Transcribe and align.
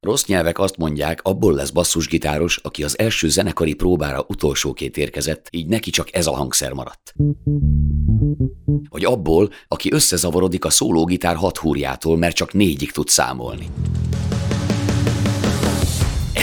Rossz 0.00 0.26
nyelvek 0.26 0.58
azt 0.58 0.76
mondják, 0.76 1.20
abból 1.22 1.54
lesz 1.54 1.70
basszusgitáros, 1.70 2.56
aki 2.56 2.84
az 2.84 2.98
első 2.98 3.28
zenekari 3.28 3.74
próbára 3.74 4.24
utolsóként 4.28 4.96
érkezett, 4.96 5.48
így 5.50 5.66
neki 5.66 5.90
csak 5.90 6.14
ez 6.14 6.26
a 6.26 6.34
hangszer 6.34 6.72
maradt. 6.72 7.14
Vagy 8.88 9.04
abból, 9.04 9.50
aki 9.68 9.92
összezavarodik 9.92 10.64
a 10.64 10.70
szólógitár 10.70 11.36
hat 11.36 11.58
húrjától, 11.58 12.16
mert 12.16 12.36
csak 12.36 12.52
négyig 12.52 12.92
tud 12.92 13.08
számolni. 13.08 13.66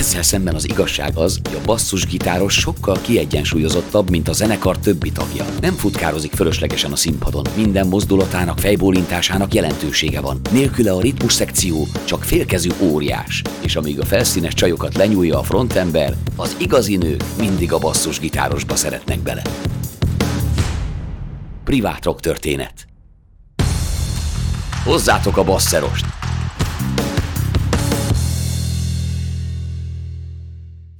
Ezzel 0.04 0.24
szemben 0.24 0.56
az 0.56 0.70
igazság 0.70 1.18
az, 1.18 1.40
hogy 1.44 1.60
a 1.62 1.66
basszusgitáros 1.66 2.54
sokkal 2.54 2.98
kiegyensúlyozottabb, 3.02 4.10
mint 4.10 4.28
a 4.28 4.34
zenekar 4.34 4.78
többi 4.78 5.12
tagja. 5.12 5.46
Nem 5.62 5.74
futkározik 5.74 6.34
fölöslegesen 6.34 6.92
a 6.92 6.96
színpadon, 6.96 7.46
minden 7.56 7.88
mozdulatának, 7.88 8.60
fejbólintásának 8.60 9.54
jelentősége 9.54 10.22
van. 10.22 10.40
Nélküle 10.52 10.92
a 10.92 11.02
ritmus 11.02 11.34
szekció 11.34 11.88
csak 12.06 12.24
félkezű 12.24 12.70
óriás, 12.80 13.42
és 13.62 13.76
amíg 13.76 14.00
a 14.00 14.06
felszínes 14.06 14.54
csajokat 14.54 14.96
lenyúlja 14.96 15.40
a 15.40 15.44
frontember, 15.44 16.16
az 16.36 16.56
igazi 16.60 16.96
nők 16.96 17.24
mindig 17.38 17.74
a 17.74 17.78
basszusgitárosba 17.78 18.76
szeretnek 18.76 19.20
bele. 19.20 19.42
Privát 21.64 22.06
rock 22.06 22.20
történet. 22.20 22.88
Hozzátok 24.84 25.38
a 25.38 25.44
basszerost! 25.44 26.23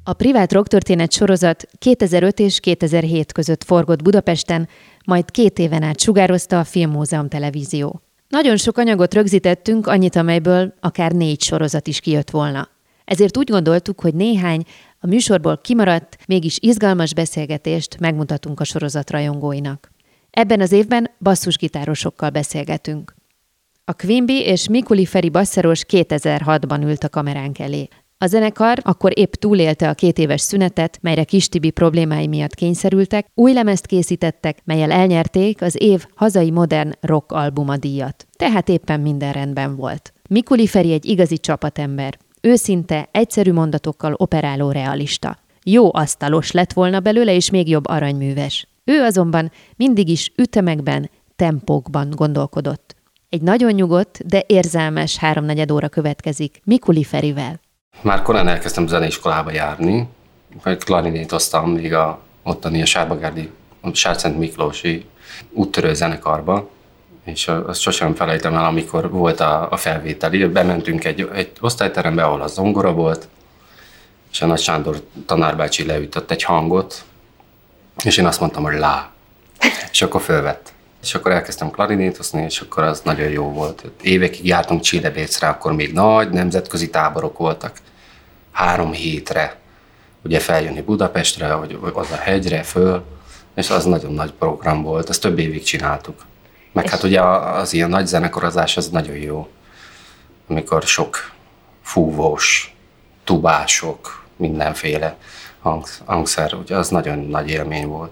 A 0.06 0.14
privát 0.14 0.52
rocktörténet 0.52 1.12
sorozat 1.12 1.68
2005 1.78 2.40
és 2.40 2.60
2007 2.60 3.32
között 3.32 3.64
forgott 3.64 4.02
Budapesten, 4.02 4.68
majd 5.06 5.32
két 5.32 5.60
éven 5.60 5.84
át 5.84 6.00
sugározta 6.00 6.60
a 6.60 6.64
Filmmúzeum 6.64 7.28
televízió. 7.28 8.02
Nagyon 8.28 8.58
sok 8.58 8.78
anyagot 8.78 9.14
rögzítettünk, 9.14 9.88
annyit, 9.88 10.16
amelyből 10.16 10.74
akár 10.80 11.12
négy 11.12 11.42
sorozat 11.42 11.88
is 11.88 12.00
kijött 12.00 12.30
volna. 12.30 12.70
Ezért 13.06 13.38
úgy 13.38 13.50
gondoltuk, 13.50 14.02
hogy 14.02 14.14
néhány 14.14 14.64
a 15.00 15.08
műsorból 15.08 15.58
kimaradt, 15.58 16.18
mégis 16.28 16.58
izgalmas 16.62 17.14
beszélgetést 17.14 18.00
megmutatunk 18.00 18.60
a 18.60 18.64
sorozat 18.64 19.12
rajongóinak. 19.12 19.92
Ebben 20.30 20.62
az 20.62 20.72
évben 20.72 21.10
basszusgitárosokkal 21.20 22.30
beszélgetünk. 22.30 23.16
A 23.86 23.94
Quimby 23.94 24.42
és 24.42 24.68
Mikuli 24.68 25.06
Feri 25.06 25.30
basszeros 25.30 25.82
2006-ban 25.90 26.84
ült 26.84 27.04
a 27.04 27.10
kameránk 27.10 27.60
elé. 27.60 27.88
A 28.24 28.28
zenekar 28.28 28.78
akkor 28.82 29.12
épp 29.20 29.34
túlélte 29.34 29.90
a 29.90 29.94
két 29.94 30.18
éves 30.18 30.42
szünetet, 30.42 31.00
melyre 31.02 31.24
Kis 31.24 31.50
Tibi 31.50 31.70
problémái 31.70 32.28
miatt 32.28 32.56
kényszerültek, 32.56 33.28
új 33.36 33.54
lemezt 33.54 33.86
készítettek, 33.86 34.58
melyel 34.64 34.92
elnyerték 34.92 35.62
az 35.62 35.76
év 35.82 36.06
hazai 36.16 36.52
modern 36.52 36.92
rock 37.02 37.32
albuma 37.32 37.78
díjat. 37.78 38.28
Tehát 38.38 38.70
éppen 38.70 39.00
minden 39.00 39.34
rendben 39.34 39.76
volt. 39.76 40.14
Mikuli 40.30 40.68
Feri 40.68 40.92
egy 40.92 41.06
igazi 41.06 41.38
csapatember. 41.38 42.18
Őszinte, 42.42 43.10
egyszerű 43.12 43.54
mondatokkal 43.54 44.14
operáló 44.18 44.72
realista. 44.72 45.38
Jó 45.64 45.94
asztalos 45.94 46.52
lett 46.52 46.74
volna 46.74 47.00
belőle, 47.00 47.36
és 47.36 47.50
még 47.50 47.70
jobb 47.70 47.88
aranyműves. 47.88 48.68
Ő 48.84 49.02
azonban 49.02 49.52
mindig 49.76 50.10
is 50.10 50.32
ütemekben, 50.38 51.10
tempókban 51.36 52.10
gondolkodott. 52.10 52.96
Egy 53.30 53.42
nagyon 53.42 53.72
nyugodt, 53.72 54.28
de 54.28 54.44
érzelmes 54.48 55.18
háromnegyed 55.18 55.72
óra 55.72 55.90
következik 55.90 56.60
Mikuli 56.64 57.04
Ferivel. 57.04 57.62
Már 58.02 58.22
korán 58.22 58.48
elkezdtem 58.48 58.88
zeneiskolába 58.88 59.52
járni, 59.52 60.08
klarinétoztam 60.80 61.72
még 61.72 61.94
a 61.94 62.20
ottani 62.44 62.82
a 62.82 62.86
Sárbagárdi, 62.86 63.52
a 63.82 63.94
Sárcent 63.94 64.38
Miklósi 64.38 65.06
úttörő 65.52 65.94
zenekarba, 65.94 66.70
és 67.24 67.48
azt 67.48 67.80
sosem 67.80 68.16
felejtem 68.16 68.54
el, 68.56 68.66
amikor 68.66 69.10
volt 69.10 69.40
a, 69.40 69.72
a 69.72 69.78
felvételi, 69.78 70.46
bementünk 70.46 71.04
egy, 71.04 71.30
egy 71.34 71.52
osztályterembe, 71.60 72.24
ahol 72.24 72.42
a 72.42 72.48
zongora 72.48 72.94
volt, 72.94 73.28
és 74.32 74.42
a 74.42 74.46
Nagy 74.46 74.60
Sándor 74.60 75.02
tanárbácsi 75.26 75.86
leütött 75.86 76.32
egy 76.32 76.44
hangot, 76.44 77.04
és 78.04 78.18
én 78.18 78.26
azt 78.26 78.40
mondtam, 78.40 78.64
hogy 78.64 78.78
lá. 78.78 79.12
És 79.92 80.02
akkor 80.02 80.22
fölvett. 80.22 80.73
És 81.04 81.16
akkor 81.16 81.32
elkezdtem 81.32 81.70
klarinétozni, 81.70 82.44
és 82.44 82.60
akkor 82.60 82.84
az 82.84 83.02
nagyon 83.02 83.30
jó 83.30 83.52
volt. 83.52 83.84
Évekig 84.02 84.46
jártunk 84.46 84.82
Csillebécre, 84.82 85.48
akkor 85.48 85.74
még 85.74 85.94
nagy 85.94 86.30
nemzetközi 86.30 86.90
táborok 86.90 87.38
voltak. 87.38 87.78
Három 88.52 88.92
hétre, 88.92 89.60
ugye 90.24 90.40
feljönni 90.40 90.82
Budapestre, 90.82 91.52
hogy 91.52 91.80
az 91.94 92.12
a 92.12 92.16
hegyre, 92.16 92.64
föl, 92.64 93.04
és 93.56 93.70
az 93.70 93.86
nagyon 93.86 94.14
nagy 94.14 94.32
program 94.32 94.82
volt, 94.84 95.10
ezt 95.10 95.22
több 95.22 95.40
évig 95.40 95.64
csináltuk. 95.64 96.26
Meg 96.72 96.90
hát 96.90 97.04
ugye 97.04 97.22
az 97.22 97.74
ilyen 97.74 97.90
nagy 97.90 98.08
zenekorozás 98.08 98.78
az 98.78 98.90
nagyon 98.90 99.16
jó, 99.16 99.48
amikor 100.48 100.84
sok 100.84 101.32
fúvós, 101.82 102.76
tubások, 103.24 104.26
mindenféle 104.36 105.18
hangszer, 106.06 106.54
ugye 106.54 106.76
az 106.76 106.90
nagyon 106.90 107.20
nagy 107.20 107.50
élmény 107.50 107.88
volt. 107.88 108.12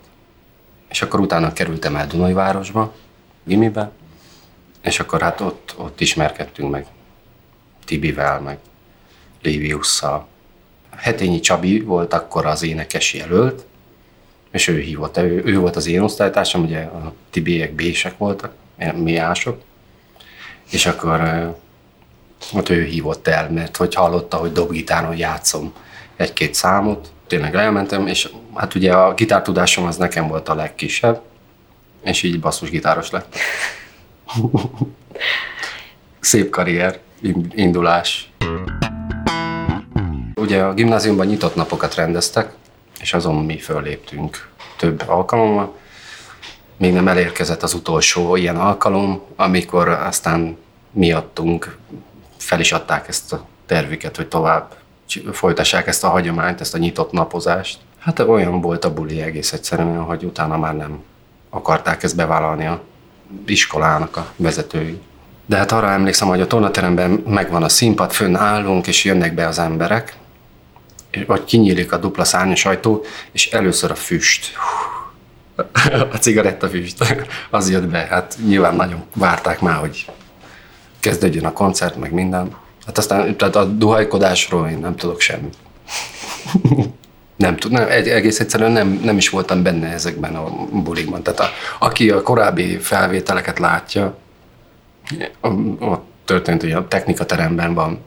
És 0.92 1.02
akkor 1.02 1.20
utána 1.20 1.54
kerültem 1.54 1.96
el 1.96 2.08
Dunajvárosba, 2.08 2.94
gimibe, 3.44 3.92
és 4.82 5.00
akkor 5.00 5.22
hát 5.22 5.42
ott, 5.42 5.74
ott 5.78 6.02
ismerkedtünk 6.02 6.72
meg 6.72 6.86
Tibivel, 7.86 8.40
meg 8.40 8.58
Léviusszal. 9.42 10.28
Hetényi 10.96 11.40
Csabi 11.40 11.80
volt 11.80 12.14
akkor 12.14 12.46
az 12.46 12.64
énekes 12.64 13.14
jelölt, 13.14 13.66
és 14.52 14.68
ő 14.68 14.80
hívott, 14.80 15.18
ő, 15.18 15.42
ő 15.46 15.60
volt 15.60 15.76
az 15.76 15.88
én 15.88 16.02
osztálytársam, 16.02 16.64
ugye 16.64 16.80
a 16.80 17.14
tibiek 17.30 17.74
bések 17.74 18.18
voltak, 18.18 18.54
mi 18.96 19.16
ások, 19.16 19.62
és 20.70 20.86
akkor 20.86 21.20
ott 22.54 22.70
ő 22.70 22.84
hívott 22.84 23.28
el, 23.28 23.50
mert 23.50 23.78
hogy 23.78 23.94
hallotta, 23.94 24.38
hogy 24.38 24.52
dobgitáron 24.52 25.16
játszom 25.16 25.74
egy-két 26.16 26.54
számot, 26.54 27.12
tényleg 27.32 27.56
elmentem, 27.56 28.08
és 28.08 28.30
hát 28.56 28.76
ugye 28.76 28.94
a 28.94 29.14
gitártudásom 29.14 29.86
az 29.86 29.98
nekem 29.98 30.28
volt 30.28 30.50
a 30.50 30.56
legkisebb, 30.56 31.22
és 32.04 32.24
így 32.24 32.40
basszusgitáros 32.40 33.10
lett. 33.10 33.36
Szép 36.20 36.50
karrier, 36.50 37.00
indulás. 37.50 38.32
Ugye 40.36 40.64
a 40.64 40.74
gimnáziumban 40.74 41.26
nyitott 41.26 41.56
napokat 41.56 41.96
rendeztek, 41.96 42.54
és 43.00 43.14
azon 43.14 43.36
mi 43.36 43.58
fölléptünk 43.58 44.50
több 44.78 45.04
alkalommal. 45.08 45.76
Még 46.78 46.94
nem 46.94 47.08
elérkezett 47.08 47.64
az 47.64 47.74
utolsó 47.74 48.36
ilyen 48.36 48.58
alkalom, 48.58 49.22
amikor 49.36 49.88
aztán 49.88 50.58
miattunk 50.92 51.78
fel 52.38 52.60
is 52.60 52.72
adták 52.72 53.08
ezt 53.08 53.34
a 53.34 53.46
tervüket, 53.66 54.16
hogy 54.16 54.28
tovább 54.28 54.81
folytassák 55.32 55.88
ezt 55.88 56.04
a 56.04 56.10
hagyományt, 56.10 56.62
ezt 56.62 56.74
a 56.74 56.78
nyitott 56.78 57.12
napozást. 57.12 57.80
Hát 58.00 58.20
olyan 58.20 58.62
volt 58.62 58.86
a 58.86 58.94
buli 58.94 59.22
egész 59.22 59.54
egyszerűen, 59.54 60.02
hogy 60.02 60.24
utána 60.24 60.58
már 60.58 60.76
nem 60.76 61.04
akarták 61.50 62.04
ezt 62.04 62.16
bevállalni 62.16 62.66
a 62.66 62.82
iskolának 63.46 64.18
a 64.18 64.34
vezetői. 64.36 65.02
De 65.46 65.58
hát 65.58 65.72
arra 65.72 65.92
emlékszem, 65.92 66.28
hogy 66.28 66.42
a 66.42 66.48
tornateremben 66.48 67.24
megvan 67.28 67.64
a 67.64 67.70
színpad, 67.70 68.12
fönn 68.12 68.36
állunk, 68.36 68.88
és 68.88 69.04
jönnek 69.04 69.34
be 69.34 69.48
az 69.48 69.60
emberek, 69.60 70.18
vagy 71.28 71.44
kinyílik 71.44 71.92
a 71.92 71.98
dupla 71.98 72.24
szárnyas 72.24 72.66
ajtó, 72.66 73.06
és 73.32 73.52
először 73.52 73.92
a 73.92 73.96
füst. 73.96 74.52
A 76.12 76.18
cigarettafüst, 76.20 77.28
az 77.50 77.70
jött 77.70 77.88
be. 77.88 77.98
Hát 77.98 78.38
nyilván 78.46 78.76
nagyon 78.76 79.04
várták 79.14 79.62
már, 79.62 79.76
hogy 79.80 80.06
kezdődjön 81.00 81.46
a 81.46 81.54
koncert, 81.54 81.96
meg 81.96 82.12
minden. 82.12 82.56
Hát 82.86 82.98
aztán 82.98 83.38
tehát 83.38 83.56
a 83.56 83.66
duhajkodásról 83.66 84.70
én 84.70 84.78
nem 84.78 84.96
tudok 84.96 85.22
semmit. 85.22 85.56
nem 87.36 87.56
tudom, 87.56 87.86
egész 87.88 88.40
egyszerűen 88.40 88.72
nem, 88.72 89.00
nem 89.04 89.18
is 89.18 89.30
voltam 89.30 89.64
benne 89.64 89.88
ezekben 89.88 90.36
a 90.36 90.50
bulikban. 90.72 91.24
Tehát 91.24 91.40
a, 91.40 91.50
aki 91.80 92.10
a 92.10 92.22
korábbi 92.22 92.78
felvételeket 92.78 93.60
látja, 93.60 94.18
ott 95.80 96.10
történt, 96.26 96.62
hogy 96.62 96.72
a 96.72 96.88
technikateremben 96.88 97.74
van, 97.74 98.00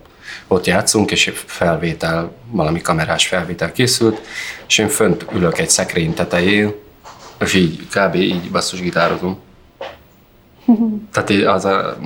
ott 0.46 0.66
játszunk, 0.66 1.10
és 1.10 1.32
felvétel, 1.34 2.32
valami 2.50 2.80
kamerás 2.80 3.26
felvétel 3.26 3.72
készült, 3.72 4.20
és 4.68 4.78
én 4.78 4.88
fönt 4.88 5.26
ülök 5.32 5.58
egy 5.58 5.70
szekrény 5.70 6.14
tetején, 6.14 6.74
és 7.40 7.54
így 7.54 7.86
kb. 7.90 8.14
így 8.14 8.50
basszusgitározom. 8.50 9.38
Tehát 11.12 11.30
az 11.30 11.64
a, 11.64 11.98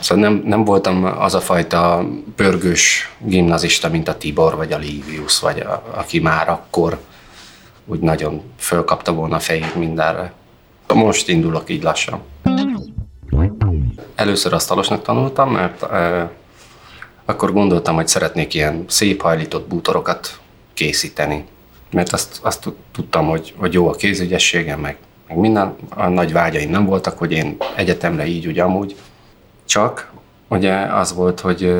Szóval 0.00 0.24
nem, 0.24 0.42
nem 0.44 0.64
voltam 0.64 1.04
az 1.04 1.34
a 1.34 1.40
fajta 1.40 2.04
pörgős 2.36 3.14
gimnazista, 3.18 3.88
mint 3.88 4.08
a 4.08 4.16
Tibor, 4.16 4.56
vagy 4.56 4.72
a 4.72 4.78
Livius, 4.78 5.40
vagy 5.40 5.60
a, 5.60 5.82
aki 5.94 6.20
már 6.20 6.48
akkor 6.48 6.98
úgy 7.86 8.00
nagyon 8.00 8.42
fölkapta 8.58 9.12
volna 9.12 9.36
a 9.36 9.40
fejét 9.40 9.74
mindenre. 9.74 10.32
Most 10.94 11.28
indulok 11.28 11.70
így 11.70 11.82
lassan. 11.82 12.20
Először 14.14 14.52
asztalosnak 14.52 15.02
tanultam, 15.02 15.50
mert 15.50 15.82
e, 15.82 16.30
akkor 17.24 17.52
gondoltam, 17.52 17.94
hogy 17.94 18.08
szeretnék 18.08 18.54
ilyen 18.54 18.84
szép 18.88 19.22
hajlított 19.22 19.68
bútorokat 19.68 20.40
készíteni. 20.74 21.44
Mert 21.90 22.12
azt, 22.12 22.38
azt 22.42 22.68
tudtam, 22.92 23.26
hogy, 23.26 23.54
hogy 23.56 23.72
jó 23.72 23.88
a 23.88 23.94
kézügyességem, 23.94 24.80
meg, 24.80 24.96
meg 25.28 25.36
minden. 25.36 25.76
A 25.88 26.08
nagy 26.08 26.32
vágyaim 26.32 26.70
nem 26.70 26.84
voltak, 26.84 27.18
hogy 27.18 27.32
én 27.32 27.56
egyetemre 27.76 28.26
így, 28.26 28.46
úgy 28.46 28.58
amúgy 28.58 28.96
csak 29.64 30.10
ugye 30.48 30.74
az 30.74 31.14
volt, 31.14 31.40
hogy 31.40 31.74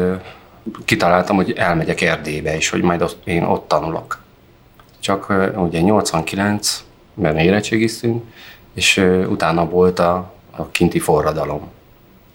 kitaláltam, 0.85 1.37
hogy 1.37 1.53
elmegyek 1.53 2.01
Erdélybe, 2.01 2.57
és 2.57 2.71
hogy 2.71 2.83
majd 2.83 3.03
ott, 3.03 3.27
én 3.27 3.43
ott 3.43 3.69
tanulok. 3.69 4.19
Csak 5.01 5.33
ugye 5.57 5.81
89, 5.81 6.85
mert 7.15 7.39
érettségiztünk, 7.39 8.25
és 8.75 8.97
utána 9.29 9.69
volt 9.69 9.99
a, 9.99 10.33
a 10.51 10.69
kinti 10.71 10.99
forradalom. 10.99 11.71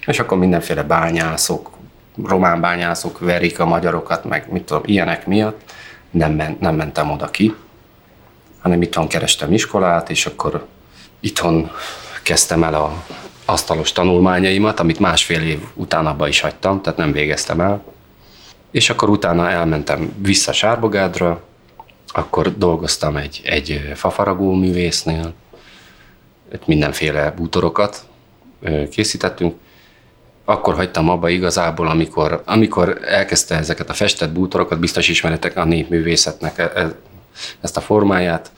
És 0.06 0.20
akkor 0.20 0.38
mindenféle 0.38 0.84
bányászok, 0.84 1.70
román 2.26 2.62
bányászok 2.62 3.20
verik 3.20 3.60
a 3.60 3.66
magyarokat, 3.66 4.24
meg 4.24 4.52
mit 4.52 4.64
tudom, 4.64 4.82
ilyenek 4.86 5.28
miatt 5.28 5.62
nem, 6.10 6.32
men, 6.32 6.58
nem 6.60 6.76
mentem 6.76 7.12
oda 7.12 7.28
ki, 7.28 7.56
hanem 8.62 8.82
itthon 8.82 9.08
kerestem 9.08 9.54
iskolát, 9.54 10.10
és 10.10 10.26
akkor 10.26 10.66
itthon 11.20 11.72
kezdtem 12.24 12.64
el 12.64 12.74
a 12.74 13.04
asztalos 13.50 13.92
tanulmányaimat, 13.92 14.80
amit 14.80 15.00
másfél 15.00 15.42
év 15.42 15.60
után 15.74 16.06
abba 16.06 16.28
is 16.28 16.40
hagytam, 16.40 16.82
tehát 16.82 17.00
nem 17.00 17.12
végeztem 17.12 17.62
el. 17.62 17.84
És 18.72 18.90
akkor 18.90 19.10
utána 19.10 19.50
elmentem 19.50 20.14
vissza 20.18 20.52
Sárbogádra, 20.52 21.42
akkor 22.08 22.58
dolgoztam 22.58 23.18
egy, 23.18 23.42
egy 23.44 23.92
fafaragó 23.96 24.54
művésznél, 24.54 25.34
mindenféle 26.66 27.32
bútorokat 27.32 28.06
készítettünk. 28.90 29.56
Akkor 30.46 30.76
hagytam 30.76 31.10
abba 31.10 31.30
igazából, 31.30 31.88
amikor, 31.88 32.42
amikor 32.46 33.00
elkezdte 33.06 33.56
ezeket 33.56 33.90
a 33.90 33.94
festett 33.94 34.32
bútorokat, 34.32 34.80
biztos 34.80 35.08
ismeretek 35.10 35.58
a 35.58 35.64
népművészetnek 35.64 36.58
e, 36.58 36.72
e, 36.76 36.96
ezt 37.62 37.78
a 37.78 37.82
formáját, 37.82 38.52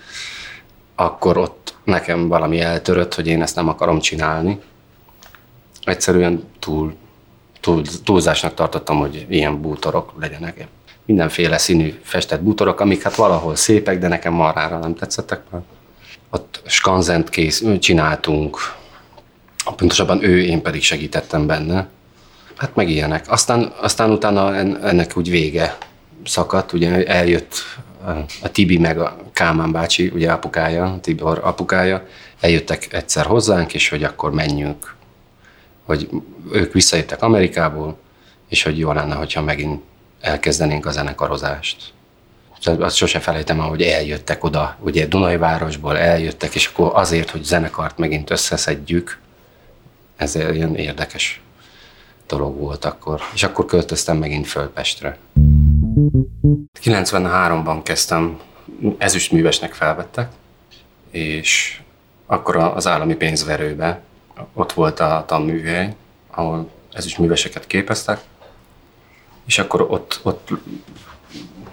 akkor 0.95 1.37
ott 1.37 1.73
nekem 1.83 2.27
valami 2.27 2.59
eltörött, 2.59 3.15
hogy 3.15 3.27
én 3.27 3.41
ezt 3.41 3.55
nem 3.55 3.67
akarom 3.67 3.99
csinálni. 3.99 4.59
Egyszerűen 5.83 6.43
túl, 6.59 6.95
túl, 7.59 7.81
túlzásnak 8.03 8.53
tartottam, 8.53 8.97
hogy 8.97 9.25
ilyen 9.29 9.61
bútorok 9.61 10.13
legyenek. 10.19 10.67
Mindenféle 11.05 11.57
színű 11.57 11.99
festett 12.03 12.41
bútorok, 12.41 12.79
amik 12.79 13.03
hát 13.03 13.15
valahol 13.15 13.55
szépek, 13.55 13.99
de 13.99 14.07
nekem 14.07 14.33
marrára 14.33 14.77
nem 14.77 14.95
tetszettek. 14.95 15.41
Ott 16.29 16.61
skanzent 16.65 17.29
kész, 17.29 17.63
csináltunk, 17.79 18.57
pontosabban 19.75 20.23
ő, 20.23 20.43
én 20.43 20.61
pedig 20.61 20.83
segítettem 20.83 21.47
benne. 21.47 21.87
Hát 22.55 22.75
meg 22.75 22.89
ilyenek. 22.89 23.25
Aztán, 23.31 23.73
aztán 23.81 24.11
utána 24.11 24.55
ennek 24.55 25.17
úgy 25.17 25.29
vége 25.29 25.77
szakadt, 26.25 26.73
ugye 26.73 27.05
eljött 27.05 27.53
a 28.41 28.51
Tibi 28.51 28.77
meg 28.77 28.99
a 28.99 29.17
Kálmán 29.33 29.71
bácsi, 29.71 30.11
ugye 30.13 30.31
apukája, 30.31 30.97
Tibor 31.01 31.39
apukája, 31.43 32.07
eljöttek 32.39 32.93
egyszer 32.93 33.25
hozzánk, 33.25 33.73
és 33.73 33.89
hogy 33.89 34.03
akkor 34.03 34.31
menjünk, 34.31 34.95
hogy 35.91 36.09
ők 36.51 36.73
visszajöttek 36.73 37.21
Amerikából, 37.21 37.97
és 38.49 38.63
hogy 38.63 38.77
jó 38.77 38.91
lenne, 38.91 39.15
hogyha 39.15 39.41
megint 39.41 39.81
elkezdenénk 40.21 40.85
a 40.85 40.91
zenekarozást. 40.91 41.93
Azt 42.79 42.95
sose 42.95 43.19
felejtem 43.19 43.59
el, 43.59 43.67
hogy 43.67 43.81
eljöttek 43.81 44.43
oda, 44.43 44.77
ugye 44.79 45.05
Dunajvárosból 45.05 45.97
eljöttek, 45.97 46.55
és 46.55 46.65
akkor 46.65 46.91
azért, 46.93 47.29
hogy 47.29 47.43
zenekart 47.43 47.97
megint 47.97 48.29
összeszedjük, 48.29 49.19
ez 50.15 50.35
ilyen 50.35 50.75
érdekes 50.75 51.41
dolog 52.27 52.59
volt 52.59 52.85
akkor. 52.85 53.21
És 53.33 53.43
akkor 53.43 53.65
költöztem 53.65 54.17
megint 54.17 54.47
Fölpestre. 54.47 55.17
93-ban 56.83 57.79
kezdtem, 57.83 58.39
ezüstművesnek 58.97 59.73
felvettek, 59.73 60.31
és 61.11 61.81
akkor 62.25 62.55
az 62.55 62.87
állami 62.87 63.15
pénzverőbe 63.15 64.01
ott 64.53 64.73
volt 64.73 64.99
a 64.99 65.23
tanműhely, 65.27 65.95
ahol 66.31 66.69
ezüstműveseket 66.93 67.67
képeztek, 67.67 68.21
és 69.45 69.59
akkor 69.59 69.81
ott, 69.81 70.19
ott 70.23 70.49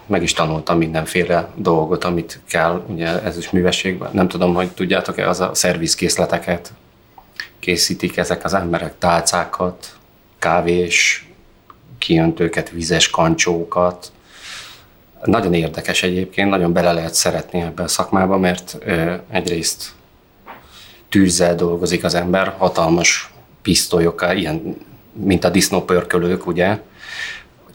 meg 0.06 0.22
is 0.22 0.32
tanultam 0.32 0.78
mindenféle 0.78 1.50
dolgot, 1.54 2.04
amit 2.04 2.40
kell 2.48 2.84
ugye 2.86 3.22
ezüstművességben. 3.22 4.10
Nem 4.12 4.28
tudom, 4.28 4.54
hogy 4.54 4.70
tudjátok-e, 4.70 5.28
az 5.28 5.40
a 5.40 5.54
szervizkészleteket 5.54 6.72
készítik 7.58 8.16
ezek 8.16 8.44
az 8.44 8.54
emberek, 8.54 8.98
tálcákat, 8.98 9.96
kávés 10.38 11.28
kijöntőket, 11.98 12.70
vizes 12.70 13.10
kancsókat, 13.10 14.12
nagyon 15.24 15.54
érdekes 15.54 16.02
egyébként, 16.02 16.50
nagyon 16.50 16.72
bele 16.72 16.92
lehet 16.92 17.14
szeretni 17.14 17.60
ebbe 17.60 17.82
a 17.82 17.88
szakmába, 17.88 18.38
mert 18.38 18.78
egyrészt 19.30 19.92
tűzzel 21.08 21.54
dolgozik 21.54 22.04
az 22.04 22.14
ember, 22.14 22.54
hatalmas 22.58 23.32
pisztolyokkal, 23.62 24.36
ilyen, 24.36 24.76
mint 25.12 25.44
a 25.44 25.50
disznópörkölők, 25.50 26.46
ugye, 26.46 26.78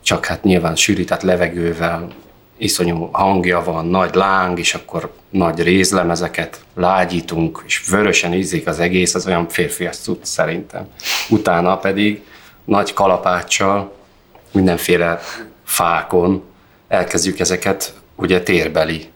csak 0.02 0.26
hát 0.26 0.44
nyilván 0.44 0.76
sűrített 0.76 1.22
levegővel, 1.22 2.08
iszonyú 2.58 3.10
hangja 3.12 3.64
van, 3.64 3.86
nagy 3.86 4.16
láng, 4.16 4.60
és 4.60 4.74
akkor 4.74 5.14
nagy 5.30 5.60
rézlemezeket 5.60 6.60
lágyítunk, 6.76 7.64
és 7.66 7.88
vörösen 7.90 8.34
ízik 8.34 8.68
az 8.68 8.80
egész, 8.80 9.16
az 9.16 9.28
olyan 9.28 9.50
férfias 9.50 9.98
cucc 9.98 10.24
szerintem. 10.26 10.88
Utána 11.30 11.78
pedig 11.78 12.22
nagy 12.64 12.94
kalapáccsal, 12.94 13.96
mindenféle 14.52 15.20
fákon, 15.64 16.44
elkezdjük 16.88 17.40
ezeket 17.40 17.94
ugye 18.16 18.42
térbeli 18.42 19.13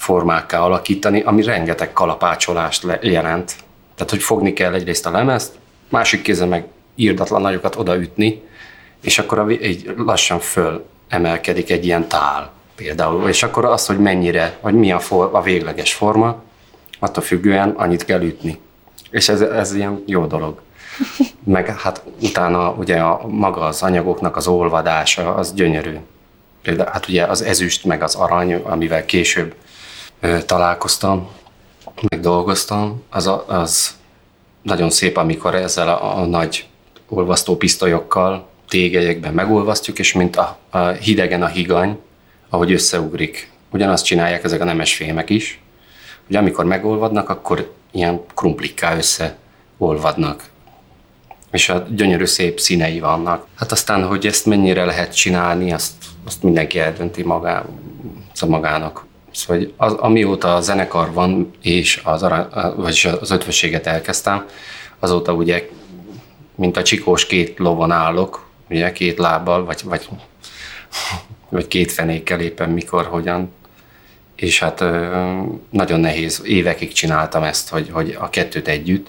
formákká 0.00 0.60
alakítani, 0.60 1.20
ami 1.20 1.42
rengeteg 1.42 1.92
kalapácsolást 1.92 2.86
jelent. 3.00 3.54
Tehát, 3.94 4.10
hogy 4.10 4.22
fogni 4.22 4.52
kell 4.52 4.74
egyrészt 4.74 5.06
a 5.06 5.10
lemezt, 5.10 5.52
másik 5.88 6.22
kézzel 6.22 6.46
meg 6.46 6.64
írdatlan 6.94 7.40
nagyokat 7.40 7.76
odaütni, 7.76 8.42
és 9.02 9.18
akkor 9.18 9.38
a, 9.38 9.46
egy 9.46 9.94
lassan 9.96 10.38
föl 10.38 10.86
emelkedik 11.08 11.70
egy 11.70 11.84
ilyen 11.84 12.08
tál 12.08 12.50
például, 12.74 13.28
és 13.28 13.42
akkor 13.42 13.64
az, 13.64 13.86
hogy 13.86 13.98
mennyire, 13.98 14.58
vagy 14.60 14.74
mi 14.74 14.92
a, 14.92 14.98
for, 14.98 15.30
a 15.32 15.42
végleges 15.42 15.94
forma, 15.94 16.42
attól 16.98 17.22
függően 17.22 17.70
annyit 17.70 18.04
kell 18.04 18.22
ütni. 18.22 18.58
És 19.10 19.28
ez, 19.28 19.40
ez 19.40 19.74
ilyen 19.74 20.02
jó 20.06 20.26
dolog. 20.26 20.60
Meg 21.44 21.80
hát 21.80 22.02
utána 22.22 22.70
ugye 22.70 22.96
a, 22.96 23.26
maga 23.26 23.60
az 23.60 23.82
anyagoknak 23.82 24.36
az 24.36 24.46
olvadása, 24.46 25.34
az 25.34 25.54
gyönyörű 25.54 25.96
például 26.62 26.90
hát 26.90 27.08
ugye 27.08 27.24
az 27.24 27.42
ezüst, 27.42 27.84
meg 27.84 28.02
az 28.02 28.14
arany, 28.14 28.54
amivel 28.54 29.04
később 29.04 29.54
találkoztam, 30.46 31.28
meg 32.08 32.20
dolgoztam, 32.20 33.02
az, 33.10 33.26
a, 33.26 33.44
az 33.48 33.96
nagyon 34.62 34.90
szép, 34.90 35.16
amikor 35.16 35.54
ezzel 35.54 35.88
a, 35.88 36.18
a 36.18 36.24
nagy 36.24 36.68
olvasztó 37.08 37.56
pisztolyokkal 37.56 38.48
tégelyekben 38.68 39.34
megolvasztjuk, 39.34 39.98
és 39.98 40.12
mint 40.12 40.36
a, 40.36 40.58
a 40.70 40.88
hidegen 40.88 41.42
a 41.42 41.46
higany, 41.46 41.98
ahogy 42.48 42.72
összeugrik. 42.72 43.50
Ugyanazt 43.72 44.04
csinálják 44.04 44.44
ezek 44.44 44.60
a 44.60 44.64
nemes 44.64 44.94
fémek 44.94 45.30
is, 45.30 45.62
hogy 46.26 46.36
amikor 46.36 46.64
megolvadnak, 46.64 47.28
akkor 47.28 47.72
ilyen 47.90 48.20
krumplikká 48.34 48.96
összeolvadnak 48.96 50.50
és 51.50 51.68
a 51.68 51.86
gyönyörű 51.90 52.24
szép 52.24 52.60
színei 52.60 53.00
vannak. 53.00 53.46
Hát 53.54 53.72
aztán, 53.72 54.06
hogy 54.06 54.26
ezt 54.26 54.46
mennyire 54.46 54.84
lehet 54.84 55.14
csinálni, 55.14 55.72
azt, 55.72 55.92
azt 56.26 56.42
mindenki 56.42 56.78
eldönti 56.78 57.22
magá, 57.22 57.64
szóval 58.32 58.60
magának. 58.60 59.04
Szóval 59.32 59.72
az, 59.76 59.92
amióta 59.92 60.54
a 60.54 60.60
zenekar 60.60 61.12
van, 61.12 61.50
és 61.62 62.00
az, 62.04 62.26
vagyis 62.76 63.04
az 63.04 63.30
ötvösséget 63.30 63.86
elkezdtem, 63.86 64.46
azóta 64.98 65.32
ugye, 65.32 65.68
mint 66.54 66.76
a 66.76 66.82
csikós 66.82 67.26
két 67.26 67.58
lovon 67.58 67.90
állok, 67.90 68.48
ugye 68.70 68.92
két 68.92 69.18
lábbal, 69.18 69.64
vagy, 69.64 69.80
vagy, 69.84 70.08
vagy 71.48 71.68
két 71.68 71.92
fenékkel 71.92 72.40
éppen 72.40 72.70
mikor, 72.70 73.06
hogyan. 73.06 73.52
És 74.36 74.58
hát 74.60 74.84
nagyon 75.70 76.00
nehéz, 76.00 76.42
évekig 76.44 76.92
csináltam 76.92 77.42
ezt, 77.42 77.68
hogy, 77.68 77.90
hogy 77.90 78.16
a 78.20 78.30
kettőt 78.30 78.68
együtt, 78.68 79.08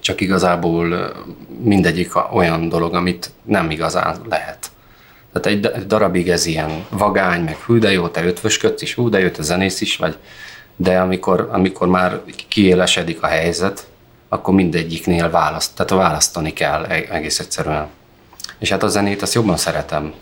csak 0.00 0.20
igazából 0.20 1.12
mindegyik 1.62 2.12
olyan 2.32 2.68
dolog, 2.68 2.94
amit 2.94 3.30
nem 3.42 3.70
igazán 3.70 4.20
lehet. 4.28 4.70
Tehát 5.40 5.66
egy 5.76 5.86
darabig 5.86 6.28
ez 6.28 6.46
ilyen 6.46 6.86
vagány, 6.88 7.40
meg 7.40 7.56
hű, 7.56 7.78
de 7.78 7.92
jó, 7.92 8.08
te 8.08 8.24
ötvösködsz 8.24 8.82
is, 8.82 8.94
hú, 8.94 9.08
de 9.08 9.18
jó, 9.18 9.28
te 9.28 9.42
zenész 9.42 9.80
is 9.80 9.96
vagy, 9.96 10.16
de 10.76 10.98
amikor, 10.98 11.48
amikor 11.52 11.88
már 11.88 12.20
kiélesedik 12.48 13.22
a 13.22 13.26
helyzet, 13.26 13.86
akkor 14.28 14.54
mindegyiknél 14.54 15.30
választ, 15.30 15.74
tehát 15.76 16.04
választani 16.04 16.52
kell 16.52 16.84
e-, 16.84 17.04
egész 17.10 17.38
egyszerűen. 17.38 17.86
És 18.58 18.70
hát 18.70 18.82
a 18.82 18.88
zenét 18.88 19.22
azt 19.22 19.34
jobban 19.34 19.56
szeretem, 19.56 20.14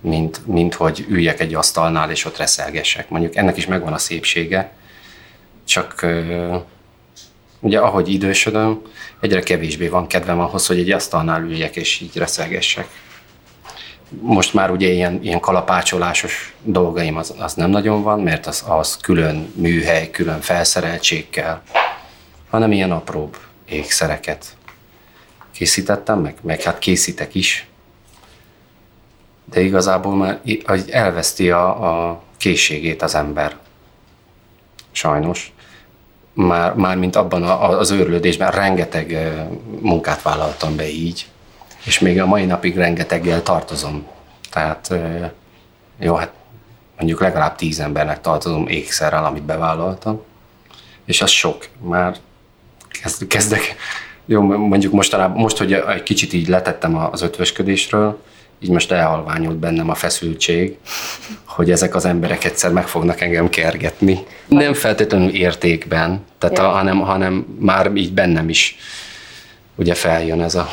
mint, 0.00 0.46
mint 0.46 0.74
hogy 0.74 1.06
üljek 1.08 1.40
egy 1.40 1.54
asztalnál 1.54 2.10
és 2.10 2.24
ott 2.24 2.36
reszelgessek. 2.36 3.08
Mondjuk 3.08 3.36
ennek 3.36 3.56
is 3.56 3.66
megvan 3.66 3.92
a 3.92 3.98
szépsége, 3.98 4.72
csak 5.64 6.06
ugye 7.60 7.78
ahogy 7.78 8.12
idősödöm, 8.12 8.82
egyre 9.20 9.40
kevésbé 9.40 9.88
van 9.88 10.06
kedvem 10.06 10.40
ahhoz, 10.40 10.66
hogy 10.66 10.78
egy 10.78 10.90
asztalnál 10.90 11.42
üljek 11.42 11.76
és 11.76 12.00
így 12.00 12.16
reszelgessek. 12.16 12.88
Most 14.20 14.54
már 14.54 14.70
ugye 14.70 14.88
ilyen, 14.88 15.22
ilyen 15.22 15.40
kalapácsolásos 15.40 16.54
dolgaim 16.62 17.16
az, 17.16 17.34
az 17.38 17.54
nem 17.54 17.70
nagyon 17.70 18.02
van, 18.02 18.20
mert 18.20 18.46
az, 18.46 18.64
az 18.66 18.96
külön 18.96 19.52
műhely, 19.56 20.10
külön 20.10 20.40
felszereltség 20.40 21.44
hanem 22.50 22.72
ilyen 22.72 22.90
apróbb 22.92 23.36
ékszereket 23.68 24.56
készítettem, 25.52 26.20
meg, 26.20 26.36
meg 26.40 26.62
hát 26.62 26.78
készítek 26.78 27.34
is, 27.34 27.66
de 29.44 29.60
igazából 29.60 30.16
már 30.16 30.40
elveszti 30.90 31.50
a, 31.50 32.08
a 32.08 32.22
készségét 32.36 33.02
az 33.02 33.14
ember. 33.14 33.56
Sajnos. 34.90 35.52
Már, 36.32 36.74
már 36.74 36.96
mint 36.96 37.16
abban 37.16 37.42
a, 37.42 37.78
az 37.78 37.90
őrlődésben 37.90 38.50
rengeteg 38.50 39.32
munkát 39.80 40.22
vállaltam 40.22 40.76
be 40.76 40.88
így, 40.88 41.26
és 41.88 41.98
még 41.98 42.20
a 42.20 42.26
mai 42.26 42.44
napig 42.44 42.76
rengeteggel 42.76 43.42
tartozom. 43.42 44.06
Tehát 44.50 44.94
jó, 46.00 46.14
hát 46.14 46.32
mondjuk 46.96 47.20
legalább 47.20 47.56
tíz 47.56 47.80
embernek 47.80 48.20
tartozom 48.20 48.66
ékszerrel, 48.66 49.24
amit 49.24 49.42
bevállaltam, 49.42 50.22
és 51.04 51.22
az 51.22 51.30
sok. 51.30 51.66
Már 51.80 52.16
kezd, 53.02 53.26
kezdek, 53.26 53.76
jó, 54.24 54.42
mondjuk 54.42 54.92
mostanában, 54.92 55.36
most, 55.36 55.56
hogy 55.58 55.72
egy 55.72 56.02
kicsit 56.02 56.32
így 56.32 56.48
letettem 56.48 56.96
az 56.96 57.22
ötvösködésről, 57.22 58.22
így 58.60 58.70
most 58.70 58.92
elhalványult 58.92 59.56
bennem 59.56 59.90
a 59.90 59.94
feszültség, 59.94 60.76
hogy 61.44 61.70
ezek 61.70 61.94
az 61.94 62.04
emberek 62.04 62.44
egyszer 62.44 62.72
meg 62.72 62.88
fognak 62.88 63.20
engem 63.20 63.48
kergetni. 63.48 64.18
Nem 64.46 64.74
feltétlenül 64.74 65.34
értékben, 65.34 66.24
tehát 66.38 66.58
a, 66.58 66.68
hanem, 66.68 67.00
hanem 67.00 67.46
már 67.58 67.90
így 67.94 68.12
bennem 68.12 68.48
is 68.48 68.76
ugye 69.74 69.94
feljön 69.94 70.42
ez, 70.42 70.54
a, 70.54 70.68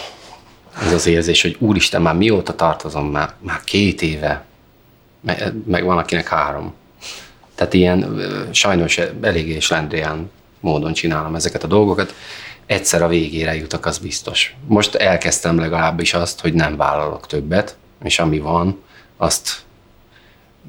ez 0.82 0.94
az 0.94 1.06
érzés, 1.06 1.42
hogy 1.42 1.56
úristen, 1.60 2.02
már 2.02 2.16
mióta 2.16 2.56
tartozom, 2.56 3.12
már, 3.12 3.34
már 3.40 3.64
két 3.64 4.02
éve, 4.02 4.46
meg, 5.22 5.54
meg 5.66 5.84
van 5.84 5.98
akinek 5.98 6.28
három. 6.28 6.74
Tehát 7.56 7.74
ilyen 7.74 8.22
sajnos 8.52 8.98
eléggé 9.22 9.60
slendrián 9.60 10.32
módon 10.60 10.94
csinálom 10.94 11.36
ezeket 11.36 11.64
a 11.64 11.68
dolgokat. 11.68 12.14
Egyszer 12.66 13.02
a 13.02 13.08
végére 13.08 13.56
jutok, 13.56 13.86
az 13.86 13.98
biztos. 13.98 14.56
Most 14.68 14.96
elkezdtem 14.96 15.60
legalábbis 15.60 16.14
azt, 16.14 16.42
hogy 16.42 16.54
nem 16.54 16.78
vállalok 16.78 17.28
többet, 17.28 17.78
és 18.04 18.20
ami 18.20 18.40
van, 18.40 18.82
azt 19.18 19.64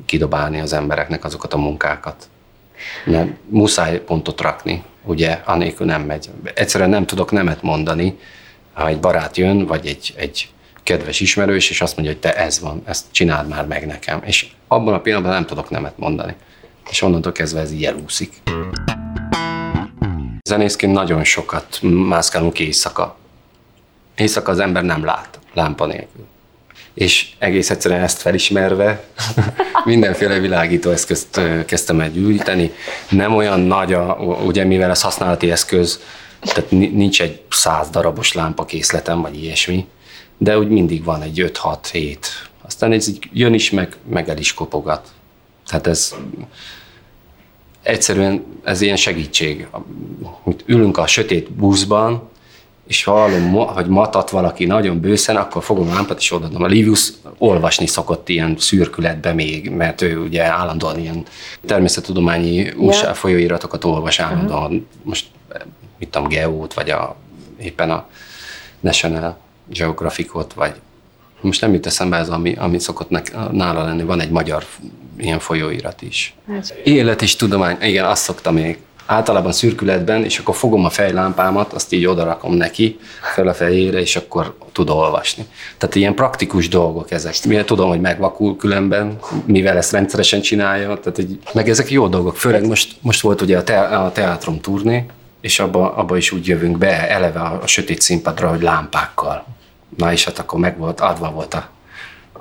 kidobálni 0.07 0.61
az 0.61 0.73
embereknek 0.73 1.25
azokat 1.25 1.53
a 1.53 1.59
munkákat. 1.59 2.29
Mert 3.05 3.31
muszáj 3.49 4.01
pontot 4.01 4.41
rakni, 4.41 4.83
ugye, 5.05 5.41
anélkül 5.45 5.87
nem 5.87 6.03
megy. 6.03 6.31
Egyszerűen 6.55 6.91
nem 6.91 7.07
tudok 7.07 7.31
nemet 7.31 7.63
mondani, 7.63 8.19
ha 8.77 8.89
egy 8.89 9.01
barát 9.01 9.37
jön, 9.37 9.67
vagy 9.67 9.87
egy, 9.87 10.15
egy 10.17 10.49
kedves 10.83 11.21
ismerős, 11.21 11.71
és 11.71 11.81
azt 11.81 11.97
mondja, 11.97 12.15
hogy 12.15 12.23
te 12.23 12.37
ez 12.37 12.61
van, 12.61 12.83
ezt 12.85 13.05
csináld 13.11 13.49
már 13.49 13.67
meg 13.67 13.87
nekem. 13.87 14.23
És 14.25 14.47
abban 14.69 14.95
a 14.95 15.01
pillanatban 15.01 15.35
nem 15.35 15.47
tudok 15.47 15.71
nemet 15.71 15.99
mondani. 15.99 16.35
És 16.91 17.03
onnantól 17.03 17.33
kezdve 17.33 17.61
ez 17.61 17.73
így 17.73 17.85
elúszik. 17.85 18.33
Zenészként 20.49 20.93
nagyon 20.93 21.25
sokat 21.25 21.79
mászkálunk 21.83 22.59
éjszaka. 22.59 23.17
Éjszaka 24.15 24.51
az 24.51 24.59
ember 24.59 24.85
nem 24.85 25.05
lát, 25.05 25.39
lámpa 25.55 25.87
nélkül. 25.87 26.27
És 26.95 27.29
egész 27.39 27.71
egyszerűen 27.71 28.03
ezt 28.03 28.21
felismerve 28.21 29.05
mindenféle 29.85 30.39
világító 30.39 30.91
eszközt 30.91 31.41
kezdtem 31.67 32.01
el 32.01 32.11
gyűjteni. 32.11 32.73
Nem 33.09 33.35
olyan 33.35 33.61
nagy, 33.61 33.93
a, 33.93 34.15
ugye 34.45 34.65
mivel 34.65 34.91
ez 34.91 35.03
használati 35.03 35.51
eszköz, 35.51 36.01
tehát 36.41 36.71
nincs 36.71 37.23
egy 37.23 37.43
száz 37.51 37.91
darabos 37.91 38.33
lámpakészletem, 38.33 39.21
vagy 39.21 39.43
ilyesmi, 39.43 39.87
de 40.39 40.59
úgy 40.59 40.69
mindig 40.69 41.05
van 41.05 41.23
egy 41.23 41.53
5-6-7. 41.63 42.17
Aztán 42.63 42.93
ez 42.93 43.09
így 43.09 43.29
jön 43.33 43.55
is, 43.55 43.71
meg, 43.71 43.97
meg 44.09 44.29
el 44.29 44.39
is 44.39 44.55
kopogat. 44.55 45.09
Tehát 45.67 45.87
ez 45.87 46.15
egyszerűen 47.83 48.45
ez 48.65 48.81
ilyen 48.81 48.97
segítség. 48.97 49.67
Ülünk 50.67 50.99
a 50.99 51.07
sötét 51.07 51.51
buszban, 51.51 52.29
és 52.87 53.05
ha 53.05 53.13
hallom, 53.13 53.53
hogy 53.53 53.87
matat 53.87 54.31
valaki 54.31 54.65
nagyon 54.65 55.01
bőszen, 55.01 55.37
akkor 55.37 55.63
fogom 55.63 55.91
a 55.91 55.95
lámpát, 55.95 56.19
és 56.19 56.33
odaadom. 56.33 56.63
A 56.63 56.67
Livius 56.67 57.13
olvasni 57.39 57.87
szokott 57.87 58.29
ilyen 58.29 58.57
szürkületbe 58.59 59.33
még, 59.33 59.71
mert 59.71 60.03
ő 60.03 60.19
ugye 60.19 60.45
állandóan 60.45 60.99
ilyen 60.99 61.25
természettudományi 61.67 62.71
újság 62.71 63.15
folyóiratokat 63.15 63.85
olvas 63.85 64.19
állandóan. 64.19 64.65
Uh-huh. 64.65 64.83
Most 65.03 65.27
mit 65.99 66.09
tudom, 66.09 66.29
Geót, 66.29 66.75
vagy 66.75 66.91
a, 66.91 67.17
éppen 67.59 67.91
a 67.91 68.07
National 68.81 69.39
Geographicot, 69.67 70.53
vagy 70.53 70.75
most 71.41 71.61
nem 71.61 71.73
jut 71.73 71.87
eszembe 71.87 72.17
ez, 72.17 72.29
ami, 72.29 72.55
ami 72.59 72.79
szokott 72.79 73.11
nála 73.51 73.85
lenni. 73.85 74.03
Van 74.03 74.21
egy 74.21 74.31
magyar 74.31 74.65
ilyen 75.17 75.39
folyóirat 75.39 76.03
is. 76.03 76.35
Hát. 76.49 76.75
Élet 76.85 77.23
és 77.23 77.37
tudomány, 77.37 77.77
igen, 77.81 78.05
azt 78.05 78.23
szoktam 78.23 78.55
még. 78.55 78.79
Általában 79.07 79.53
szürkületben, 79.53 80.25
és 80.25 80.39
akkor 80.39 80.55
fogom 80.55 80.85
a 80.85 80.91
fejlámpámat, 80.91 81.73
azt 81.73 81.93
így 81.93 82.07
odarakom 82.07 82.55
neki 82.55 82.99
fel 83.35 83.49
a 83.49 83.55
fejére, 83.55 84.01
és 84.01 84.17
akkor 84.17 84.57
tud 84.73 84.91
olvasni. 84.91 85.47
Tehát 85.79 85.95
ilyen 85.95 86.15
praktikus 86.15 86.69
dolgok 86.69 87.11
ezek. 87.11 87.35
Mivel 87.45 87.65
tudom, 87.65 87.89
hogy 87.89 88.01
megvakul 88.01 88.57
különben, 88.57 89.19
mivel 89.45 89.77
ezt 89.77 89.93
rendszeresen 89.93 90.41
csinálja, 90.41 90.87
tehát 90.87 91.19
egy, 91.19 91.39
meg 91.53 91.69
ezek 91.69 91.91
jó 91.91 92.09
dolgok. 92.09 92.37
Főleg 92.37 92.67
most, 92.67 92.97
most 93.01 93.21
volt 93.21 93.41
ugye 93.41 93.59
a, 93.59 93.65
te, 93.65 93.81
a 93.81 94.13
teátrum 94.13 94.61
turné, 94.61 95.05
és 95.47 95.59
abba, 95.59 95.95
abba 95.95 96.17
is 96.17 96.33
úgy 96.33 96.47
jövünk 96.47 96.79
be, 96.79 97.11
eleve 97.11 97.41
a, 97.41 97.63
a 97.63 97.67
sötét 97.67 98.01
színpadra, 98.01 98.49
hogy 98.49 98.63
lámpákkal. 98.63 99.45
Na 99.97 100.13
és 100.13 100.25
hát 100.25 100.39
akkor 100.39 100.59
meg 100.59 100.79
volt, 100.79 101.01
adva 101.01 101.31
volt 101.31 101.55
a, 101.55 101.69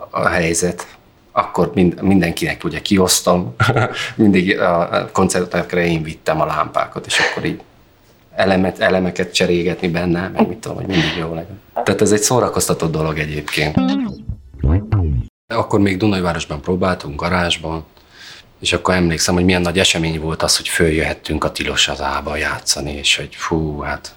a 0.10 0.28
helyzet 0.28 0.88
akkor 1.32 1.72
mind, 1.74 2.02
mindenkinek 2.02 2.64
ugye 2.64 2.82
kiosztom, 2.82 3.56
mindig 4.16 4.60
a 4.60 5.10
koncertekre 5.12 5.86
én 5.86 6.04
vittem 6.04 6.42
a 6.42 6.46
lámpákat, 6.46 7.06
és 7.06 7.20
akkor 7.20 7.46
így 7.46 7.62
elemet, 8.36 8.80
elemeket 8.80 9.34
cserégetni 9.34 9.88
benne, 9.88 10.28
meg 10.28 10.48
mit 10.48 10.58
tudom, 10.58 10.78
hogy 10.78 10.88
mindig 10.88 11.16
jó 11.18 11.34
legyen. 11.34 11.62
Tehát 11.84 12.02
ez 12.02 12.12
egy 12.12 12.22
szórakoztató 12.22 12.88
dolog 12.88 13.18
egyébként. 13.18 13.76
Akkor 15.54 15.80
még 15.80 15.98
Dunajvárosban 15.98 16.62
próbáltunk, 16.62 17.20
garázsban, 17.20 17.86
és 18.66 18.74
akkor 18.74 18.94
emlékszem, 18.94 19.34
hogy 19.34 19.46
milyen 19.46 19.62
nagy 19.62 19.80
esemény 19.80 20.20
volt 20.20 20.44
az, 20.44 20.58
hogy 20.58 20.68
följöhettünk 20.68 21.44
a 21.44 21.52
Tilos 21.52 21.90
ába 21.90 22.36
játszani, 22.36 22.92
és 22.92 23.16
hogy 23.16 23.36
fú, 23.36 23.80
hát, 23.80 24.16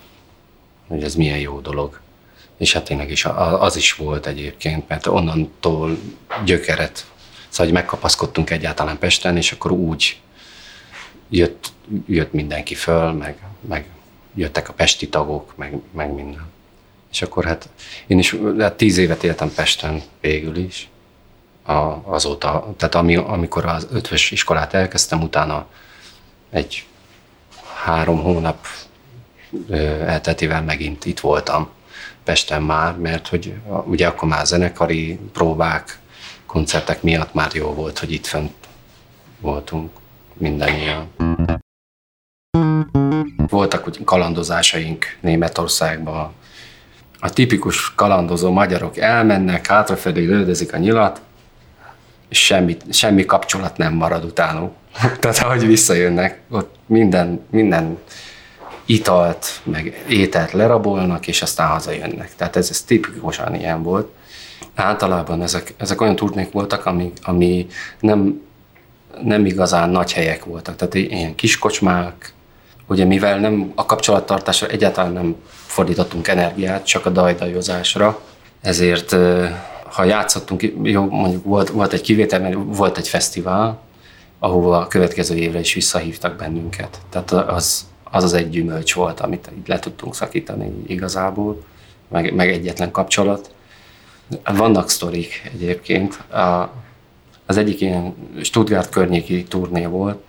hogy 0.87 1.03
ez 1.03 1.15
milyen 1.15 1.39
jó 1.39 1.61
dolog. 1.61 2.01
És 2.57 2.73
hát 2.73 2.85
tényleg 2.85 3.11
is 3.11 3.25
az 3.59 3.77
is 3.77 3.95
volt 3.95 4.27
egyébként, 4.27 4.89
mert 4.89 5.07
onnantól 5.07 5.99
gyökeret, 6.45 7.07
szóval 7.49 7.67
hogy 7.67 7.73
megkapaszkodtunk 7.73 8.51
egyáltalán 8.51 8.99
Pesten, 8.99 9.37
és 9.37 9.53
akkor 9.53 9.71
úgy 9.71 10.21
jött, 11.29 11.73
jött 12.07 12.33
mindenki 12.33 12.75
föl, 12.75 13.13
meg, 13.13 13.39
meg 13.69 13.87
jöttek 14.35 14.69
a 14.69 14.73
pesti 14.73 15.09
tagok, 15.09 15.57
meg, 15.57 15.75
meg 15.91 16.13
minden. 16.13 16.47
És 17.11 17.23
akkor 17.23 17.45
hát 17.45 17.69
én 18.07 18.19
is 18.19 18.37
hát 18.59 18.77
tíz 18.77 18.97
évet 18.97 19.25
éltem 19.25 19.53
Pesten 19.55 20.03
végül 20.21 20.57
is, 20.57 20.89
a, 21.69 22.03
azóta, 22.05 22.75
tehát 22.77 22.95
ami, 22.95 23.17
amikor 23.17 23.65
az 23.65 23.87
ötvös 23.93 24.31
iskolát 24.31 24.75
elkezdtem, 24.75 25.23
utána 25.23 25.67
egy 26.51 26.87
három 27.85 28.23
hónap 28.23 28.67
elteltével 30.07 30.63
megint 30.63 31.05
itt 31.05 31.21
voltam 31.21 31.69
Pesten 32.25 32.63
már, 32.63 32.97
mert 32.97 33.29
hogy 33.29 33.55
ugye 33.85 34.07
akkor 34.07 34.29
már 34.29 34.47
zenekari 34.47 35.19
próbák, 35.33 35.99
koncertek 36.47 37.03
miatt 37.03 37.35
már 37.35 37.55
jó 37.55 37.75
volt, 37.75 37.99
hogy 37.99 38.13
itt 38.13 38.27
fent 38.27 38.53
voltunk 39.41 39.91
mindannyian. 40.35 41.09
Voltak 43.49 43.87
úgy 43.87 44.05
kalandozásaink 44.05 45.05
Németországban. 45.21 46.33
A 47.21 47.31
tipikus 47.31 47.95
kalandozó 47.95 48.51
magyarok 48.51 48.97
elmennek, 48.97 49.67
hátrafelé 49.67 50.25
lődezik 50.25 50.73
a 50.73 50.77
nyilat, 50.77 51.21
semmi, 52.31 52.77
semmi 52.91 53.25
kapcsolat 53.25 53.77
nem 53.77 53.95
marad 53.95 54.25
utánuk. 54.25 54.73
Tehát 55.21 55.39
ahogy 55.39 55.67
visszajönnek, 55.67 56.41
ott 56.51 56.75
minden, 56.87 57.45
minden 57.51 57.99
italt, 58.87 59.61
meg 59.63 60.05
ételt 60.09 60.53
lerabolnak, 60.53 61.27
és 61.27 61.43
aztán 61.43 61.69
hazajönnek. 61.69 62.35
Tehát 62.37 62.57
ez, 62.57 62.71
ez 62.71 62.83
tipikusan 62.83 63.55
ilyen 63.55 63.83
volt. 63.83 64.09
Általában 64.75 65.43
ezek, 65.43 65.75
ezek 65.77 66.01
olyan 66.01 66.17
turnék 66.17 66.53
voltak, 66.53 66.87
ami, 66.87 67.13
ami 67.23 67.67
nem, 68.01 68.43
nem 69.23 69.47
igazán 69.47 69.91
nagy 69.91 70.13
helyek 70.13 70.45
voltak. 70.45 70.77
Tehát 70.77 70.95
ilyen 70.95 71.35
kis 71.35 71.59
kocsmák, 71.59 72.33
ugye 72.87 73.05
mivel 73.05 73.39
nem 73.39 73.73
a 73.75 73.87
kapcsolattartásra 73.87 74.67
egyáltalán 74.67 75.13
nem 75.13 75.37
fordítottunk 75.67 76.29
energiát, 76.29 76.87
csak 76.87 77.07
a 77.07 77.11
dajdajozásra, 77.11 78.21
ezért 78.61 79.17
ha 79.99 80.05
játszottunk, 80.05 80.63
jó, 80.83 81.05
mondjuk 81.05 81.45
volt, 81.45 81.69
volt 81.69 81.93
egy 81.93 82.01
kivétel, 82.01 82.41
mert 82.41 82.57
volt 82.67 82.99
egy 82.99 83.09
fesztivál, 83.09 83.81
ahova 84.39 84.79
a 84.79 84.87
következő 84.87 85.37
évre 85.37 85.59
is 85.59 85.75
visszahívtak 85.75 86.37
bennünket. 86.37 87.01
Tehát 87.11 87.31
az, 87.31 87.87
az 88.05 88.25
az 88.25 88.33
egy 88.33 88.51
gyümölcs 88.51 88.95
volt, 88.95 89.21
amit 89.21 89.51
így 89.59 89.69
le 89.69 89.79
tudtunk 89.79 90.15
szakítani 90.15 90.73
igazából, 90.87 91.65
meg, 92.09 92.35
meg 92.35 92.51
egyetlen 92.51 92.91
kapcsolat. 92.91 93.51
Vannak 94.45 94.91
sztorik 94.91 95.51
egyébként. 95.55 96.15
A, 96.15 96.71
az 97.47 97.57
egyik 97.57 97.81
ilyen 97.81 98.15
Stuttgart 98.43 98.89
környéki 98.89 99.45
turné 99.45 99.85
volt, 99.85 100.25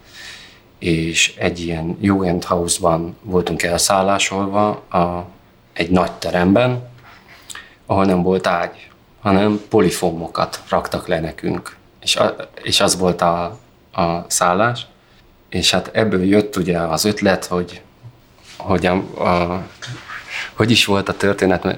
és 0.79 1.35
egy 1.37 1.59
ilyen 1.59 1.97
Jugendhausban 2.01 3.17
voltunk 3.21 3.63
elszállásolva 3.63 4.69
a, 4.69 5.25
egy 5.73 5.89
nagy 5.89 6.11
teremben, 6.11 6.89
ahol 7.85 8.05
nem 8.05 8.21
volt 8.21 8.47
ágy, 8.47 8.88
hanem 9.21 9.61
polifómokat 9.69 10.61
raktak 10.69 11.07
le 11.07 11.19
nekünk. 11.19 11.75
És, 12.01 12.15
a, 12.15 12.35
és 12.63 12.79
az 12.79 12.97
volt 12.97 13.21
a, 13.21 13.59
a 13.91 14.25
szállás. 14.27 14.85
És 15.49 15.71
hát 15.71 15.89
ebből 15.93 16.23
jött 16.23 16.55
ugye 16.55 16.77
az 16.77 17.05
ötlet, 17.05 17.45
hogy, 17.45 17.81
hogy 18.57 18.85
a, 18.85 18.93
a 19.23 19.63
hogy 20.53 20.71
is 20.71 20.85
volt 20.85 21.09
a 21.09 21.17
történet, 21.17 21.77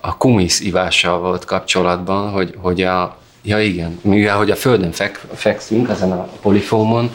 a 0.00 0.16
kumisz 0.16 0.60
ivással 0.60 1.18
volt 1.18 1.44
kapcsolatban, 1.44 2.30
hogy, 2.30 2.54
hogy 2.58 2.82
a, 2.82 3.18
ja 3.42 3.60
igen, 3.60 3.98
mivel 4.02 4.36
hogy 4.36 4.50
a 4.50 4.56
földön 4.56 4.92
fek, 4.92 5.20
fekszünk 5.34 5.88
ezen 5.88 6.12
a 6.12 6.28
polifómon, 6.40 7.10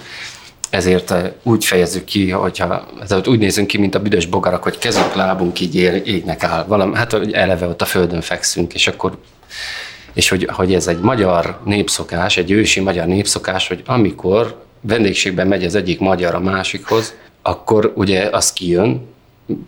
ezért 0.70 1.12
eh, 1.12 1.32
úgy 1.43 1.65
fejezzük 1.65 2.03
ki, 2.03 2.29
hogyha 2.29 2.86
ezért 3.01 3.27
úgy 3.27 3.39
nézünk 3.39 3.67
ki, 3.67 3.77
mint 3.77 3.96
a 3.96 4.01
büdös 4.01 4.25
bogarak, 4.25 4.63
hogy 4.63 4.77
kezünk, 4.77 5.13
lábunk 5.13 5.60
így 5.60 5.75
égnek 6.05 6.43
áll. 6.43 6.65
Valami, 6.65 6.96
hát 6.96 7.13
eleve 7.32 7.67
ott 7.67 7.82
a 7.82 7.86
földön 7.86 8.22
fekszünk, 8.22 8.74
és 8.74 8.88
akkor 8.88 9.17
és 10.13 10.29
hogy, 10.29 10.48
hogy 10.51 10.74
ez 10.74 10.88
egy 10.88 11.00
magyar 11.00 11.60
népszokás, 11.65 12.38
egy 12.38 12.51
ősi 12.51 12.79
magyar 12.79 13.05
népszokás, 13.05 13.67
hogy 13.67 13.81
amikor 13.86 14.63
vendégségben 14.81 15.48
megy 15.48 15.63
az 15.63 15.75
egyik 15.75 16.00
magyar 16.00 16.36
a 16.36 16.39
másikhoz, 16.39 17.13
akkor 17.41 17.91
ugye 17.95 18.29
az 18.31 18.53
kijön 18.53 19.07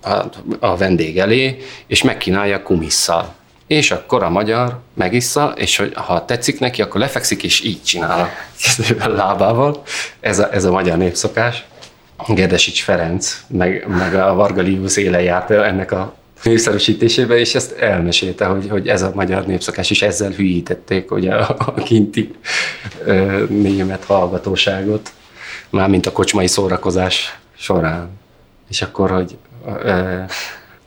a, 0.01 0.23
a 0.59 0.77
vendég 0.77 1.19
elé, 1.19 1.57
és 1.87 2.03
megkínálja 2.03 2.63
kumisszal. 2.63 3.33
És 3.67 3.91
akkor 3.91 4.23
a 4.23 4.29
magyar 4.29 4.79
megissza, 4.93 5.53
és 5.57 5.77
hogy 5.77 5.93
ha 5.95 6.25
tetszik 6.25 6.59
neki, 6.59 6.81
akkor 6.81 6.99
lefekszik, 6.99 7.43
és 7.43 7.61
így 7.61 7.83
csinál 7.83 8.29
a 8.99 9.07
lábával. 9.21 9.83
Ez 10.19 10.39
a, 10.39 10.53
ez 10.53 10.63
a 10.63 10.71
magyar 10.71 10.97
népszokás. 10.97 11.65
Gedesics 12.27 12.83
Ferenc, 12.83 13.43
meg, 13.47 13.85
meg 13.87 14.15
a 14.15 14.33
Varga 14.33 14.61
Liusz 14.61 14.97
éle 14.97 15.21
járt 15.21 15.51
ennek 15.51 15.91
a 15.91 16.15
népszerűsítésébe, 16.43 17.39
és 17.39 17.55
ezt 17.55 17.71
elmesélte, 17.71 18.45
hogy, 18.45 18.69
hogy 18.69 18.87
ez 18.87 19.01
a 19.01 19.11
magyar 19.15 19.45
népszokás, 19.45 19.89
és 19.89 20.01
ezzel 20.01 20.31
hülyítették 20.31 21.11
ugye 21.11 21.33
a, 21.35 21.55
a 21.57 21.73
kinti 21.73 22.33
ö, 23.05 23.43
német 23.49 24.03
hallgatóságot, 24.03 25.11
mármint 25.69 26.05
a 26.05 26.11
kocsmai 26.11 26.47
szórakozás 26.47 27.39
során. 27.57 28.09
És 28.69 28.81
akkor, 28.81 29.11
hogy 29.11 29.37
ö, 29.65 30.19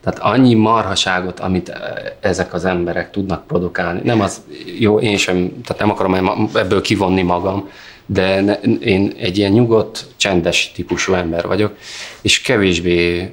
tehát 0.03 0.19
annyi 0.19 0.53
marhaságot, 0.53 1.39
amit 1.39 1.73
ezek 2.19 2.53
az 2.53 2.65
emberek 2.65 3.11
tudnak 3.11 3.47
produkálni. 3.47 4.01
Nem 4.03 4.21
az, 4.21 4.41
jó, 4.79 4.99
én 4.99 5.17
sem, 5.17 5.61
tehát 5.63 5.81
nem 5.81 5.89
akarom 5.89 6.49
ebből 6.53 6.81
kivonni 6.81 7.21
magam, 7.21 7.69
de 8.11 8.41
ne, 8.41 8.53
én 8.79 9.13
egy 9.17 9.37
ilyen 9.37 9.51
nyugodt, 9.51 10.05
csendes 10.17 10.71
típusú 10.71 11.13
ember 11.13 11.47
vagyok, 11.47 11.77
és 12.21 12.41
kevésbé 12.41 13.31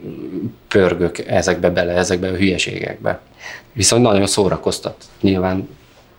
pörgök 0.69 1.19
ezekbe 1.19 1.71
bele, 1.71 1.93
ezekbe 1.93 2.29
a 2.29 2.37
hülyeségekbe. 2.37 3.21
Viszont 3.73 4.03
nagyon 4.03 4.27
szórakoztat. 4.27 5.05
Nyilván 5.21 5.69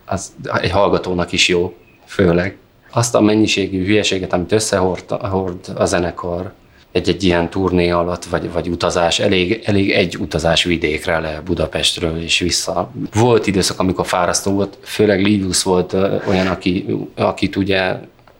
az 0.05 0.31
egy 0.61 0.71
hallgatónak 0.71 1.31
is 1.31 1.47
jó, 1.47 1.75
főleg. 2.05 2.55
Azt 2.91 3.15
a 3.15 3.21
mennyiségű 3.21 3.85
hülyeséget, 3.85 4.33
amit 4.33 4.51
összehord 4.51 5.63
a 5.75 5.85
zenekar, 5.85 6.53
egy-egy 6.91 7.23
ilyen 7.23 7.49
turné 7.49 7.89
alatt, 7.89 8.25
vagy, 8.25 8.51
vagy 8.51 8.69
utazás, 8.69 9.19
elég, 9.19 9.61
elég 9.65 9.91
egy 9.91 10.17
utazás 10.19 10.63
vidékre 10.63 11.19
le 11.19 11.41
Budapestről 11.45 12.21
és 12.21 12.39
vissza. 12.39 12.91
Volt 13.13 13.47
időszak, 13.47 13.79
amikor 13.79 14.05
fárasztó 14.05 14.51
volt, 14.51 14.77
főleg 14.81 15.21
Livius 15.21 15.63
volt 15.63 15.93
olyan, 16.27 16.47
aki, 16.47 16.85
akit 17.15 17.55
ugye 17.55 17.95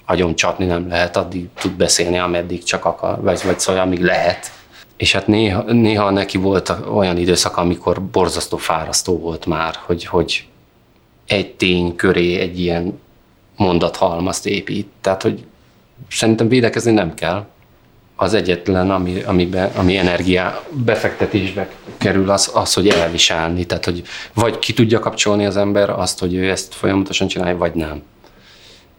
agyon 0.09 0.35
csapni 0.35 0.65
nem 0.65 0.87
lehet, 0.87 1.17
addig 1.17 1.47
tud 1.59 1.71
beszélni, 1.71 2.17
ameddig 2.17 2.63
csak 2.63 2.85
akar, 2.85 3.21
vagy, 3.21 3.41
vagy 3.45 3.59
szóval 3.59 3.81
amíg 3.81 4.01
lehet. 4.01 4.51
És 4.97 5.11
hát 5.11 5.27
néha, 5.27 5.61
néha 5.61 6.09
neki 6.09 6.37
volt 6.37 6.73
olyan 6.93 7.17
időszak, 7.17 7.57
amikor 7.57 8.01
borzasztó 8.01 8.57
fárasztó 8.57 9.19
volt 9.19 9.45
már, 9.45 9.75
hogy, 9.85 10.05
hogy 10.05 10.47
egy 11.27 11.55
tény 11.55 11.95
köré 11.95 12.39
egy 12.39 12.59
ilyen 12.59 12.99
mondathalmazt 13.55 14.45
épít. 14.45 14.87
Tehát, 15.01 15.21
hogy 15.21 15.45
szerintem 16.09 16.47
védekezni 16.47 16.91
nem 16.91 17.13
kell 17.13 17.45
az 18.15 18.33
egyetlen, 18.33 18.91
ami, 18.91 19.21
amiben, 19.21 19.71
ami 19.75 19.97
energiá 19.97 20.61
befektetésbe 20.71 21.69
kerül, 21.97 22.29
az, 22.29 22.51
az, 22.53 22.73
hogy 22.73 22.87
elviselni. 22.87 23.65
Tehát, 23.65 23.85
hogy 23.85 24.03
vagy 24.33 24.59
ki 24.59 24.73
tudja 24.73 24.99
kapcsolni 24.99 25.45
az 25.45 25.57
ember 25.57 25.89
azt, 25.89 26.19
hogy 26.19 26.33
ő 26.33 26.49
ezt 26.49 26.73
folyamatosan 26.73 27.27
csinálja, 27.27 27.57
vagy 27.57 27.73
nem. 27.73 28.01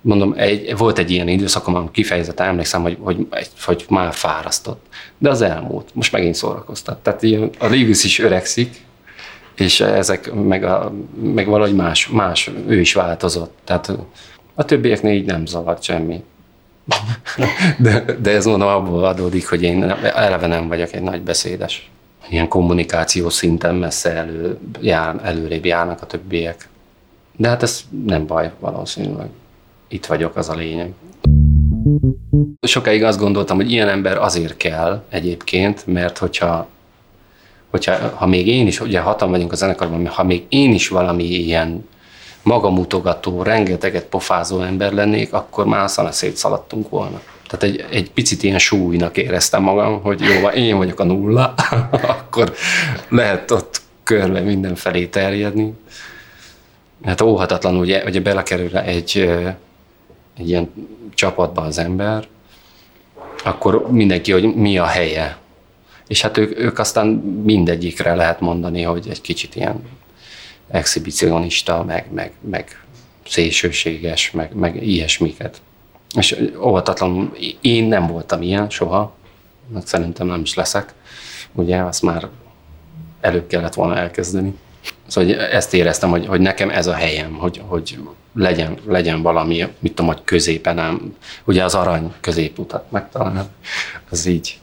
Mondom, 0.00 0.34
egy, 0.36 0.76
volt 0.76 0.98
egy 0.98 1.10
ilyen 1.10 1.28
időszakom, 1.28 1.74
amikor 1.74 1.92
kifejezetten 1.92 2.46
emlékszem, 2.46 2.82
hogy, 2.82 2.96
hogy, 3.00 3.26
hogy 3.64 3.84
már 3.88 4.12
fárasztott. 4.12 4.86
De 5.18 5.30
az 5.30 5.42
elmúlt. 5.42 5.88
Most 5.94 6.12
megint 6.12 6.34
szórakoztat. 6.34 6.98
Tehát 6.98 7.22
ilyen, 7.22 7.50
a 7.58 7.66
Lewis 7.66 8.04
is 8.04 8.18
öregszik, 8.18 8.86
és 9.54 9.80
ezek 9.80 10.32
meg, 10.32 10.64
a, 10.64 10.92
meg 11.22 11.46
valahogy 11.46 11.74
más, 11.74 12.08
más, 12.08 12.50
ő 12.66 12.80
is 12.80 12.94
változott. 12.94 13.58
Tehát 13.64 13.92
a 14.54 14.64
többieknél 14.64 15.14
így 15.14 15.26
nem 15.26 15.46
zavart 15.46 15.82
semmi. 15.82 16.22
De, 17.78 18.04
de 18.20 18.30
ez 18.30 18.44
mondom 18.44 18.68
abból 18.68 19.04
adódik, 19.04 19.48
hogy 19.48 19.62
én 19.62 19.82
eleve 20.14 20.46
nem 20.46 20.68
vagyok 20.68 20.92
egy 20.92 21.02
nagy 21.02 21.22
beszédes. 21.22 21.90
Ilyen 22.28 22.48
kommunikáció 22.48 23.28
szinten 23.28 23.74
messze 23.74 24.12
elő, 24.12 24.58
jár, 24.80 25.20
előrébb 25.22 25.64
járnak 25.64 26.02
a 26.02 26.06
többiek. 26.06 26.68
De 27.36 27.48
hát 27.48 27.62
ez 27.62 27.80
nem 28.04 28.26
baj 28.26 28.50
valószínűleg. 28.58 29.28
Itt 29.88 30.06
vagyok, 30.06 30.36
az 30.36 30.48
a 30.48 30.54
lényeg. 30.54 30.92
Sokáig 32.60 33.02
azt 33.02 33.18
gondoltam, 33.18 33.56
hogy 33.56 33.70
ilyen 33.70 33.88
ember 33.88 34.16
azért 34.16 34.56
kell 34.56 35.02
egyébként, 35.08 35.86
mert 35.86 36.18
hogyha, 36.18 36.68
hogyha 37.70 38.08
ha 38.08 38.26
még 38.26 38.46
én 38.46 38.66
is, 38.66 38.80
ugye 38.80 39.00
hatan 39.00 39.30
vagyunk 39.30 39.52
a 39.52 39.56
zenekarban, 39.56 40.06
ha 40.06 40.22
még 40.24 40.44
én 40.48 40.74
is 40.74 40.88
valami 40.88 41.24
ilyen 41.24 41.88
magamutogató, 42.42 43.42
rengeteget 43.42 44.04
pofázó 44.04 44.60
ember 44.60 44.92
lennék, 44.92 45.32
akkor 45.32 45.66
már 45.66 45.84
a 45.84 45.88
szana 45.88 46.12
szétszaladtunk 46.12 46.88
volna. 46.88 47.20
Tehát 47.48 47.62
egy, 47.62 47.84
egy 47.90 48.10
picit 48.10 48.42
ilyen 48.42 48.58
súlynak 48.58 49.16
éreztem 49.16 49.62
magam, 49.62 50.00
hogy 50.02 50.20
jó, 50.20 50.48
én 50.48 50.76
vagyok 50.76 51.00
a 51.00 51.04
nulla, 51.04 51.54
akkor 52.16 52.54
lehet 53.08 53.50
ott 53.50 53.80
körbe 54.02 54.40
mindenfelé 54.40 55.06
terjedni. 55.06 55.72
Hát 57.04 57.20
óhatatlanul, 57.20 57.80
ugye, 57.80 58.04
ugye 58.04 58.20
belekerül 58.20 58.76
egy, 58.76 59.30
egy 60.38 60.48
ilyen 60.48 60.70
csapatba 61.14 61.62
az 61.62 61.78
ember, 61.78 62.26
akkor 63.44 63.90
mindenki, 63.90 64.32
hogy 64.32 64.54
mi 64.54 64.78
a 64.78 64.84
helye. 64.84 65.36
És 66.06 66.20
hát 66.22 66.36
ők, 66.36 66.58
ők 66.58 66.78
aztán 66.78 67.06
mindegyikre 67.44 68.14
lehet 68.14 68.40
mondani, 68.40 68.82
hogy 68.82 69.06
egy 69.10 69.20
kicsit 69.20 69.56
ilyen 69.56 69.82
exhibicionista, 70.68 71.84
meg, 71.84 72.06
meg, 72.12 72.32
meg 72.40 72.82
szélsőséges, 73.26 74.30
meg, 74.30 74.54
meg 74.54 74.86
ilyesmiket. 74.86 75.60
És 76.16 76.36
óvatatlanul 76.60 77.36
én 77.60 77.84
nem 77.84 78.06
voltam 78.06 78.42
ilyen 78.42 78.70
soha, 78.70 79.16
szerintem 79.84 80.26
nem 80.26 80.40
is 80.40 80.54
leszek. 80.54 80.94
Ugye 81.52 81.76
azt 81.76 82.02
már 82.02 82.28
előbb 83.20 83.46
kellett 83.46 83.74
volna 83.74 83.96
elkezdeni. 83.96 84.54
Szóval 85.08 85.30
hogy 85.30 85.42
ezt 85.42 85.74
éreztem, 85.74 86.10
hogy, 86.10 86.26
hogy 86.26 86.40
nekem 86.40 86.70
ez 86.70 86.86
a 86.86 86.94
helyem, 86.94 87.32
hogy, 87.32 87.62
hogy 87.66 87.98
legyen, 88.34 88.76
legyen 88.86 89.22
valami, 89.22 89.66
mit 89.78 89.94
tudom, 89.94 90.12
hogy 90.12 90.24
középen, 90.24 90.74
nem, 90.74 91.16
ugye 91.44 91.64
az 91.64 91.74
arany 91.74 92.12
középutat 92.20 92.90
megtalálni, 92.90 93.40
az 94.10 94.26
így, 94.26 94.58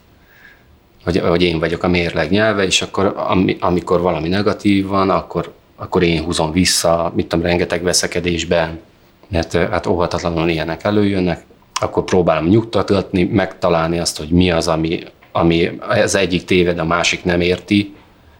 hogy, 1.03 1.17
hogy 1.17 1.41
én 1.41 1.60
vagyok 1.60 1.84
a 1.84 1.88
mérleg 1.88 2.29
nyelve, 2.29 2.65
és 2.65 2.81
akkor 2.81 3.13
ami, 3.17 3.58
amikor 3.60 4.01
valami 4.01 4.27
negatív 4.27 4.88
van, 4.88 5.10
akkor 5.10 5.53
akkor 5.75 6.03
én 6.03 6.23
húzom 6.23 6.51
vissza, 6.51 7.12
mit 7.15 7.27
tudom, 7.27 7.45
rengeteg 7.45 7.84
veszekedésben, 7.84 8.79
mert 9.27 9.53
hát 9.53 9.86
óhatatlanul 9.86 10.49
ilyenek 10.49 10.84
előjönnek, 10.84 11.43
akkor 11.81 12.03
próbálom 12.03 12.47
nyugtatni, 12.47 13.23
megtalálni 13.23 13.99
azt, 13.99 14.17
hogy 14.17 14.29
mi 14.29 14.51
az, 14.51 14.67
ami, 14.67 15.03
ami 15.31 15.71
az 15.79 16.15
egyik 16.15 16.45
téved, 16.45 16.79
a 16.79 16.86
másik 16.86 17.23
nem 17.23 17.41
érti, 17.41 17.95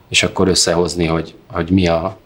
és 0.08 0.22
akkor 0.22 0.48
összehozni, 0.48 1.06
hogy, 1.06 1.34
hogy 1.46 1.70
mi 1.70 1.88
a... 1.88 2.18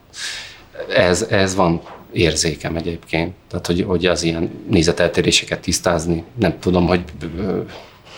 Ez, 0.95 1.21
ez 1.29 1.55
van 1.55 1.81
érzékem 2.11 2.75
egyébként. 2.75 3.33
Tehát, 3.49 3.67
hogy, 3.67 3.83
hogy 3.87 4.05
az 4.05 4.23
ilyen 4.23 4.49
nézeteltéréseket 4.69 5.59
tisztázni. 5.59 6.23
Nem 6.39 6.59
tudom, 6.59 6.87
hogy 6.87 7.03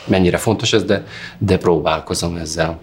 mennyire 0.06 0.38
fontos 0.38 0.73
ez, 0.73 0.84
de, 0.84 1.06
de 1.38 1.58
próbálkozom 1.58 2.36
ezzel. 2.36 2.80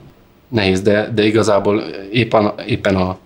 Nehéz, 0.48 0.80
de, 0.80 1.10
de 1.14 1.24
igazából 1.24 1.80
éppen, 2.12 2.52
éppen 2.66 2.96
a 2.96 3.18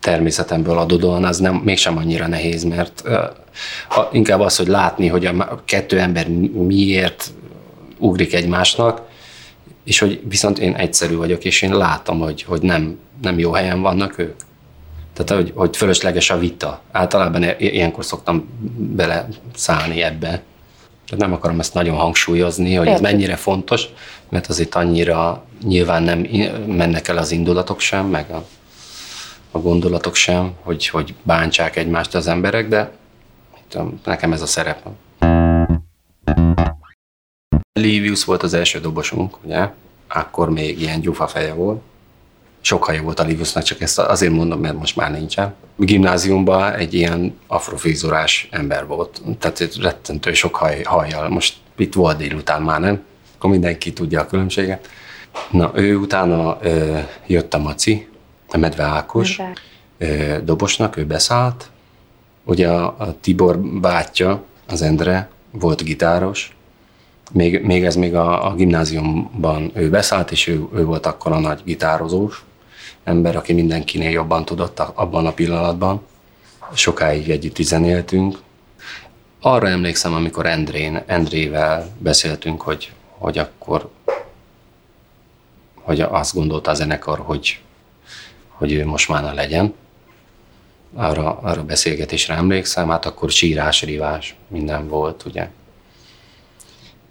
természetemből 0.00 0.78
adódóan 0.78 1.24
az 1.24 1.38
nem, 1.38 1.54
mégsem 1.54 1.96
annyira 1.96 2.26
nehéz, 2.26 2.64
mert 2.64 3.02
uh, 3.04 3.14
inkább 4.12 4.40
az, 4.40 4.56
hogy 4.56 4.66
látni, 4.66 5.06
hogy 5.06 5.26
a 5.26 5.62
kettő 5.64 5.98
ember 5.98 6.28
miért 6.52 7.30
ugrik 7.98 8.34
egymásnak, 8.34 9.10
és 9.84 9.98
hogy 9.98 10.20
viszont 10.28 10.58
én 10.58 10.74
egyszerű 10.74 11.16
vagyok, 11.16 11.44
és 11.44 11.62
én 11.62 11.74
látom, 11.74 12.18
hogy, 12.18 12.42
hogy 12.42 12.62
nem, 12.62 12.98
nem 13.22 13.38
jó 13.38 13.52
helyen 13.52 13.80
vannak 13.80 14.18
ők. 14.18 14.40
Tehát, 15.12 15.42
hogy, 15.42 15.52
hogy 15.54 15.76
fölösleges 15.76 16.30
a 16.30 16.38
vita. 16.38 16.80
Általában 16.92 17.44
ilyenkor 17.58 18.04
szoktam 18.04 18.48
bele 18.76 19.28
szállni 19.54 20.02
ebbe. 20.02 20.42
Tehát 21.06 21.24
nem 21.24 21.32
akarom 21.32 21.60
ezt 21.60 21.74
nagyon 21.74 21.96
hangsúlyozni, 21.96 22.74
hogy 22.74 22.86
ez 22.86 23.00
mennyire 23.00 23.36
fontos, 23.36 23.86
mert 24.28 24.46
azért 24.46 24.74
annyira 24.74 25.44
nyilván 25.64 26.02
nem 26.02 26.26
mennek 26.66 27.08
el 27.08 27.18
az 27.18 27.30
indulatok 27.30 27.80
sem, 27.80 28.06
meg 28.06 28.30
a 28.30 28.44
a 29.52 29.58
gondolatok 29.58 30.14
sem, 30.14 30.52
hogy, 30.62 30.88
hogy 30.88 31.14
bántsák 31.22 31.76
egymást 31.76 32.14
az 32.14 32.26
emberek, 32.26 32.68
de 32.68 32.90
nekem 34.04 34.32
ez 34.32 34.42
a 34.42 34.46
szerepem. 34.46 34.92
Livius 37.80 38.24
volt 38.24 38.42
az 38.42 38.54
első 38.54 38.80
dobosunk, 38.80 39.44
ugye? 39.44 39.68
Akkor 40.08 40.50
még 40.50 40.80
ilyen 40.80 41.00
gyufa 41.00 41.26
feje 41.26 41.52
volt. 41.52 41.80
Sok 42.60 42.84
haja 42.84 43.02
volt 43.02 43.20
a 43.20 43.24
Liviusnak, 43.24 43.62
csak 43.62 43.80
ezt 43.80 43.98
azért 43.98 44.32
mondom, 44.32 44.60
mert 44.60 44.78
most 44.78 44.96
már 44.96 45.10
nincsen. 45.10 45.54
Gimnáziumban 45.76 46.72
egy 46.72 46.94
ilyen 46.94 47.38
afrofrizurás 47.46 48.48
ember 48.50 48.86
volt, 48.86 49.22
tehát 49.38 49.76
rettentő 49.80 50.32
sok 50.32 50.54
haj, 50.54 50.82
hajjal. 50.82 51.28
Most 51.28 51.56
itt 51.76 51.94
volt 51.94 52.16
délután 52.16 52.62
már, 52.62 52.80
nem? 52.80 53.02
Akkor 53.36 53.50
mindenki 53.50 53.92
tudja 53.92 54.20
a 54.20 54.26
különbséget. 54.26 54.88
Na, 55.50 55.70
ő 55.74 55.96
utána 55.96 56.58
ö, 56.60 56.98
jött 57.26 57.54
a 57.54 57.58
Maci, 57.58 58.08
a 58.48 58.56
Medve 58.56 58.84
Ákos, 58.84 59.40
ö, 59.98 60.36
dobosnak, 60.44 60.96
ő 60.96 61.04
beszállt. 61.04 61.70
Ugye 62.44 62.68
a, 62.68 62.94
a 62.98 63.20
Tibor 63.20 63.58
bátyja, 63.58 64.44
az 64.68 64.82
Endre, 64.82 65.30
volt 65.50 65.82
gitáros, 65.82 66.56
még, 67.32 67.62
még 67.62 67.84
ez 67.84 67.96
még 67.96 68.14
a, 68.14 68.46
a 68.46 68.54
gimnáziumban 68.54 69.70
ő 69.74 69.90
beszállt, 69.90 70.30
és 70.30 70.46
ő, 70.46 70.66
ő 70.74 70.84
volt 70.84 71.06
akkor 71.06 71.32
a 71.32 71.38
nagy 71.38 71.60
gitározós 71.64 72.44
ember, 73.04 73.36
aki 73.36 73.52
mindenkinél 73.52 74.10
jobban 74.10 74.44
tudott 74.44 74.78
abban 74.78 75.26
a 75.26 75.32
pillanatban. 75.32 76.02
Sokáig 76.74 77.30
együtt 77.30 77.56
zenéltünk. 77.56 78.38
Arra 79.40 79.68
emlékszem, 79.68 80.14
amikor 80.14 80.46
Endrén, 80.46 81.02
Endrével 81.06 81.88
beszéltünk, 81.98 82.62
hogy, 82.62 82.92
hogy 83.18 83.38
akkor 83.38 83.90
hogy 85.82 86.00
azt 86.00 86.34
gondolta 86.34 86.70
a 86.70 86.74
zenekar, 86.74 87.18
hogy, 87.18 87.60
hogy 88.48 88.72
ő 88.72 88.86
most 88.86 89.08
már 89.08 89.34
legyen. 89.34 89.74
Arra, 90.94 91.38
arra 91.38 91.64
beszélgetésre 91.64 92.34
emlékszem, 92.34 92.88
hát 92.88 93.06
akkor 93.06 93.30
sírás, 93.30 93.82
rivás, 93.82 94.36
minden 94.48 94.88
volt, 94.88 95.24
ugye 95.24 95.48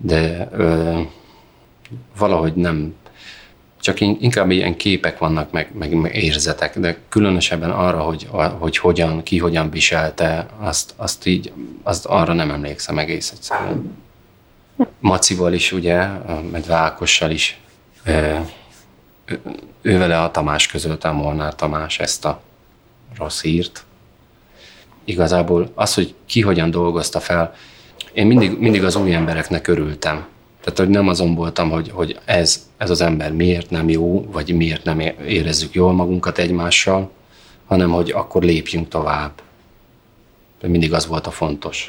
de 0.02 0.50
ö, 0.52 1.00
valahogy 2.18 2.54
nem, 2.54 2.96
csak 3.82 4.00
inkább 4.00 4.52
ilyen 4.52 4.76
képek 4.76 5.18
vannak, 5.18 5.52
meg, 5.52 5.70
meg 5.74 6.16
érzetek, 6.16 6.80
de 6.80 6.98
különösebben 7.10 7.72
arra, 7.72 8.00
hogy, 8.00 8.28
hogy 8.60 8.78
hogyan, 8.78 9.24
ki 9.24 9.38
hogyan 9.38 9.70
viselte, 9.70 10.48
azt, 10.60 10.94
azt 10.96 11.26
így, 11.26 11.52
azt 11.84 12.06
arra 12.06 12.34
nem 12.34 12.52
emlékszem 12.52 12.98
egész 12.98 13.32
egyszerűen. 13.32 13.98
Macival 15.00 15.54
is, 15.54 15.72
ugye, 15.72 16.08
Medve 16.52 16.74
Ákossal 16.74 17.32
is, 17.32 17.60
ö, 18.04 18.38
ő 19.82 19.98
vele 19.98 20.22
a 20.22 20.32
Tamás 20.32 20.68
közölte, 20.68 21.10
a 21.10 21.14
Molnár 21.14 21.56
Tamás 21.56 22.00
ezt 22.00 22.26
a 22.26 22.42
rossz 23.18 23.42
hírt. 23.42 23.84
Igazából 25.04 25.72
az, 25.76 25.94
hogy 25.94 26.16
ki 26.26 26.42
hogyan 26.42 26.72
dolgozta 26.72 27.20
fel, 27.20 27.56
én 28.14 28.28
mindig, 28.28 28.60
mindig 28.60 28.84
az 28.84 28.96
új 28.96 29.14
embereknek 29.14 29.68
örültem. 29.68 30.26
Tehát, 30.62 30.80
hogy 30.80 30.90
nem 30.90 31.08
azon 31.08 31.36
voltam, 31.36 31.70
hogy, 31.70 31.90
hogy 31.94 32.20
ez, 32.26 32.70
ez 32.78 32.90
az 32.90 33.02
ember 33.02 33.32
miért 33.32 33.70
nem 33.70 33.90
jó, 33.90 34.32
vagy 34.32 34.56
miért 34.56 34.84
nem 34.84 35.00
érezzük 35.26 35.74
jól 35.74 35.94
magunkat 35.94 36.38
egymással, 36.38 37.12
hanem 37.66 37.92
hogy 37.92 38.12
akkor 38.12 38.44
lépjünk 38.44 38.88
tovább. 38.88 39.32
De 40.62 40.68
mindig 40.68 40.94
az 40.94 41.08
volt 41.08 41.28
a 41.28 41.32
fontos. 41.32 41.86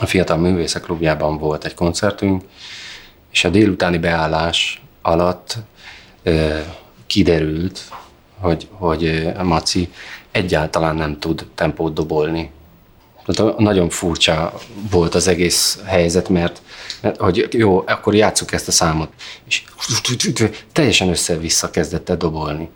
A 0.00 0.06
Fiatal 0.06 0.36
Művészek 0.36 0.82
Klubjában 0.82 1.38
volt 1.38 1.64
egy 1.64 1.74
koncertünk, 1.74 2.42
és 3.32 3.44
a 3.44 3.48
délutáni 3.48 3.98
beállás 3.98 4.82
alatt 5.02 5.56
ö, 6.22 6.58
kiderült, 7.06 7.80
hogy, 8.38 8.68
hogy 8.70 9.32
Maci 9.42 9.92
egyáltalán 10.30 10.96
nem 10.96 11.18
tud 11.18 11.46
tempót 11.54 11.92
dobolni. 11.92 12.50
Tehát 13.26 13.58
nagyon 13.58 13.88
furcsa 13.88 14.54
volt 14.90 15.14
az 15.14 15.28
egész 15.28 15.78
helyzet, 15.84 16.28
mert, 16.28 16.62
mert 17.00 17.16
hogy 17.16 17.48
jó, 17.50 17.82
akkor 17.86 18.14
játsszuk 18.14 18.52
ezt 18.52 18.68
a 18.68 18.72
számot. 18.72 19.08
És 19.46 19.62
teljesen 20.72 21.08
össze-vissza 21.08 21.70
kezdett 21.70 22.08
el 22.08 22.16
dobolni. 22.16 22.68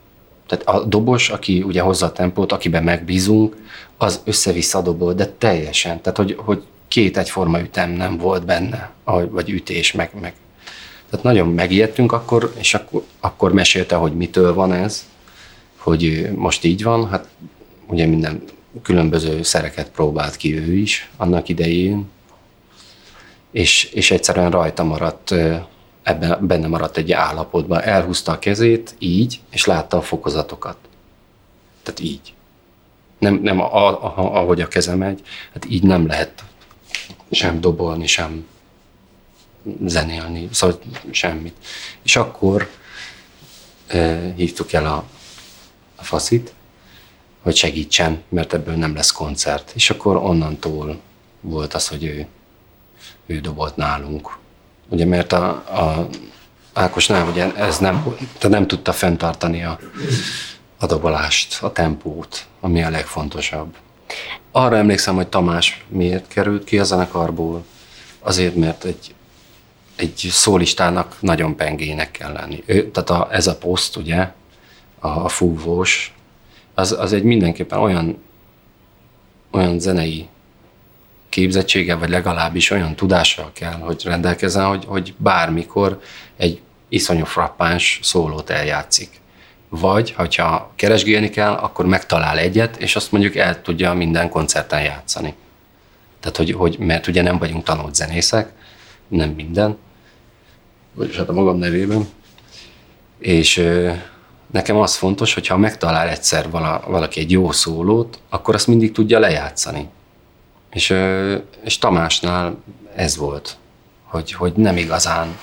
Tehát 0.46 0.66
a 0.66 0.84
dobos, 0.84 1.28
aki 1.30 1.62
ugye 1.62 1.80
hozza 1.80 2.06
a 2.06 2.12
tempót, 2.12 2.52
akiben 2.52 2.82
megbízunk, 2.82 3.56
az 3.96 4.20
össze-vissza 4.24 4.82
dobol, 4.82 5.14
de 5.14 5.26
teljesen. 5.26 6.00
Tehát, 6.00 6.18
hogy, 6.18 6.36
hogy 6.38 6.62
két 6.88 7.16
egyforma 7.16 7.60
ütem 7.60 7.90
nem 7.90 8.16
volt 8.16 8.44
benne, 8.44 8.90
vagy 9.30 9.50
ütés, 9.50 9.92
meg, 9.92 10.10
meg. 10.20 10.32
Tehát 11.10 11.24
nagyon 11.24 11.48
megijedtünk 11.48 12.12
akkor, 12.12 12.52
és 12.58 12.74
akkor, 12.74 13.02
akkor 13.20 13.52
mesélte, 13.52 13.96
hogy 13.96 14.12
mitől 14.12 14.54
van 14.54 14.72
ez, 14.72 15.06
hogy 15.76 16.30
most 16.34 16.64
így 16.64 16.82
van, 16.82 17.08
hát 17.08 17.28
ugye 17.86 18.06
minden 18.06 18.42
különböző 18.82 19.42
szereket 19.42 19.90
próbált 19.90 20.36
ki 20.36 20.58
ő 20.58 20.74
is 20.74 21.10
annak 21.16 21.48
idején, 21.48 22.08
és, 23.50 23.84
és 23.84 24.10
egyszerűen 24.10 24.50
rajta 24.50 24.84
maradt, 24.84 25.34
ebben, 26.02 26.46
benne 26.46 26.66
maradt 26.66 26.96
egy 26.96 27.12
állapotban. 27.12 27.82
Elhúzta 27.82 28.32
a 28.32 28.38
kezét 28.38 28.94
így, 28.98 29.40
és 29.50 29.64
látta 29.64 29.96
a 29.96 30.02
fokozatokat. 30.02 30.76
Tehát 31.82 32.00
így. 32.00 32.34
Nem, 33.18 33.34
nem 33.42 33.60
a, 33.60 33.86
a, 33.86 34.36
ahogy 34.40 34.60
a 34.60 34.68
keze 34.68 34.94
megy, 34.94 35.22
hát 35.52 35.64
így 35.68 35.82
nem 35.82 36.06
lehet 36.06 36.44
sem 37.30 37.60
dobolni, 37.60 38.06
sem 38.06 38.46
zenélni, 39.84 40.48
szóval 40.52 40.80
semmit. 41.10 41.56
És 42.02 42.16
akkor 42.16 42.70
e, 43.86 44.32
hívtuk 44.36 44.72
el 44.72 44.86
a, 44.86 45.04
a 45.96 46.04
faszit, 46.04 46.52
hogy 47.48 47.56
segítsen, 47.56 48.22
mert 48.28 48.52
ebből 48.52 48.74
nem 48.74 48.94
lesz 48.94 49.10
koncert. 49.10 49.72
És 49.74 49.90
akkor 49.90 50.16
onnantól 50.16 51.00
volt 51.40 51.74
az, 51.74 51.88
hogy 51.88 52.04
ő, 52.04 52.26
ő 53.26 53.40
dobolt 53.40 53.76
nálunk. 53.76 54.36
Ugye, 54.88 55.04
mert 55.04 55.32
a, 55.32 55.48
a 55.48 56.08
Ákosnál 56.72 57.28
ugye 57.28 57.54
ez 57.54 57.78
nem, 57.78 58.16
te 58.38 58.48
nem 58.48 58.66
tudta 58.66 58.92
fenntartani 58.92 59.64
a, 59.64 59.78
a 60.78 60.86
dobolást, 60.86 61.62
a 61.62 61.72
tempót, 61.72 62.46
ami 62.60 62.82
a 62.82 62.90
legfontosabb. 62.90 63.76
Arra 64.50 64.76
emlékszem, 64.76 65.14
hogy 65.14 65.28
Tamás 65.28 65.84
miért 65.88 66.28
került 66.28 66.64
ki 66.64 66.78
a 66.78 66.84
zenekarból. 66.84 67.64
Azért, 68.20 68.54
mert 68.54 68.84
egy, 68.84 69.14
egy 69.96 70.28
szólistának 70.30 71.16
nagyon 71.20 71.56
pengének 71.56 72.10
kell 72.10 72.32
lenni. 72.32 72.62
Ő, 72.66 72.90
tehát 72.90 73.10
a, 73.10 73.28
ez 73.30 73.46
a 73.46 73.56
poszt, 73.56 73.96
ugye, 73.96 74.32
a, 74.98 75.08
a 75.08 75.28
fúvós, 75.28 76.12
az, 76.78 76.92
az 76.98 77.12
egy 77.12 77.22
mindenképpen 77.22 77.78
olyan, 77.78 78.18
olyan 79.50 79.78
zenei 79.78 80.28
képzettsége, 81.28 81.94
vagy 81.94 82.08
legalábbis 82.08 82.70
olyan 82.70 82.94
tudással 82.96 83.50
kell, 83.52 83.72
hogy 83.72 84.02
rendelkezzen, 84.04 84.66
hogy, 84.66 84.84
hogy 84.84 85.14
bármikor 85.16 86.00
egy 86.36 86.60
iszonyú 86.88 87.24
frappáns 87.24 88.00
szólót 88.02 88.50
eljátszik. 88.50 89.20
Vagy, 89.68 90.12
hogyha 90.12 90.72
keresgélni 90.76 91.28
kell, 91.28 91.52
akkor 91.52 91.86
megtalál 91.86 92.38
egyet, 92.38 92.76
és 92.76 92.96
azt 92.96 93.12
mondjuk 93.12 93.36
el 93.36 93.62
tudja 93.62 93.92
minden 93.92 94.28
koncerten 94.28 94.82
játszani. 94.82 95.34
Tehát, 96.20 96.36
hogy, 96.36 96.52
hogy 96.52 96.78
mert 96.78 97.06
ugye 97.06 97.22
nem 97.22 97.38
vagyunk 97.38 97.64
tanult 97.64 97.94
zenészek, 97.94 98.52
nem 99.08 99.30
minden, 99.30 99.76
vagyis 100.94 101.16
hát 101.16 101.28
a 101.28 101.32
magam 101.32 101.58
nevében, 101.58 102.08
és 103.18 103.64
Nekem 104.50 104.76
az 104.76 104.96
fontos, 104.96 105.34
hogy 105.34 105.46
ha 105.46 105.56
megtalál 105.56 106.08
egyszer 106.08 106.50
vala, 106.50 106.82
valaki 106.86 107.20
egy 107.20 107.30
jó 107.30 107.52
szólót, 107.52 108.20
akkor 108.28 108.54
azt 108.54 108.66
mindig 108.66 108.92
tudja 108.92 109.18
lejátszani. 109.18 109.88
És, 110.70 110.94
és 111.64 111.78
Tamásnál 111.78 112.56
ez 112.94 113.16
volt, 113.16 113.56
hogy, 114.04 114.32
hogy 114.32 114.52
nem 114.52 114.76
igazán 114.76 115.36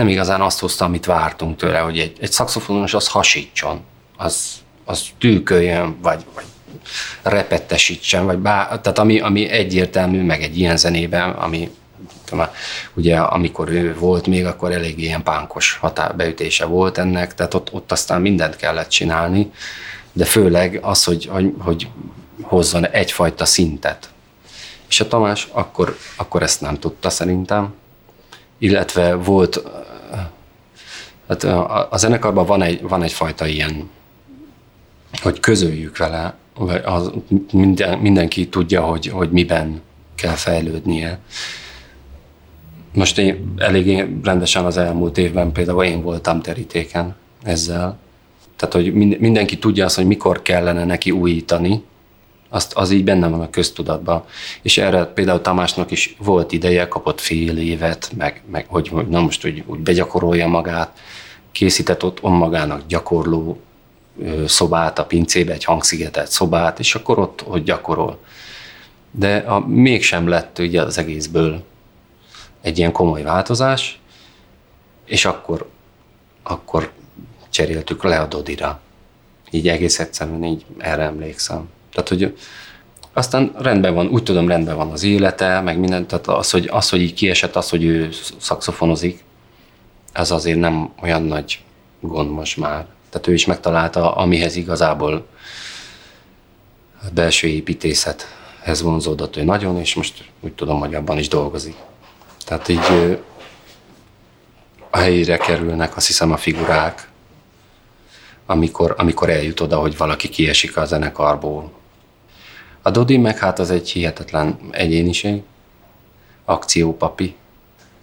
nem 0.00 0.08
igazán 0.08 0.40
azt 0.40 0.58
hozta, 0.58 0.84
amit 0.84 1.06
vártunk 1.06 1.56
tőle, 1.56 1.78
hogy 1.78 1.98
egy, 1.98 2.16
egy 2.20 2.32
szakszofonos 2.32 2.94
az 2.94 3.08
hasítson, 3.08 3.80
az, 4.16 4.52
az 4.84 5.02
tűköljön, 5.18 5.96
vagy, 6.02 6.24
vagy 6.34 6.44
repettesítsen, 7.22 8.24
vagy 8.24 8.38
bár, 8.38 8.66
tehát 8.80 8.98
ami, 8.98 9.20
ami 9.20 9.48
egyértelmű, 9.48 10.22
meg 10.22 10.42
egy 10.42 10.58
ilyen 10.58 10.76
zenében, 10.76 11.30
ami 11.30 11.70
ugye 12.94 13.18
amikor 13.18 13.68
ő 13.68 13.94
volt 13.98 14.26
még, 14.26 14.46
akkor 14.46 14.72
elég 14.72 14.98
ilyen 14.98 15.22
pánkos 15.22 15.76
határbeütése 15.80 16.64
volt 16.64 16.98
ennek, 16.98 17.34
tehát 17.34 17.54
ott, 17.54 17.72
ott 17.72 17.92
aztán 17.92 18.20
mindent 18.20 18.56
kellett 18.56 18.88
csinálni, 18.88 19.50
de 20.12 20.24
főleg 20.24 20.78
az, 20.82 21.04
hogy, 21.04 21.26
hogy, 21.26 21.54
hogy 21.58 21.88
hozzon 22.42 22.86
egyfajta 22.86 23.44
szintet. 23.44 24.10
És 24.88 25.00
a 25.00 25.08
Tamás 25.08 25.48
akkor, 25.52 25.96
akkor 26.16 26.42
ezt 26.42 26.60
nem 26.60 26.78
tudta 26.78 27.10
szerintem, 27.10 27.74
illetve 28.58 29.14
volt, 29.14 29.62
hát 31.28 31.44
a, 31.44 31.88
a 31.90 31.96
zenekarban 31.96 32.46
van, 32.46 32.62
egy, 32.62 32.82
van 32.82 33.02
egyfajta 33.02 33.46
ilyen, 33.46 33.90
hogy 35.22 35.40
közöljük 35.40 35.96
vele, 35.96 36.34
az, 36.84 37.10
minden, 37.52 37.98
mindenki 37.98 38.48
tudja, 38.48 38.82
hogy, 38.82 39.06
hogy 39.06 39.30
miben 39.30 39.82
kell 40.14 40.34
fejlődnie. 40.34 41.18
Most 42.92 43.18
én 43.18 43.54
elég 43.56 44.06
rendesen 44.22 44.64
az 44.64 44.76
elmúlt 44.76 45.18
évben 45.18 45.52
például 45.52 45.84
én 45.84 46.02
voltam 46.02 46.40
terítéken 46.40 47.16
ezzel. 47.42 47.98
Tehát, 48.56 48.74
hogy 48.74 48.92
mindenki 49.18 49.58
tudja 49.58 49.84
azt, 49.84 49.96
hogy 49.96 50.06
mikor 50.06 50.42
kellene 50.42 50.84
neki 50.84 51.10
újítani, 51.10 51.82
azt, 52.48 52.72
az 52.72 52.90
így 52.90 53.04
benne 53.04 53.28
van 53.28 53.40
a 53.40 53.50
köztudatban. 53.50 54.24
És 54.62 54.78
erre 54.78 55.04
például 55.04 55.40
Tamásnak 55.40 55.90
is 55.90 56.16
volt 56.18 56.52
ideje, 56.52 56.88
kapott 56.88 57.20
fél 57.20 57.58
évet, 57.58 58.10
meg, 58.16 58.42
meg 58.50 58.66
hogy, 58.68 58.88
hogy 58.88 59.08
na 59.08 59.20
most 59.20 59.46
úgy, 59.46 59.62
úgy 59.66 59.78
begyakorolja 59.78 60.46
magát, 60.46 60.98
készített 61.52 62.04
ott 62.04 62.20
magának 62.22 62.82
gyakorló 62.88 63.60
szobát 64.46 64.98
a 64.98 65.04
pincébe, 65.04 65.52
egy 65.52 65.64
hangszigetelt 65.64 66.30
szobát, 66.30 66.78
és 66.78 66.94
akkor 66.94 67.18
ott, 67.18 67.40
hogy 67.46 67.62
gyakorol. 67.62 68.18
De 69.10 69.36
a, 69.36 69.66
mégsem 69.66 70.28
lett 70.28 70.58
ugye 70.58 70.82
az 70.82 70.98
egészből 70.98 71.64
egy 72.60 72.78
ilyen 72.78 72.92
komoly 72.92 73.22
változás, 73.22 74.00
és 75.04 75.24
akkor, 75.24 75.68
akkor 76.42 76.92
cseréltük 77.50 78.02
le 78.02 78.20
a 78.20 78.26
Dodira. 78.26 78.80
Így 79.50 79.68
egész 79.68 79.98
egyszerűen 79.98 80.44
így 80.44 80.64
erre 80.78 81.02
emlékszem. 81.02 81.68
Tehát, 81.92 82.08
hogy 82.08 82.36
aztán 83.12 83.52
rendben 83.58 83.94
van, 83.94 84.06
úgy 84.06 84.22
tudom, 84.22 84.48
rendben 84.48 84.76
van 84.76 84.90
az 84.90 85.02
élete, 85.02 85.60
meg 85.60 85.78
minden, 85.78 86.06
tehát 86.06 86.26
az, 86.26 86.50
hogy, 86.50 86.68
az, 86.72 86.90
hogy 86.90 87.00
így 87.00 87.14
kiesett, 87.14 87.56
az, 87.56 87.70
hogy 87.70 87.84
ő 87.84 88.08
szakszofonozik, 88.38 89.24
ez 90.12 90.30
azért 90.30 90.58
nem 90.58 90.92
olyan 91.02 91.22
nagy 91.22 91.62
gond 92.00 92.30
most 92.30 92.56
már. 92.56 92.86
Tehát 93.10 93.26
ő 93.26 93.32
is 93.32 93.46
megtalálta, 93.46 94.14
amihez 94.14 94.56
igazából 94.56 95.26
a 97.02 97.06
belső 97.14 97.48
építészethez 97.48 98.82
vonzódott 98.82 99.36
ő 99.36 99.42
nagyon, 99.42 99.78
és 99.78 99.94
most 99.94 100.24
úgy 100.40 100.52
tudom, 100.52 100.78
hogy 100.78 100.94
abban 100.94 101.18
is 101.18 101.28
dolgozik. 101.28 101.74
Tehát 102.50 102.68
így 102.68 103.18
a 104.90 104.96
helyére 104.98 105.36
kerülnek, 105.36 105.96
azt 105.96 106.06
hiszem, 106.06 106.32
a 106.32 106.36
figurák, 106.36 107.08
amikor, 108.46 108.94
amikor 108.98 109.30
eljut 109.30 109.60
oda, 109.60 109.78
hogy 109.78 109.96
valaki 109.96 110.28
kiesik 110.28 110.76
a 110.76 110.84
zenekarból. 110.84 111.72
A 112.82 112.90
Dodi 112.90 113.16
meg 113.16 113.38
hát 113.38 113.58
az 113.58 113.70
egy 113.70 113.90
hihetetlen 113.90 114.58
egyéniség, 114.70 115.42
akciópapi. 116.44 117.34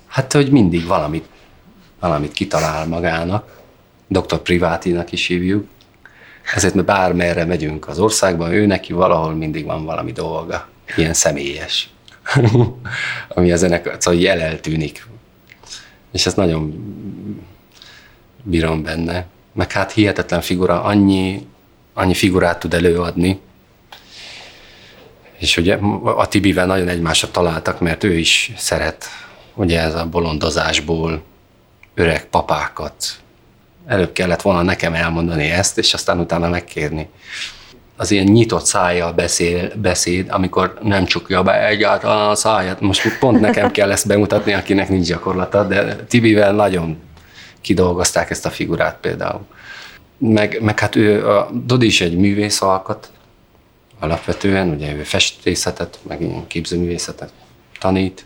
Hát, 0.07 0.33
hogy 0.33 0.51
mindig 0.51 0.85
valamit, 0.85 1.25
valamit 1.99 2.31
kitalál 2.31 2.87
magának, 2.87 3.61
doktor 4.07 4.39
Privátinak 4.39 5.11
is 5.11 5.27
hívjuk, 5.27 5.67
ezért 6.55 6.73
mi 6.73 6.81
bármerre 6.81 7.45
megyünk 7.45 7.87
az 7.87 7.99
országban, 7.99 8.51
ő 8.51 8.65
neki 8.65 8.93
valahol 8.93 9.33
mindig 9.33 9.65
van 9.65 9.85
valami 9.85 10.11
dolga, 10.11 10.67
ilyen 10.95 11.13
személyes, 11.13 11.89
ami 13.35 13.51
a 13.51 13.55
zenekar, 13.55 13.95
szóval 13.99 14.19
jel 14.19 14.41
eltűnik. 14.41 15.05
És 16.11 16.25
ezt 16.25 16.35
nagyon 16.35 16.73
bírom 18.43 18.83
benne. 18.83 19.25
Meg 19.53 19.71
hát 19.71 19.91
hihetetlen 19.91 20.41
figura, 20.41 20.83
annyi, 20.83 21.47
annyi 21.93 22.13
figurát 22.13 22.59
tud 22.59 22.73
előadni, 22.73 23.39
és 25.37 25.57
ugye 25.57 25.75
a 26.03 26.27
Tibivel 26.27 26.65
nagyon 26.65 26.87
egymásra 26.87 27.31
találtak, 27.31 27.79
mert 27.79 28.03
ő 28.03 28.17
is 28.17 28.51
szeret 28.57 29.05
ugye 29.53 29.81
ez 29.81 29.95
a 29.95 30.05
bolondozásból 30.05 31.23
öreg 31.93 32.25
papákat. 32.25 33.05
Előbb 33.85 34.11
kellett 34.11 34.41
volna 34.41 34.61
nekem 34.61 34.93
elmondani 34.93 35.49
ezt, 35.49 35.77
és 35.77 35.93
aztán 35.93 36.19
utána 36.19 36.49
megkérni. 36.49 37.09
Az 37.99 38.11
ilyen 38.11 38.25
nyitott 38.25 38.65
szájjal 38.65 39.13
beszél, 39.13 39.71
beszéd, 39.75 40.27
amikor 40.29 40.73
nem 40.81 41.05
csukja 41.05 41.43
be 41.43 41.67
egyáltalán 41.67 42.29
a 42.29 42.35
száját. 42.35 42.81
Most 42.81 43.17
pont 43.19 43.39
nekem 43.39 43.71
kell 43.71 43.91
ezt 43.91 44.07
bemutatni, 44.07 44.53
akinek 44.53 44.89
nincs 44.89 45.07
gyakorlata, 45.07 45.63
de 45.63 45.95
Tibivel 45.95 46.53
nagyon 46.53 46.97
kidolgozták 47.61 48.29
ezt 48.29 48.45
a 48.45 48.49
figurát 48.49 48.97
például. 49.01 49.45
Meg, 50.17 50.61
meg 50.61 50.79
hát 50.79 50.95
ő, 50.95 51.29
a 51.29 51.49
Dodi 51.65 51.85
is 51.85 52.01
egy 52.01 52.17
művész 52.17 52.61
alkat, 52.61 53.09
alapvetően, 53.99 54.69
ugye 54.69 54.93
ő 54.93 55.03
festészetet, 55.03 55.99
meg 56.07 56.21
ilyen 56.21 56.47
képzőművészetet 56.47 57.31
tanít, 57.79 58.25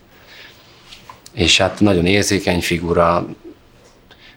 és 1.32 1.58
hát 1.58 1.80
nagyon 1.80 2.06
érzékeny 2.06 2.60
figura, 2.60 3.26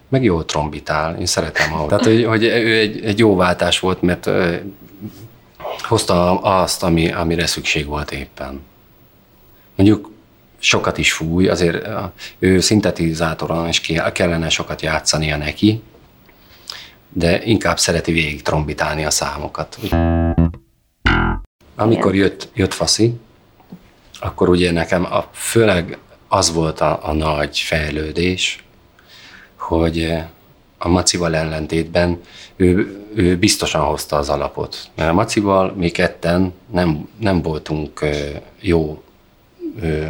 meg 0.10 0.24
jó 0.24 0.42
trombitál, 0.42 1.18
én 1.20 1.26
szeretem 1.26 1.74
ahol. 1.74 1.88
Tehát, 1.88 2.06
hogy, 2.06 2.26
hogy 2.26 2.44
ő 2.44 2.78
egy, 2.78 3.04
egy 3.04 3.20
jó 3.20 3.36
váltás 3.36 3.80
volt, 3.80 4.02
mert 4.02 4.30
hozta 5.88 6.40
azt, 6.42 6.84
ami, 6.84 7.12
amire 7.12 7.46
szükség 7.46 7.86
volt 7.86 8.12
éppen. 8.12 8.62
Mondjuk 9.76 10.12
sokat 10.60 10.98
is 10.98 11.14
fúj, 11.14 11.48
azért 11.48 11.88
ő 12.40 12.60
szintetizátoron 12.60 13.68
is 13.68 13.82
kellene 14.14 14.50
sokat 14.50 14.82
játszania 14.82 15.38
neki, 15.38 15.82
de 17.10 17.44
inkább 17.44 17.80
szereti 17.80 18.12
végig 18.12 18.42
trombitálni 18.42 19.06
a 19.06 19.10
számokat. 19.10 19.80
Amikor 21.76 22.16
jött, 22.16 22.50
jött 22.54 22.74
Faszi, 22.74 23.14
akkor 24.20 24.50
ugye 24.50 24.72
nekem 24.72 25.06
a, 25.06 25.30
főleg 25.32 25.98
az 26.28 26.54
volt 26.54 26.82
a, 26.82 27.00
a 27.08 27.14
nagy 27.14 27.60
fejlődés, 27.60 28.64
hogy 29.56 30.18
a 30.78 30.88
Macival 30.88 31.36
ellentétben 31.36 32.22
ő, 32.56 33.00
ő 33.16 33.38
biztosan 33.38 33.82
hozta 33.82 34.16
az 34.16 34.30
alapot. 34.30 34.78
Mert 34.96 35.10
a 35.10 35.14
Macival 35.14 35.74
mi 35.78 35.90
ketten 35.90 36.54
nem, 36.72 37.10
nem 37.20 37.42
voltunk 37.42 38.06
jó 38.60 39.04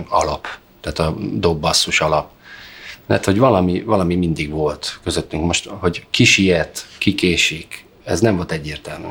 alap, 0.09 0.47
tehát 0.81 0.99
a 0.99 1.17
dobbasszus 1.33 2.01
alap. 2.01 2.29
Mert 3.05 3.25
hogy 3.25 3.37
valami, 3.37 3.81
valami 3.81 4.15
mindig 4.15 4.49
volt 4.49 4.99
közöttünk. 5.03 5.45
Most, 5.45 5.69
hogy 5.79 6.05
ki 6.09 6.23
siet, 6.23 6.85
ki 6.97 7.15
ez 8.03 8.19
nem 8.19 8.35
volt 8.35 8.51
egyértelmű. 8.51 9.07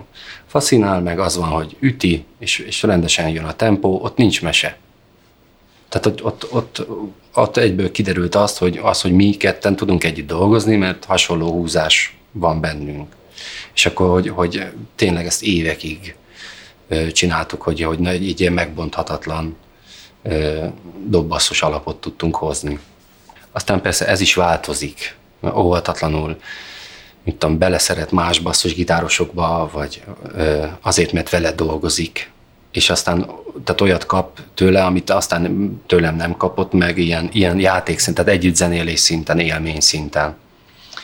Faszinál, 0.46 1.00
meg 1.00 1.18
az 1.18 1.36
van, 1.36 1.48
hogy 1.48 1.76
üti, 1.80 2.24
és, 2.38 2.58
és 2.58 2.82
rendesen 2.82 3.28
jön 3.28 3.44
a 3.44 3.52
tempó, 3.52 4.00
ott 4.02 4.16
nincs 4.16 4.42
mese. 4.42 4.76
Tehát 5.94 6.06
ott, 6.06 6.24
ott, 6.24 6.52
ott, 6.52 6.86
ott 7.34 7.56
egyből 7.56 7.90
kiderült 7.90 8.34
azt, 8.34 8.58
hogy, 8.58 8.80
az, 8.82 9.00
hogy 9.00 9.12
mi 9.12 9.30
ketten 9.30 9.76
tudunk 9.76 10.04
együtt 10.04 10.26
dolgozni, 10.26 10.76
mert 10.76 11.04
hasonló 11.04 11.50
húzás 11.50 12.16
van 12.32 12.60
bennünk. 12.60 13.14
És 13.74 13.86
akkor, 13.86 14.08
hogy, 14.10 14.28
hogy 14.28 14.72
tényleg 14.94 15.26
ezt 15.26 15.42
évekig 15.42 16.14
csináltuk, 17.12 17.62
hogy, 17.62 17.82
hogy 17.82 18.22
így 18.22 18.40
ilyen 18.40 18.52
megbonthatatlan 18.52 19.56
dobbasszos 21.06 21.62
alapot 21.62 22.00
tudtunk 22.00 22.36
hozni. 22.36 22.78
Aztán 23.52 23.80
persze 23.80 24.06
ez 24.06 24.20
is 24.20 24.34
változik, 24.34 25.16
óvatatlanul 25.54 26.36
mit 27.24 27.36
tudom, 27.36 27.58
beleszeret 27.58 28.10
más 28.10 28.38
basszus 28.38 28.74
gitárosokba, 28.74 29.70
vagy 29.72 30.02
azért, 30.80 31.12
mert 31.12 31.30
vele 31.30 31.52
dolgozik, 31.52 32.32
és 32.74 32.90
aztán 32.90 33.30
tehát 33.64 33.80
olyat 33.80 34.06
kap 34.06 34.40
tőle, 34.54 34.84
amit 34.84 35.10
aztán 35.10 35.82
tőlem 35.86 36.16
nem 36.16 36.36
kapott 36.36 36.72
meg, 36.72 36.98
ilyen, 36.98 37.28
ilyen 37.32 37.58
játékszinten, 37.58 38.24
tehát 38.24 38.40
együtt 38.40 38.56
zenélés 38.56 39.00
szinten, 39.00 39.38
élmény 39.38 39.80
szinten. 39.80 40.36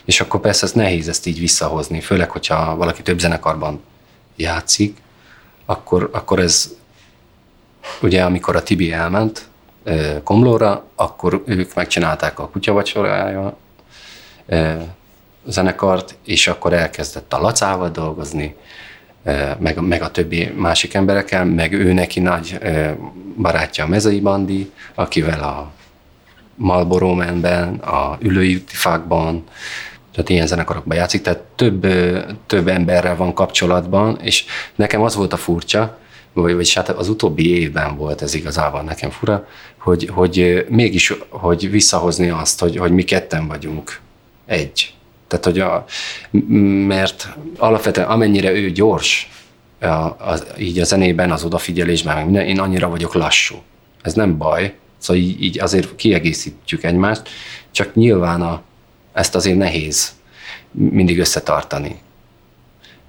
És 0.04 0.20
akkor 0.20 0.40
persze 0.40 0.66
ez 0.66 0.72
nehéz 0.72 1.08
ezt 1.08 1.26
így 1.26 1.38
visszahozni, 1.38 2.00
főleg, 2.00 2.30
hogyha 2.30 2.76
valaki 2.76 3.02
több 3.02 3.18
zenekarban 3.18 3.80
játszik, 4.36 4.96
akkor, 5.66 6.10
akkor 6.12 6.38
ez 6.38 6.74
ugye 8.02 8.24
amikor 8.24 8.56
a 8.56 8.62
Tibi 8.62 8.92
elment 8.92 9.48
Komlóra, 10.24 10.84
akkor 10.94 11.42
ők 11.46 11.74
megcsinálták 11.74 12.38
a 12.38 12.48
kutyavacsorája, 12.48 13.56
zenekart, 15.46 16.14
és 16.24 16.46
akkor 16.46 16.72
elkezdett 16.72 17.32
a 17.32 17.40
Lacával 17.40 17.90
dolgozni, 17.90 18.56
meg, 19.58 19.80
meg 19.80 20.02
a 20.02 20.10
többi 20.10 20.52
másik 20.56 20.94
emberekkel, 20.94 21.44
meg 21.44 21.72
ő 21.72 21.92
neki 21.92 22.20
nagy 22.20 22.58
barátja 23.36 23.84
a 23.84 23.88
Mezei 23.88 24.20
Bandi, 24.20 24.70
akivel 24.94 25.40
a 25.40 25.72
Marlboro 26.54 27.14
Man-ben, 27.14 27.74
a 27.74 28.18
Ülői 28.20 28.62
Fákban, 28.66 29.44
tehát 30.12 30.28
ilyen 30.28 30.46
zenekarokban 30.46 30.96
játszik, 30.96 31.22
tehát 31.22 31.40
több, 31.54 31.86
több 32.46 32.68
emberrel 32.68 33.16
van 33.16 33.34
kapcsolatban, 33.34 34.18
és 34.22 34.44
nekem 34.74 35.02
az 35.02 35.14
volt 35.14 35.32
a 35.32 35.36
furcsa, 35.36 35.98
vagy, 36.32 36.54
vagy 36.54 36.72
hát 36.72 36.88
az 36.88 37.08
utóbbi 37.08 37.60
évben 37.60 37.96
volt 37.96 38.22
ez 38.22 38.34
igazából 38.34 38.82
nekem 38.82 39.10
fura, 39.10 39.46
hogy, 39.78 40.10
hogy 40.12 40.66
mégis 40.68 41.14
hogy 41.28 41.70
visszahozni 41.70 42.28
azt, 42.28 42.60
hogy, 42.60 42.76
hogy 42.76 42.92
mi 42.92 43.02
ketten 43.02 43.46
vagyunk 43.46 44.00
egy. 44.46 44.94
Tehát, 45.30 45.44
hogy 45.44 45.58
a, 45.58 45.84
mert 46.86 47.28
alapvetően 47.58 48.08
amennyire 48.08 48.52
ő 48.52 48.70
gyors, 48.70 49.30
a, 49.80 49.86
a, 49.86 50.38
így 50.58 50.78
a 50.78 50.84
zenében, 50.84 51.30
az 51.30 51.44
odafigyelésben, 51.44 52.14
meg 52.14 52.24
minden, 52.24 52.46
én 52.46 52.60
annyira 52.60 52.88
vagyok 52.88 53.14
lassú. 53.14 53.62
Ez 54.02 54.14
nem 54.14 54.36
baj, 54.36 54.74
szóval 54.98 55.22
így, 55.22 55.42
így 55.42 55.60
azért 55.60 55.96
kiegészítjük 55.96 56.84
egymást, 56.84 57.28
csak 57.70 57.94
nyilván 57.94 58.42
a, 58.42 58.62
ezt 59.12 59.34
azért 59.34 59.56
nehéz 59.56 60.12
mindig 60.70 61.18
összetartani. 61.18 61.98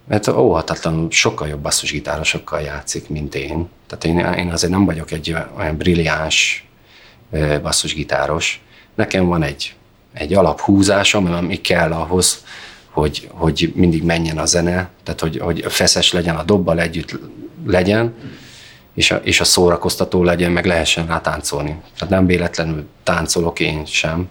Mert 0.07 0.27
óhatatlanul 0.27 1.11
sokkal 1.11 1.47
jobb 1.47 1.61
basszusgitárosokkal 1.61 2.61
játszik, 2.61 3.09
mint 3.09 3.35
én. 3.35 3.69
Tehát 3.87 4.03
én, 4.03 4.45
én 4.45 4.51
azért 4.51 4.71
nem 4.71 4.85
vagyok 4.85 5.11
egy 5.11 5.35
olyan 5.57 5.77
brilliáns 5.77 6.67
basszusgitáros. 7.61 8.61
Nekem 8.95 9.25
van 9.25 9.43
egy 9.43 9.75
egy 10.13 10.33
alaphúzásom, 10.33 11.33
ami 11.33 11.61
kell 11.61 11.91
ahhoz, 11.91 12.43
hogy, 12.89 13.29
hogy 13.31 13.71
mindig 13.75 14.03
menjen 14.03 14.37
a 14.37 14.45
zene, 14.45 14.89
tehát 15.03 15.19
hogy, 15.19 15.37
hogy 15.37 15.65
feszes 15.67 16.11
legyen, 16.11 16.35
a 16.35 16.43
dobbal 16.43 16.79
együtt 16.79 17.19
legyen, 17.65 18.13
és 18.93 19.11
a, 19.11 19.15
és 19.15 19.39
a 19.39 19.43
szórakoztató 19.43 20.23
legyen, 20.23 20.51
meg 20.51 20.65
lehessen 20.65 21.07
rá 21.07 21.21
táncolni. 21.21 21.81
Tehát 21.97 22.13
nem 22.13 22.25
véletlenül 22.25 22.85
táncolok 23.03 23.59
én 23.59 23.85
sem. 23.85 24.29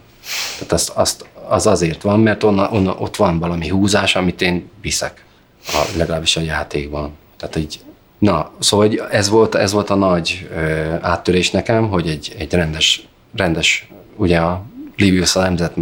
Tehát 0.53 0.71
azt, 0.71 0.89
azt, 0.89 1.25
az 1.47 1.67
azért 1.67 2.01
van, 2.01 2.19
mert 2.19 2.43
onna, 2.43 2.69
onna, 2.69 2.95
ott 2.99 3.15
van 3.15 3.39
valami 3.39 3.67
húzás, 3.67 4.15
amit 4.15 4.41
én 4.41 4.69
viszek, 4.81 5.23
a, 5.65 5.85
legalábbis 5.97 6.37
a 6.37 6.41
játékban. 6.41 7.11
Tehát 7.37 7.55
így, 7.55 7.79
na, 8.19 8.51
szóval 8.59 9.07
ez 9.11 9.29
volt, 9.29 9.55
ez 9.55 9.71
volt 9.71 9.89
a 9.89 9.95
nagy 9.95 10.49
ö, 10.55 10.93
áttörés 11.01 11.51
nekem, 11.51 11.89
hogy 11.89 12.07
egy, 12.07 12.35
egy 12.37 12.53
rendes, 12.53 13.07
rendes, 13.35 13.87
ugye 14.15 14.37
a 14.37 14.63
Livius 15.01 15.35
a 15.35 15.41
nemzet 15.41 15.75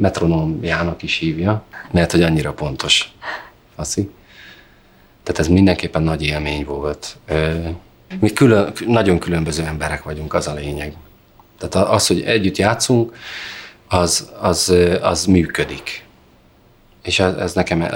metronómjának 0.00 1.02
is 1.02 1.16
hívja, 1.16 1.62
mert 1.90 2.10
hogy 2.10 2.22
annyira 2.22 2.52
pontos. 2.52 3.12
Faszi. 3.76 4.10
Tehát 5.22 5.40
ez 5.40 5.48
mindenképpen 5.48 6.02
nagy 6.02 6.22
élmény 6.22 6.64
volt. 6.64 7.16
Mi 8.20 8.32
külön, 8.32 8.72
nagyon 8.86 9.18
különböző 9.18 9.64
emberek 9.64 10.02
vagyunk, 10.02 10.34
az 10.34 10.46
a 10.46 10.54
lényeg. 10.54 10.94
Tehát 11.58 11.88
az, 11.88 12.06
hogy 12.06 12.20
együtt 12.20 12.56
játszunk, 12.56 13.16
az, 13.88 14.30
az, 14.40 14.74
az 15.02 15.24
működik. 15.24 16.04
És 17.02 17.18
ez, 17.18 17.34
ez 17.34 17.52
nekem 17.52 17.86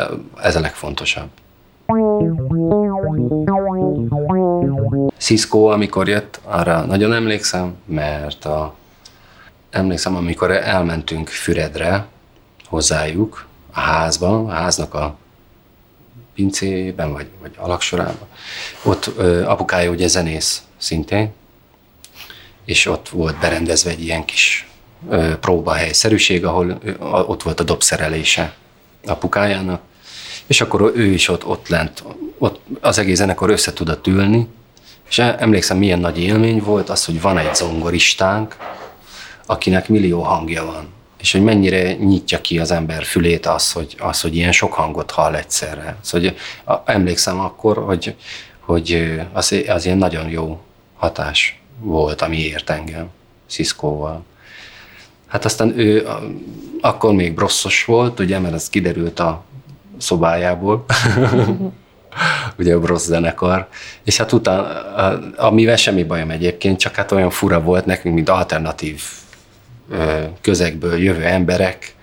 ez 0.43 0.57
a 0.57 0.61
legfontosabb. 0.61 1.29
Cisco, 5.19 5.65
amikor 5.65 6.09
jött, 6.09 6.41
arra 6.45 6.81
nagyon 6.81 7.13
emlékszem, 7.13 7.75
mert 7.85 8.45
a, 8.45 8.75
emlékszem, 9.77 10.17
amikor 10.17 10.51
elmentünk 10.51 11.29
Füredre 11.29 12.07
hozzájuk, 12.65 13.47
a 13.73 13.81
házba, 13.81 14.45
a 14.45 14.51
háznak 14.51 14.95
a 14.95 15.17
pincében, 16.35 17.13
vagy, 17.13 17.27
vagy 17.41 17.53
alaksorában. 17.57 18.29
Ott 18.83 19.11
ö, 19.17 19.45
apukája 19.45 19.91
ugye 19.91 20.09
zenész 20.09 20.63
szintén, 20.77 21.33
és 22.65 22.87
ott 22.87 23.09
volt 23.09 23.39
berendezve 23.39 23.91
egy 23.91 24.03
ilyen 24.03 24.25
kis 24.25 24.69
ö, 25.11 25.39
próbahelyszerűség, 25.39 26.45
ahol 26.45 26.79
ö, 26.83 26.93
ott 27.05 27.43
volt 27.43 27.61
a 27.61 27.65
dobszerelése 27.65 28.55
apukájának, 29.07 29.81
és 30.47 30.61
akkor 30.61 30.93
ő 30.95 31.05
is 31.05 31.29
ott, 31.29 31.47
ott 31.47 31.69
lent, 31.69 32.05
ott 32.39 32.61
az 32.81 32.99
egész 32.99 33.17
zenekar 33.17 33.51
össze 33.51 33.73
tudott 33.73 34.07
ülni, 34.07 34.49
és 35.09 35.19
emlékszem, 35.19 35.79
milyen 35.79 35.99
nagy 35.99 36.19
élmény 36.19 36.63
volt 36.63 36.89
az, 36.89 37.05
hogy 37.05 37.21
van 37.21 37.39
egy 37.39 37.55
zongoristánk, 37.55 38.57
akinek 39.47 39.89
millió 39.89 40.23
hangja 40.23 40.65
van 40.65 40.95
és 41.27 41.33
hogy 41.33 41.43
mennyire 41.43 41.95
nyitja 41.95 42.41
ki 42.41 42.59
az 42.59 42.71
ember 42.71 43.05
fülét 43.05 43.47
az, 43.47 43.73
hogy, 43.73 43.97
az, 43.99 44.21
hogy 44.21 44.37
ilyen 44.37 44.53
sok 44.53 44.73
hangot 44.73 45.11
hall 45.11 45.35
egyszerre. 45.35 45.97
Szóval, 46.01 46.29
hogy 46.29 46.39
emlékszem 46.85 47.41
akkor, 47.41 47.77
hogy, 47.77 48.15
hogy 48.61 49.21
az, 49.33 49.63
az 49.69 49.85
ilyen 49.85 49.99
nagyon 49.99 50.29
jó 50.29 50.61
hatás 50.97 51.61
volt, 51.81 52.23
ami 52.23 52.39
ért 52.39 52.71
engem 52.71 53.09
Sziszkóval. 53.47 54.25
Hát 55.27 55.45
aztán 55.45 55.79
ő 55.79 56.09
akkor 56.81 57.15
még 57.15 57.35
brosszos 57.35 57.85
volt, 57.85 58.21
ugye, 58.21 58.39
mert 58.39 58.55
ez 58.55 58.69
kiderült 58.69 59.21
a 59.21 59.45
szobájából, 59.99 60.85
ugye 62.59 62.75
a 62.75 62.81
brossz 62.81 63.07
zenekar, 63.07 63.69
és 64.05 64.17
hát 64.17 64.33
utána, 64.33 64.67
amivel 65.37 65.77
semmi 65.77 66.05
bajom 66.05 66.31
egyébként, 66.31 66.79
csak 66.79 66.95
hát 66.95 67.13
olyan 67.13 67.31
fura 67.31 67.61
volt 67.61 67.87
nekünk, 67.87 68.15
mint 68.15 68.29
alternatív 68.29 69.03
közegből 70.41 70.99
jövő 70.99 71.25
emberek, 71.25 71.95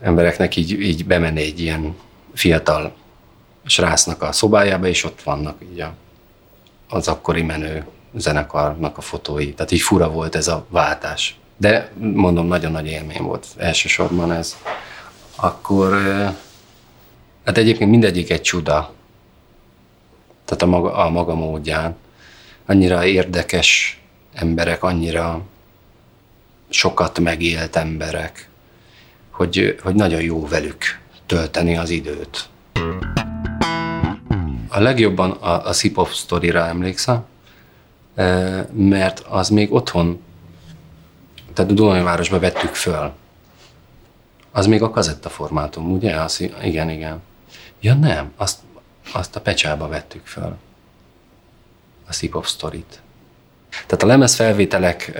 embereknek 0.00 0.56
így, 0.56 0.80
így 0.80 1.06
bemenni 1.06 1.40
egy 1.40 1.60
ilyen 1.60 1.96
fiatal 2.34 2.94
srácnak 3.64 4.22
a 4.22 4.32
szobájába, 4.32 4.86
és 4.86 5.04
ott 5.04 5.22
vannak 5.22 5.62
így 5.72 5.80
a, 5.80 5.94
az 6.88 7.08
akkori 7.08 7.42
menő 7.42 7.86
zenekarnak 8.14 8.98
a 8.98 9.00
fotói. 9.00 9.52
Tehát 9.52 9.72
így 9.72 9.80
fura 9.80 10.10
volt 10.10 10.34
ez 10.34 10.48
a 10.48 10.66
váltás. 10.68 11.38
De 11.56 11.92
mondom, 11.98 12.46
nagyon 12.46 12.72
nagy 12.72 12.86
élmény 12.86 13.22
volt 13.22 13.46
elsősorban 13.56 14.32
ez. 14.32 14.56
Akkor, 15.36 15.92
hát 17.44 17.58
egyébként 17.58 17.90
mindegyik 17.90 18.30
egy 18.30 18.40
csuda. 18.40 18.92
Tehát 20.44 20.62
a 20.62 20.66
maga, 20.66 20.94
a 20.94 21.10
maga 21.10 21.34
módján. 21.34 21.96
Annyira 22.66 23.04
érdekes 23.04 24.00
emberek, 24.34 24.82
annyira 24.82 25.40
sokat 26.68 27.18
megélt 27.18 27.76
emberek, 27.76 28.48
hogy, 29.30 29.78
hogy 29.82 29.94
nagyon 29.94 30.22
jó 30.22 30.46
velük 30.46 31.00
tölteni 31.26 31.76
az 31.76 31.90
időt. 31.90 32.48
A 34.68 34.80
legjobban 34.80 35.30
a, 35.30 35.66
a 35.66 35.72
Szipov 35.72 36.12
sztorira 36.12 36.66
emlékszem, 36.66 37.24
e, 38.14 38.24
mert 38.72 39.18
az 39.18 39.48
még 39.48 39.72
otthon, 39.72 40.22
tehát 41.52 41.74
Dunajvárosba 41.74 42.38
vettük 42.38 42.74
föl. 42.74 43.12
Az 44.50 44.66
még 44.66 44.82
a 44.82 44.90
kazetta 44.90 45.28
formátum, 45.28 45.92
ugye? 45.92 46.14
Az, 46.14 46.40
igen, 46.62 46.90
igen. 46.90 47.22
Ja 47.80 47.94
nem, 47.94 48.32
azt, 48.36 48.58
azt 49.12 49.36
a 49.36 49.40
pecsába 49.40 49.88
vettük 49.88 50.26
föl. 50.26 50.56
A 52.08 52.12
Szipov 52.12 52.46
sztorit. 52.46 53.00
Tehát 53.86 54.02
a 54.02 54.06
lemezfelvételek, 54.06 55.12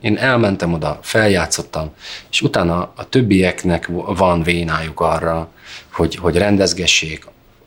én 0.00 0.16
elmentem 0.16 0.72
oda, 0.72 0.98
feljátszottam, 1.02 1.90
és 2.30 2.42
utána 2.42 2.92
a 2.96 3.08
többieknek 3.08 3.88
van 4.06 4.42
vénájuk 4.42 5.00
arra, 5.00 5.48
hogy, 5.92 6.14
hogy 6.14 6.36
rendezgessék 6.36 7.26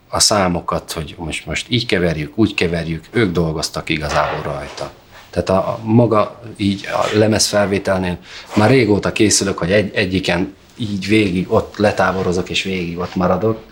a 0.09 0.19
számokat, 0.19 0.91
hogy 0.91 1.15
most, 1.17 1.45
most 1.45 1.65
így 1.69 1.85
keverjük, 1.85 2.31
úgy 2.35 2.53
keverjük, 2.53 3.05
ők 3.11 3.31
dolgoztak 3.31 3.89
igazából 3.89 4.53
rajta. 4.53 4.91
Tehát 5.29 5.49
a, 5.49 5.53
a 5.53 5.79
maga 5.83 6.41
így 6.57 6.87
a 6.91 7.17
lemezfelvételnél 7.17 8.17
már 8.55 8.69
régóta 8.69 9.11
készülök, 9.11 9.57
hogy 9.57 9.71
egy, 9.71 9.91
egyiken 9.93 10.55
így 10.77 11.07
végig 11.07 11.51
ott 11.51 11.77
letáborozok, 11.77 12.49
és 12.49 12.63
végig 12.63 12.97
ott 12.97 13.15
maradok, 13.15 13.63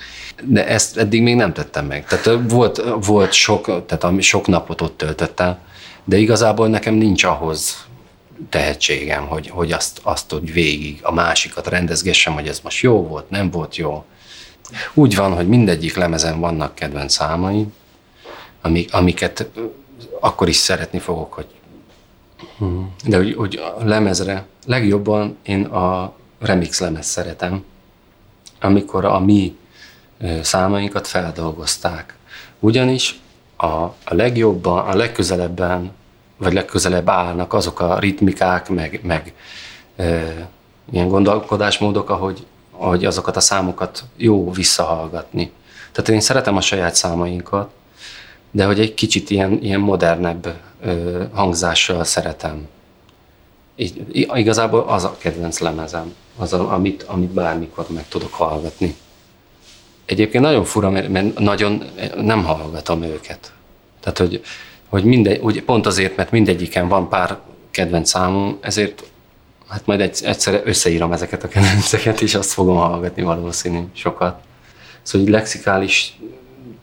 de 0.44 0.68
ezt 0.68 0.98
eddig 0.98 1.22
még 1.22 1.36
nem 1.36 1.54
tettem 1.54 1.86
meg. 1.86 2.06
Tehát 2.06 2.40
volt, 2.50 2.84
volt 3.06 3.34
sok, 3.34 3.86
tehát 3.86 4.22
sok 4.22 4.48
napot 4.48 4.82
ott 4.82 4.98
töltöttem, 4.98 5.58
de 6.08 6.18
igazából 6.18 6.68
nekem 6.68 6.94
nincs 6.94 7.24
ahhoz 7.24 7.86
tehetségem, 8.50 9.28
hogy, 9.28 9.50
hogy 9.50 9.72
azt, 9.72 10.00
azt 10.04 10.32
hogy 10.32 10.54
végig 10.54 11.00
a 11.02 11.12
másikat 11.12 11.68
rendezgessem, 11.68 12.34
hogy 12.34 12.48
ez 12.48 12.60
most 12.64 12.82
jó 12.82 13.08
volt, 13.08 13.30
nem 13.30 13.52
volt 13.52 13.76
jó. 13.76 14.06
Úgy 14.94 15.16
van, 15.16 15.36
hogy 15.36 15.48
mindegyik 15.48 15.96
lemezen 15.96 16.40
vannak 16.40 16.76
kedvenc 16.76 17.14
számai, 17.14 17.66
amik, 18.62 18.94
amiket 18.94 19.50
akkor 20.20 20.48
is 20.48 20.56
szeretni 20.56 21.00
fogok, 21.00 21.34
hogy 21.34 21.48
de 23.06 23.18
hogy, 23.18 23.34
hogy 23.34 23.56
a 23.56 23.84
lemezre 23.84 24.46
legjobban 24.66 25.38
én 25.44 25.64
a 25.64 26.14
remix 26.40 26.80
lemez 26.80 27.06
szeretem, 27.06 27.64
amikor 28.62 29.06
a 29.06 29.20
mi 29.20 29.58
számainkat 30.42 31.08
feldolgozták. 31.08 32.16
Ugyanis 32.60 33.20
a, 33.58 33.66
a 33.84 34.14
legjobban, 34.14 34.88
a 34.88 34.96
legközelebben, 34.96 35.92
vagy 36.38 36.54
legközelebb 36.54 37.10
állnak 37.10 37.54
azok 37.54 37.80
a 37.80 38.00
ritmikák, 38.00 38.70
meg, 38.70 39.00
meg 39.04 39.34
e, 39.96 40.34
ilyen 40.92 41.08
gondolkodásmódok, 41.08 42.10
ahogy, 42.10 42.46
ahogy 42.72 43.06
azokat 43.06 43.36
a 43.36 43.40
számokat 43.40 44.04
jó 44.16 44.52
visszahallgatni. 44.52 45.52
Tehát 45.92 46.10
én 46.10 46.20
szeretem 46.20 46.58
a 46.58 46.62
saját 46.62 46.96
számainkat, 46.96 47.70
de 48.52 48.66
hogy 48.66 48.80
egy 48.80 48.94
kicsit 48.94 49.30
ilyen, 49.30 49.60
ilyen 49.62 49.80
modernebb 49.80 50.56
ö, 50.82 51.24
hangzással 51.34 52.04
szeretem. 52.04 52.68
Így, 53.76 54.06
igazából 54.34 54.80
az 54.80 55.04
a 55.04 55.16
kedvenc 55.18 55.60
lemezem, 55.60 56.14
az, 56.38 56.54
a, 56.54 56.74
amit, 56.74 57.04
amit 57.04 57.30
bármikor 57.30 57.86
meg 57.90 58.08
tudok 58.08 58.34
hallgatni. 58.34 58.96
Egyébként 60.06 60.44
nagyon 60.44 60.64
fura, 60.64 60.90
mert, 60.90 61.10
mert 61.10 61.40
nagyon 61.40 61.84
nem 62.16 62.44
hallgatom 62.44 63.04
őket. 63.04 63.52
Tehát, 64.12 64.32
hogy, 64.32 64.42
hogy 64.90 65.04
mindegy, 65.04 65.40
úgy 65.40 65.64
pont 65.64 65.86
azért, 65.86 66.16
mert 66.16 66.32
mindegyiken 66.32 66.88
van 66.88 67.10
pár 67.10 67.38
kedvenc 67.72 68.10
számom, 68.10 68.58
ezért 68.62 69.04
hát 69.68 69.86
majd 69.86 70.02
egy, 70.02 70.20
egyszer 70.24 70.62
összeírom 70.66 71.12
ezeket 71.12 71.44
a 71.44 71.48
kedvenceket, 71.48 72.22
és 72.22 72.36
azt 72.36 72.52
fogom 72.52 72.78
hallgatni 72.78 73.22
valószínű 73.22 73.80
sokat. 73.94 74.42
Szóval 75.02 75.30
lexikális 75.30 76.18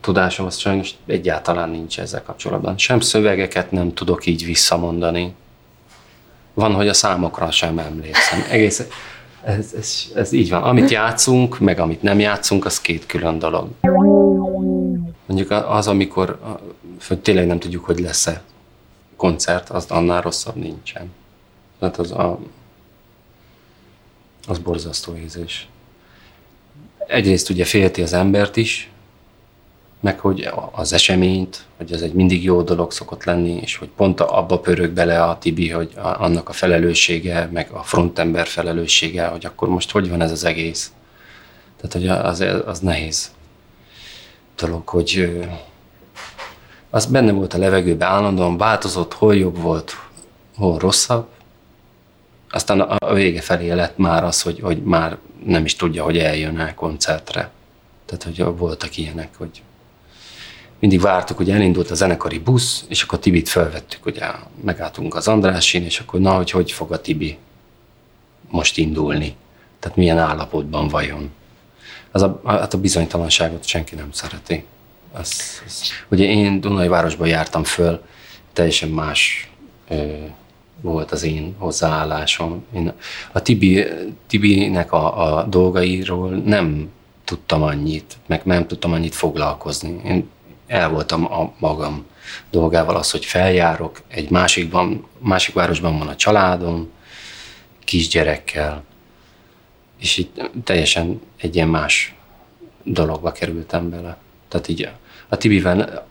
tudásom 0.00 0.46
az 0.46 0.56
sajnos 0.56 0.90
egyáltalán 1.06 1.70
nincs 1.70 2.00
ezzel 2.00 2.22
kapcsolatban. 2.22 2.78
Sem 2.78 3.00
szövegeket 3.00 3.70
nem 3.70 3.94
tudok 3.94 4.26
így 4.26 4.44
visszamondani. 4.44 5.34
Van, 6.54 6.74
hogy 6.74 6.88
a 6.88 6.94
számokra 6.94 7.50
sem 7.50 7.78
emlékszem. 7.78 8.44
Egész, 8.50 8.86
ez, 9.42 9.72
ez, 9.76 9.92
ez 10.14 10.32
így 10.32 10.50
van. 10.50 10.62
Amit 10.62 10.90
játszunk, 10.90 11.58
meg 11.58 11.78
amit 11.78 12.02
nem 12.02 12.18
játszunk, 12.18 12.64
az 12.64 12.80
két 12.80 13.06
külön 13.06 13.38
dolog. 13.38 13.68
Mondjuk 15.26 15.50
az, 15.50 15.88
amikor 15.88 16.38
hogy 17.08 17.18
tényleg 17.20 17.46
nem 17.46 17.58
tudjuk, 17.58 17.84
hogy 17.84 17.98
lesz-e 17.98 18.42
koncert, 19.16 19.70
az 19.70 19.90
annál 19.90 20.20
rosszabb 20.20 20.56
nincsen. 20.56 21.12
Tehát 21.78 21.96
az, 21.96 22.10
a, 22.10 22.38
az 24.46 24.58
borzasztó 24.58 25.16
érzés. 25.16 25.68
egyrészt 27.06 27.50
ugye 27.50 27.64
félti 27.64 28.02
az 28.02 28.12
embert 28.12 28.56
is, 28.56 28.90
meg 30.00 30.18
hogy 30.18 30.48
az 30.72 30.92
eseményt, 30.92 31.64
hogy 31.76 31.92
ez 31.92 32.00
egy 32.00 32.12
mindig 32.12 32.44
jó 32.44 32.62
dolog 32.62 32.92
szokott 32.92 33.24
lenni, 33.24 33.58
és 33.62 33.76
hogy 33.76 33.88
pont 33.96 34.20
abba 34.20 34.60
pörög 34.60 34.90
bele 34.90 35.22
a 35.22 35.38
Tibi, 35.38 35.70
hogy 35.70 35.92
a, 35.96 36.22
annak 36.22 36.48
a 36.48 36.52
felelőssége, 36.52 37.48
meg 37.52 37.70
a 37.70 37.82
frontember 37.82 38.46
felelőssége, 38.46 39.26
hogy 39.26 39.46
akkor 39.46 39.68
most 39.68 39.90
hogy 39.90 40.10
van 40.10 40.20
ez 40.20 40.30
az 40.30 40.44
egész. 40.44 40.92
Tehát, 41.76 41.92
hogy 41.92 42.06
az, 42.26 42.44
az 42.66 42.78
nehéz 42.78 43.32
dolog, 44.56 44.88
hogy 44.88 45.38
az 46.94 47.06
benne 47.06 47.32
volt 47.32 47.54
a 47.54 47.58
levegőben 47.58 48.08
állandóan, 48.08 48.56
változott, 48.56 49.14
hol 49.14 49.36
jobb 49.36 49.58
volt, 49.58 49.96
hol 50.56 50.78
rosszabb. 50.78 51.26
Aztán 52.50 52.80
a 52.80 53.14
vége 53.14 53.40
felé 53.40 53.70
lett 53.70 53.96
már 53.96 54.24
az, 54.24 54.42
hogy, 54.42 54.60
hogy 54.60 54.82
már 54.82 55.18
nem 55.44 55.64
is 55.64 55.76
tudja, 55.76 56.04
hogy 56.04 56.18
eljön 56.18 56.58
el 56.58 56.74
koncertre. 56.74 57.50
Tehát, 58.06 58.22
hogy 58.22 58.56
voltak 58.58 58.96
ilyenek, 58.96 59.34
hogy 59.36 59.62
mindig 60.78 61.00
vártuk, 61.00 61.36
hogy 61.36 61.50
elindult 61.50 61.90
a 61.90 61.94
zenekari 61.94 62.38
busz, 62.38 62.84
és 62.88 63.02
akkor 63.02 63.18
Tibit 63.18 63.48
felvettük, 63.48 64.06
ugye 64.06 64.26
megálltunk 64.64 65.14
az 65.14 65.28
Andrásin, 65.28 65.84
és 65.84 65.98
akkor 65.98 66.20
na, 66.20 66.34
hogy 66.34 66.50
hogy 66.50 66.72
fog 66.72 66.92
a 66.92 67.00
Tibi 67.00 67.38
most 68.50 68.78
indulni. 68.78 69.36
Tehát 69.78 69.96
milyen 69.96 70.18
állapotban 70.18 70.88
vajon. 70.88 71.30
Az 72.10 72.22
a, 72.22 72.40
hát 72.44 72.74
a 72.74 72.80
bizonytalanságot 72.80 73.64
senki 73.64 73.94
nem 73.94 74.12
szereti. 74.12 74.64
Az, 75.14 75.62
az. 75.66 75.92
Ugye 76.08 76.24
én 76.24 76.60
Dunajvárosban 76.60 77.28
jártam 77.28 77.64
föl, 77.64 78.02
teljesen 78.52 78.88
más 78.88 79.50
ö, 79.88 80.14
volt 80.80 81.10
az 81.10 81.22
én 81.22 81.54
hozzáállásom. 81.58 82.64
Én 82.74 82.92
a 83.32 83.42
Tibi, 83.42 83.84
Tibinek 84.26 84.92
a, 84.92 85.36
a 85.36 85.42
dolgairól 85.42 86.30
nem 86.30 86.90
tudtam 87.24 87.62
annyit, 87.62 88.16
meg 88.26 88.40
nem 88.44 88.66
tudtam 88.66 88.92
annyit 88.92 89.14
foglalkozni. 89.14 90.00
Én 90.04 90.28
el 90.66 90.88
voltam 90.88 91.32
a 91.32 91.52
magam 91.58 92.06
dolgával 92.50 92.96
az, 92.96 93.10
hogy 93.10 93.24
feljárok, 93.24 94.02
egy 94.08 94.30
másikban, 94.30 95.06
másik 95.18 95.54
városban 95.54 95.98
van 95.98 96.08
a 96.08 96.16
családom, 96.16 96.90
kisgyerekkel, 97.84 98.84
és 100.00 100.16
itt 100.16 100.50
teljesen 100.64 101.20
egy 101.36 101.54
ilyen 101.54 101.68
más 101.68 102.14
dologba 102.82 103.32
kerültem 103.32 103.90
bele. 103.90 104.16
Tehát 104.48 104.68
így 104.68 104.88
a 105.28 105.36
Tibivel, 105.36 106.06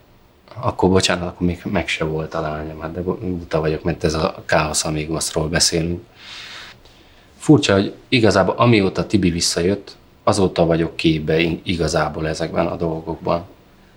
akkor 0.60 0.90
bocsánat, 0.90 1.28
akkor 1.28 1.46
még 1.46 1.60
meg 1.64 1.88
se 1.88 2.04
volt 2.04 2.34
a 2.34 2.40
lányom, 2.40 2.80
hát 2.80 2.92
de 2.92 3.00
buta 3.00 3.60
vagyok, 3.60 3.82
mert 3.82 4.04
ez 4.04 4.14
a 4.14 4.42
káosz 4.46 4.84
amigosról 4.84 5.48
beszélünk. 5.48 6.02
Furcsa, 7.38 7.72
hogy 7.72 7.94
igazából 8.08 8.54
amióta 8.56 9.06
Tibi 9.06 9.30
visszajött, 9.30 9.96
azóta 10.22 10.66
vagyok 10.66 10.96
képbe 10.96 11.40
igazából 11.62 12.28
ezekben 12.28 12.66
a 12.66 12.76
dolgokban. 12.76 13.44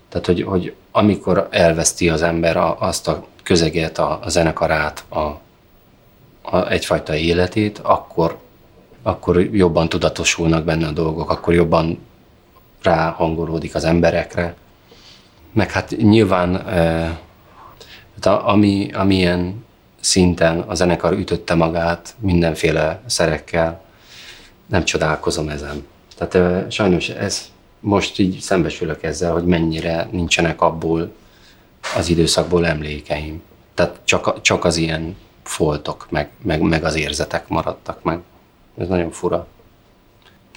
Tehát, 0.08 0.26
hogy, 0.26 0.42
hogy 0.42 0.74
amikor 0.90 1.48
elveszti 1.50 2.08
az 2.08 2.22
ember 2.22 2.56
a, 2.56 2.80
azt 2.80 3.08
a 3.08 3.26
közeget, 3.42 3.98
a, 3.98 4.18
a 4.22 4.28
zenekarát, 4.28 5.04
a, 5.08 5.18
a 6.42 6.70
egyfajta 6.70 7.14
életét, 7.14 7.78
akkor, 7.78 8.38
akkor 9.02 9.40
jobban 9.40 9.88
tudatosulnak 9.88 10.64
benne 10.64 10.86
a 10.86 10.90
dolgok, 10.92 11.30
akkor 11.30 11.54
jobban 11.54 11.98
ráhangolódik 12.82 13.74
az 13.74 13.84
emberekre. 13.84 14.54
Meg 15.52 15.70
hát 15.70 15.96
nyilván 15.96 16.56
e, 16.56 17.18
ami, 18.22 18.90
amilyen 18.92 19.64
szinten 20.00 20.60
a 20.60 20.74
zenekar 20.74 21.12
ütötte 21.12 21.54
magát 21.54 22.14
mindenféle 22.18 23.00
szerekkel, 23.06 23.82
nem 24.66 24.84
csodálkozom 24.84 25.48
ezen. 25.48 25.86
Tehát 26.16 26.34
e, 26.34 26.70
sajnos 26.70 27.08
ez 27.08 27.50
most 27.80 28.18
így 28.18 28.40
szembesülök 28.40 29.02
ezzel, 29.02 29.32
hogy 29.32 29.44
mennyire 29.44 30.08
nincsenek 30.10 30.62
abból 30.62 31.12
az 31.96 32.08
időszakból 32.08 32.66
emlékeim. 32.66 33.42
Tehát 33.74 34.00
csak, 34.04 34.40
csak 34.40 34.64
az 34.64 34.76
ilyen 34.76 35.16
foltok, 35.42 36.06
meg, 36.10 36.30
meg, 36.42 36.60
meg 36.60 36.84
az 36.84 36.94
érzetek 36.94 37.48
maradtak 37.48 38.02
meg. 38.02 38.18
Ez 38.78 38.88
nagyon 38.88 39.10
fura. 39.10 39.46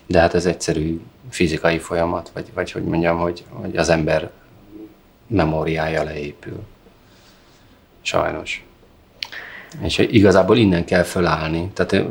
De 0.05 0.19
hát 0.19 0.33
ez 0.33 0.45
egyszerű 0.45 1.01
fizikai 1.29 1.77
folyamat, 1.77 2.31
vagy, 2.33 2.45
vagy 2.53 2.71
hogy 2.71 2.83
mondjam, 2.83 3.17
hogy, 3.19 3.43
hogy 3.49 3.77
az 3.77 3.89
ember 3.89 4.31
memóriája 5.31 6.03
leépül. 6.03 6.59
Sajnos. 8.01 8.65
És 9.81 9.97
igazából 9.97 10.57
innen 10.57 10.85
kell 10.85 11.03
fölállni. 11.03 11.71
Tehát 11.73 12.05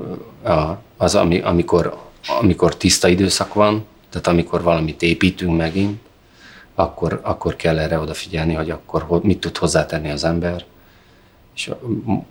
az, 0.96 1.14
ami, 1.14 1.40
amikor, 1.40 1.98
amikor 2.40 2.76
tiszta 2.76 3.08
időszak 3.08 3.54
van, 3.54 3.84
tehát 4.10 4.26
amikor 4.26 4.62
valamit 4.62 5.02
építünk 5.02 5.56
megint, 5.56 6.00
akkor, 6.74 7.20
akkor 7.22 7.56
kell 7.56 7.78
erre 7.78 7.98
odafigyelni, 7.98 8.54
hogy 8.54 8.70
akkor 8.70 9.20
mit 9.22 9.40
tud 9.40 9.56
hozzátenni 9.56 10.10
az 10.10 10.24
ember. 10.24 10.64
És, 11.54 11.70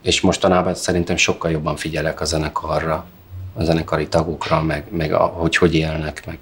és 0.01 0.21
mostanában 0.21 0.75
szerintem 0.75 1.15
sokkal 1.15 1.51
jobban 1.51 1.75
figyelek 1.75 2.21
a 2.21 2.25
zenekarra, 2.25 3.05
a 3.53 3.63
zenekari 3.63 4.07
tagokra, 4.07 4.61
meg, 4.61 4.85
meg 4.89 5.13
a, 5.13 5.25
hogy 5.25 5.57
hogy 5.57 5.75
élnek, 5.75 6.25
meg, 6.25 6.39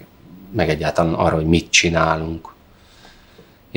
meg 0.51 0.69
egyáltalán 0.69 1.13
arra, 1.13 1.35
hogy 1.35 1.45
mit 1.45 1.69
csinálunk. 1.69 2.55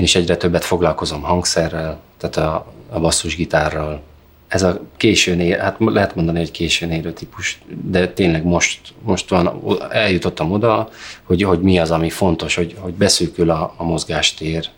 Én 0.01 0.07
is 0.07 0.15
egyre 0.15 0.37
többet 0.37 0.65
foglalkozom 0.65 1.23
hangszerrel, 1.23 2.01
tehát 2.19 2.37
a, 2.37 2.73
a 2.91 3.01
basszusgitárral, 3.01 4.03
ez 4.49 4.63
a 4.63 4.81
későn 4.97 5.41
ér, 5.41 5.59
hát 5.59 5.77
lehet 5.79 6.15
mondani, 6.15 6.39
hogy 6.39 6.51
későn 6.51 6.91
érő 6.91 7.13
típus, 7.13 7.63
de 7.85 8.09
tényleg 8.09 8.45
most, 8.45 8.81
most 9.03 9.29
van, 9.29 9.63
eljutottam 9.91 10.53
oda, 10.53 10.89
hogy, 11.23 11.43
hogy 11.43 11.61
mi 11.61 11.79
az, 11.79 11.91
ami 11.91 12.11
fontos, 12.11 12.55
hogy, 12.55 12.77
hogy 12.79 12.93
beszűkül 12.93 13.51
a, 13.51 13.75
a 13.77 13.85
mozgástér 13.85 14.69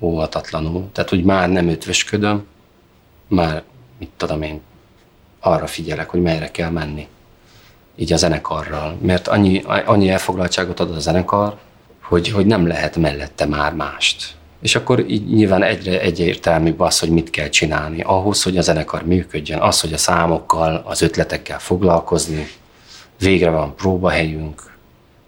óvatatlanul. 0.00 0.88
Tehát, 0.92 1.10
hogy 1.10 1.24
már 1.24 1.48
nem 1.48 1.68
ötvösködöm, 1.68 2.46
már, 3.26 3.62
mit 3.98 4.10
tudom 4.16 4.42
én, 4.42 4.60
arra 5.40 5.66
figyelek, 5.66 6.10
hogy 6.10 6.22
merre 6.22 6.50
kell 6.50 6.70
menni. 6.70 7.06
Így 7.96 8.12
a 8.12 8.16
zenekarral. 8.16 8.96
Mert 9.00 9.28
annyi, 9.28 9.62
annyi 9.84 10.08
elfoglaltságot 10.08 10.80
ad 10.80 10.90
a 10.90 10.98
zenekar, 10.98 11.58
hogy, 12.00 12.28
hogy 12.28 12.46
nem 12.46 12.66
lehet 12.66 12.96
mellette 12.96 13.44
már 13.44 13.74
mást. 13.74 14.35
És 14.60 14.74
akkor 14.74 15.04
így 15.08 15.26
nyilván 15.26 15.62
egyre 15.62 16.00
egyértelműbb 16.00 16.80
az, 16.80 16.98
hogy 16.98 17.10
mit 17.10 17.30
kell 17.30 17.48
csinálni. 17.48 18.00
Ahhoz, 18.00 18.42
hogy 18.42 18.56
a 18.56 18.62
zenekar 18.62 19.02
működjön, 19.02 19.60
az, 19.60 19.80
hogy 19.80 19.92
a 19.92 19.98
számokkal, 19.98 20.82
az 20.86 21.02
ötletekkel 21.02 21.58
foglalkozni, 21.58 22.48
végre 23.18 23.50
van 23.50 23.74
próbahelyünk, 23.74 24.74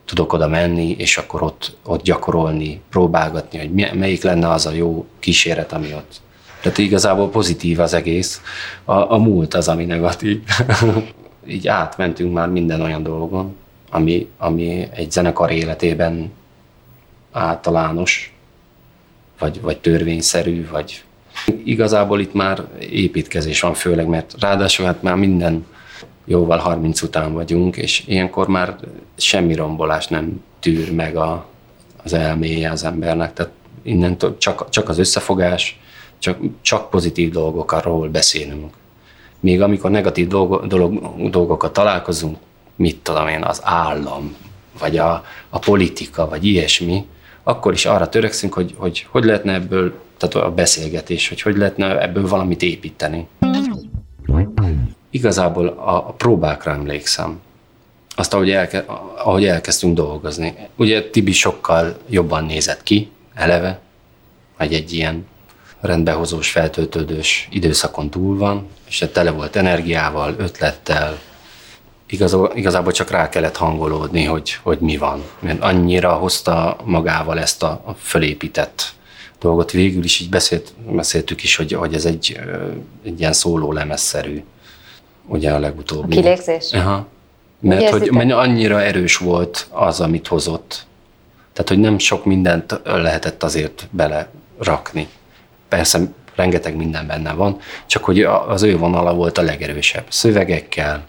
tudok 0.04 0.32
oda 0.32 0.48
menni, 0.48 0.90
és 0.98 1.16
akkor 1.16 1.42
ott, 1.42 1.76
ott 1.84 2.02
gyakorolni, 2.02 2.80
próbálgatni, 2.90 3.58
hogy 3.58 3.70
melyik 3.94 4.22
lenne 4.22 4.50
az 4.50 4.66
a 4.66 4.70
jó 4.70 5.06
kíséret, 5.18 5.72
ami 5.72 5.94
ott. 5.94 6.20
Tehát 6.60 6.78
igazából 6.78 7.30
pozitív 7.30 7.80
az 7.80 7.94
egész, 7.94 8.40
a, 8.84 8.92
a 8.92 9.18
múlt 9.18 9.54
az, 9.54 9.68
ami 9.68 9.84
negatív. 9.84 10.42
Így 11.46 11.68
átmentünk 11.68 12.32
már 12.32 12.48
minden 12.48 12.80
olyan 12.80 13.02
dolgon, 13.02 13.56
ami, 13.90 14.28
ami 14.38 14.88
egy 14.94 15.10
zenekar 15.10 15.50
életében 15.50 16.32
általános, 17.32 18.37
vagy, 19.38 19.60
vagy 19.60 19.78
törvényszerű, 19.78 20.68
vagy 20.70 21.04
igazából 21.64 22.20
itt 22.20 22.34
már 22.34 22.64
építkezés 22.80 23.60
van 23.60 23.74
főleg, 23.74 24.06
mert 24.06 24.34
ráadásul 24.40 24.86
hát 24.86 25.02
már 25.02 25.16
minden 25.16 25.66
jóval 26.24 26.58
30 26.58 27.02
után 27.02 27.32
vagyunk, 27.32 27.76
és 27.76 28.02
ilyenkor 28.06 28.48
már 28.48 28.76
semmi 29.16 29.54
rombolás 29.54 30.06
nem 30.06 30.42
tűr 30.60 30.92
meg 30.92 31.16
a, 31.16 31.46
az 32.02 32.12
elméje 32.12 32.70
az 32.70 32.84
embernek, 32.84 33.32
tehát 33.32 33.52
innentől 33.82 34.38
csak, 34.38 34.68
csak 34.70 34.88
az 34.88 34.98
összefogás, 34.98 35.80
csak, 36.18 36.38
csak 36.60 36.90
pozitív 36.90 37.30
dolgokról 37.30 38.08
beszélünk. 38.08 38.74
Még 39.40 39.62
amikor 39.62 39.90
negatív 39.90 40.28
dolgo, 40.28 40.66
dolog, 40.66 41.14
dolgokat 41.30 41.72
találkozunk, 41.72 42.36
mit 42.76 42.96
tudom 42.96 43.28
én, 43.28 43.42
az 43.42 43.60
állam, 43.64 44.36
vagy 44.78 44.96
a, 44.96 45.24
a 45.48 45.58
politika, 45.58 46.28
vagy 46.28 46.44
ilyesmi, 46.44 47.06
akkor 47.48 47.72
is 47.72 47.86
arra 47.86 48.08
törekszünk, 48.08 48.54
hogy 48.54 48.74
hogy, 48.76 49.06
hogy 49.10 49.24
lehetne 49.24 49.52
ebből, 49.52 49.94
tehát 50.16 50.34
a 50.34 50.54
beszélgetés, 50.54 51.28
hogy 51.28 51.42
hogy 51.42 51.56
lehetne 51.56 52.00
ebből 52.02 52.28
valamit 52.28 52.62
építeni. 52.62 53.26
Igazából 55.10 55.66
a, 55.68 56.08
a 56.08 56.12
próbákra 56.12 56.72
emlékszem. 56.72 57.40
Azt, 58.16 58.34
ahogy, 58.34 58.50
elke, 58.50 58.84
ahogy 59.16 59.46
elkezdtünk 59.46 59.94
dolgozni. 59.94 60.54
Ugye 60.76 61.10
Tibi 61.10 61.32
sokkal 61.32 61.96
jobban 62.08 62.44
nézett 62.44 62.82
ki, 62.82 63.10
eleve, 63.34 63.80
vagy 64.58 64.74
egy 64.74 64.92
ilyen 64.92 65.26
rendbehozós, 65.80 66.50
feltöltődős 66.50 67.48
időszakon 67.50 68.10
túl 68.10 68.38
van, 68.38 68.66
és 68.88 69.04
tele 69.12 69.30
volt 69.30 69.56
energiával, 69.56 70.34
ötlettel, 70.38 71.18
igazából, 72.08 72.52
igazából 72.54 72.92
csak 72.92 73.10
rá 73.10 73.28
kellett 73.28 73.56
hangolódni, 73.56 74.24
hogy, 74.24 74.58
hogy 74.62 74.78
mi 74.78 74.96
van. 74.96 75.22
Mert 75.38 75.62
annyira 75.62 76.12
hozta 76.12 76.76
magával 76.84 77.38
ezt 77.38 77.62
a, 77.62 77.82
a 77.84 77.92
fölépített 77.92 78.92
dolgot. 79.40 79.70
Végül 79.70 80.04
is 80.04 80.20
így 80.20 80.28
beszélt, 80.28 80.72
beszéltük 80.90 81.42
is, 81.42 81.56
hogy, 81.56 81.72
hogy 81.72 81.94
ez 81.94 82.04
egy, 82.04 82.40
egy 83.04 83.20
ilyen 83.20 83.32
szóló 83.32 83.72
lemezszerű, 83.72 84.42
ugye 85.26 85.52
a 85.52 85.58
legutóbbi. 85.58 86.16
A 86.16 86.20
kilégzés? 86.20 86.72
Aha. 86.72 87.06
Mert 87.60 87.88
hogy 87.88 88.10
mert 88.10 88.32
annyira 88.32 88.82
erős 88.82 89.16
volt 89.16 89.66
az, 89.70 90.00
amit 90.00 90.26
hozott, 90.26 90.86
Tehát, 91.52 91.68
hogy 91.68 91.78
nem 91.78 91.98
sok 91.98 92.24
mindent 92.24 92.80
lehetett 92.84 93.42
azért 93.42 93.88
bele 93.90 94.28
rakni. 94.58 95.08
Persze 95.68 96.00
rengeteg 96.34 96.76
minden 96.76 97.06
benne 97.06 97.32
van, 97.32 97.58
csak 97.86 98.04
hogy 98.04 98.22
az 98.22 98.62
ő 98.62 98.76
vonala 98.78 99.14
volt 99.14 99.38
a 99.38 99.42
legerősebb. 99.42 100.04
Szövegekkel, 100.08 101.06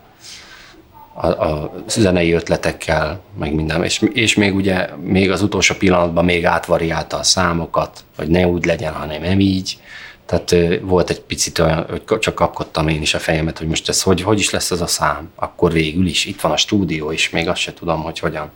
a, 1.21 1.27
a 1.27 1.71
zenei 1.87 2.31
ötletekkel, 2.31 3.21
meg 3.39 3.53
minden. 3.53 3.83
És, 3.83 4.01
és 4.13 4.35
még 4.35 4.55
ugye, 4.55 4.89
még 5.03 5.31
az 5.31 5.41
utolsó 5.41 5.75
pillanatban 5.75 6.25
még 6.25 6.45
átvariálta 6.45 7.17
a 7.17 7.23
számokat, 7.23 8.03
hogy 8.17 8.27
ne 8.27 8.47
úgy 8.47 8.65
legyen, 8.65 8.93
hanem 8.93 9.21
nem 9.21 9.39
így. 9.39 9.79
Tehát 10.25 10.55
volt 10.81 11.09
egy 11.09 11.21
picit 11.21 11.59
olyan, 11.59 11.85
hogy 12.07 12.19
csak 12.19 12.35
kapkodtam 12.35 12.87
én 12.87 13.01
is 13.01 13.13
a 13.13 13.19
fejemet, 13.19 13.57
hogy 13.57 13.67
most 13.67 13.89
ez 13.89 14.01
hogy, 14.01 14.21
hogy 14.21 14.39
is 14.39 14.49
lesz 14.49 14.71
ez 14.71 14.81
a 14.81 14.87
szám. 14.87 15.29
Akkor 15.35 15.71
végül 15.71 16.05
is, 16.05 16.25
itt 16.25 16.41
van 16.41 16.51
a 16.51 16.57
stúdió, 16.57 17.11
és 17.11 17.29
még 17.29 17.47
azt 17.47 17.61
se 17.61 17.73
tudom, 17.73 18.01
hogy 18.01 18.19
hogyan, 18.19 18.51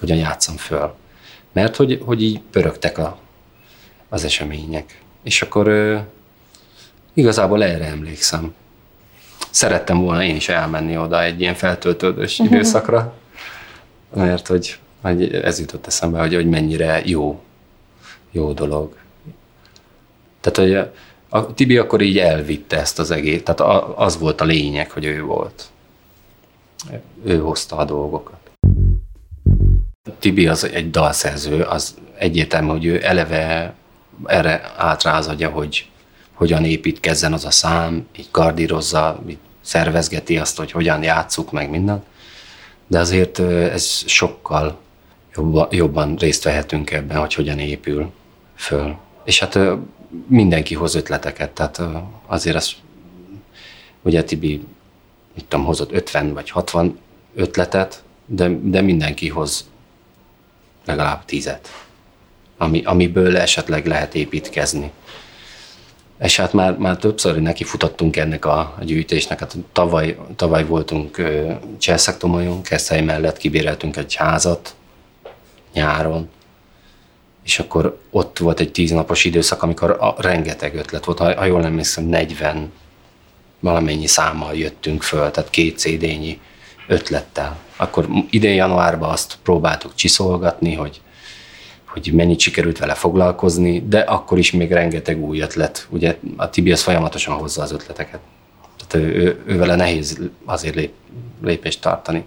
hogyan 0.00 0.16
játszom 0.16 0.56
föl. 0.56 0.94
Mert 1.52 1.76
hogy, 1.76 2.02
hogy 2.04 2.22
így 2.22 2.40
pörögtek 2.50 2.98
a, 2.98 3.18
az 4.08 4.24
események. 4.24 5.00
És 5.22 5.42
akkor 5.42 5.68
igazából 7.14 7.64
erre 7.64 7.84
emlékszem. 7.84 8.54
Szerettem 9.50 10.00
volna 10.00 10.22
én 10.22 10.36
is 10.36 10.48
elmenni 10.48 10.98
oda 10.98 11.22
egy 11.22 11.40
ilyen 11.40 11.54
feltöltődős 11.54 12.38
uh-huh. 12.38 12.54
időszakra, 12.54 13.14
mert 14.14 14.46
hogy, 14.46 14.78
hogy 15.02 15.34
ez 15.34 15.58
jutott 15.58 15.86
eszembe, 15.86 16.20
hogy, 16.20 16.34
hogy 16.34 16.48
mennyire 16.48 17.02
jó, 17.04 17.40
jó 18.30 18.52
dolog. 18.52 18.96
Tehát, 20.40 20.58
hogy 20.58 20.74
a, 20.74 20.92
a 21.28 21.54
Tibi 21.54 21.76
akkor 21.76 22.00
így 22.00 22.18
elvitte 22.18 22.78
ezt 22.78 22.98
az 22.98 23.10
egész, 23.10 23.42
tehát 23.42 23.60
a, 23.60 23.98
az 23.98 24.18
volt 24.18 24.40
a 24.40 24.44
lényeg, 24.44 24.90
hogy 24.90 25.04
ő 25.04 25.22
volt. 25.22 25.64
Ő 27.24 27.38
hozta 27.38 27.76
a 27.76 27.84
dolgokat. 27.84 28.36
Tibi 30.18 30.48
az 30.48 30.64
egy 30.64 30.90
dalszerző, 30.90 31.62
az 31.62 31.94
egyértelmű, 32.18 32.68
hogy 32.68 32.84
ő 32.84 33.04
eleve 33.04 33.74
erre 34.26 34.72
átrázadja, 34.76 35.48
hogy 35.48 35.90
hogyan 36.38 36.64
építkezzen 36.64 37.32
az 37.32 37.44
a 37.44 37.50
szám, 37.50 38.06
így 38.16 38.28
kardírozza, 38.30 39.22
így 39.28 39.38
szervezgeti 39.60 40.38
azt, 40.38 40.56
hogy 40.56 40.70
hogyan 40.70 41.02
játsszuk 41.02 41.52
meg 41.52 41.70
mindent. 41.70 42.04
De 42.86 42.98
azért 42.98 43.38
ez 43.38 44.02
sokkal 44.06 44.78
jobban, 45.34 45.68
jobban 45.70 46.16
részt 46.16 46.44
vehetünk 46.44 46.90
ebben, 46.90 47.18
hogy 47.18 47.34
hogyan 47.34 47.58
épül 47.58 48.10
föl. 48.54 48.96
És 49.24 49.38
hát 49.38 49.58
mindenki 50.26 50.74
hoz 50.74 50.94
ötleteket, 50.94 51.50
tehát 51.50 51.80
azért 52.26 52.56
az, 52.56 52.72
ugye 54.02 54.24
Tibi, 54.24 54.62
mit 55.34 55.44
tudom, 55.44 55.64
hozott 55.64 55.92
50 55.92 56.32
vagy 56.32 56.50
60 56.50 56.98
ötletet, 57.34 58.02
de, 58.26 58.50
de 58.62 58.80
mindenki 58.80 59.28
hoz 59.28 59.68
legalább 60.84 61.24
tízet, 61.24 61.68
ami, 62.56 62.82
amiből 62.84 63.36
esetleg 63.36 63.86
lehet 63.86 64.14
építkezni. 64.14 64.90
És 66.20 66.36
hát 66.36 66.52
már, 66.52 66.76
már 66.76 66.96
többször 66.96 67.40
neki 67.42 67.64
futottunk 67.64 68.16
ennek 68.16 68.44
a, 68.44 68.58
a 68.58 68.84
gyűjtésnek. 68.84 69.38
Hát 69.38 69.56
tavaly, 69.72 70.18
tavaly 70.36 70.64
voltunk 70.64 71.22
Cselszaktomajon, 71.78 72.62
Keszely 72.62 73.02
mellett 73.02 73.36
kibéreltünk 73.36 73.96
egy 73.96 74.14
házat 74.14 74.74
nyáron, 75.72 76.28
és 77.44 77.58
akkor 77.58 77.98
ott 78.10 78.38
volt 78.38 78.60
egy 78.60 78.72
tíznapos 78.72 79.24
időszak, 79.24 79.62
amikor 79.62 79.90
a, 79.90 80.14
rengeteg 80.18 80.74
ötlet 80.74 81.04
volt, 81.04 81.18
ha, 81.18 81.36
ha 81.36 81.44
jól 81.44 81.60
nem 81.60 81.76
hiszem, 81.76 82.04
40 82.04 82.72
valamennyi 83.60 84.06
számmal 84.06 84.54
jöttünk 84.54 85.02
föl, 85.02 85.30
tehát 85.30 85.50
két 85.50 85.78
CD-nyi 85.78 86.40
ötlettel. 86.86 87.56
Akkor 87.76 88.08
idén 88.30 88.54
januárban 88.54 89.10
azt 89.10 89.38
próbáltuk 89.42 89.94
csiszolgatni, 89.94 90.74
hogy 90.74 91.00
hogy 91.88 92.12
mennyit 92.12 92.40
sikerült 92.40 92.78
vele 92.78 92.94
foglalkozni, 92.94 93.82
de 93.88 93.98
akkor 93.98 94.38
is 94.38 94.52
még 94.52 94.72
rengeteg 94.72 95.18
új 95.24 95.40
ötlet. 95.40 95.86
Ugye 95.90 96.16
a 96.36 96.50
Tibi 96.50 96.72
az 96.72 96.82
folyamatosan 96.82 97.34
hozza 97.34 97.62
az 97.62 97.72
ötleteket. 97.72 98.20
Tehát 98.86 99.06
ő, 99.06 99.14
ő, 99.14 99.42
ő 99.46 99.58
vele 99.58 99.74
nehéz 99.74 100.20
azért 100.44 100.74
lép, 100.74 100.92
lépést 101.42 101.80
tartani. 101.80 102.24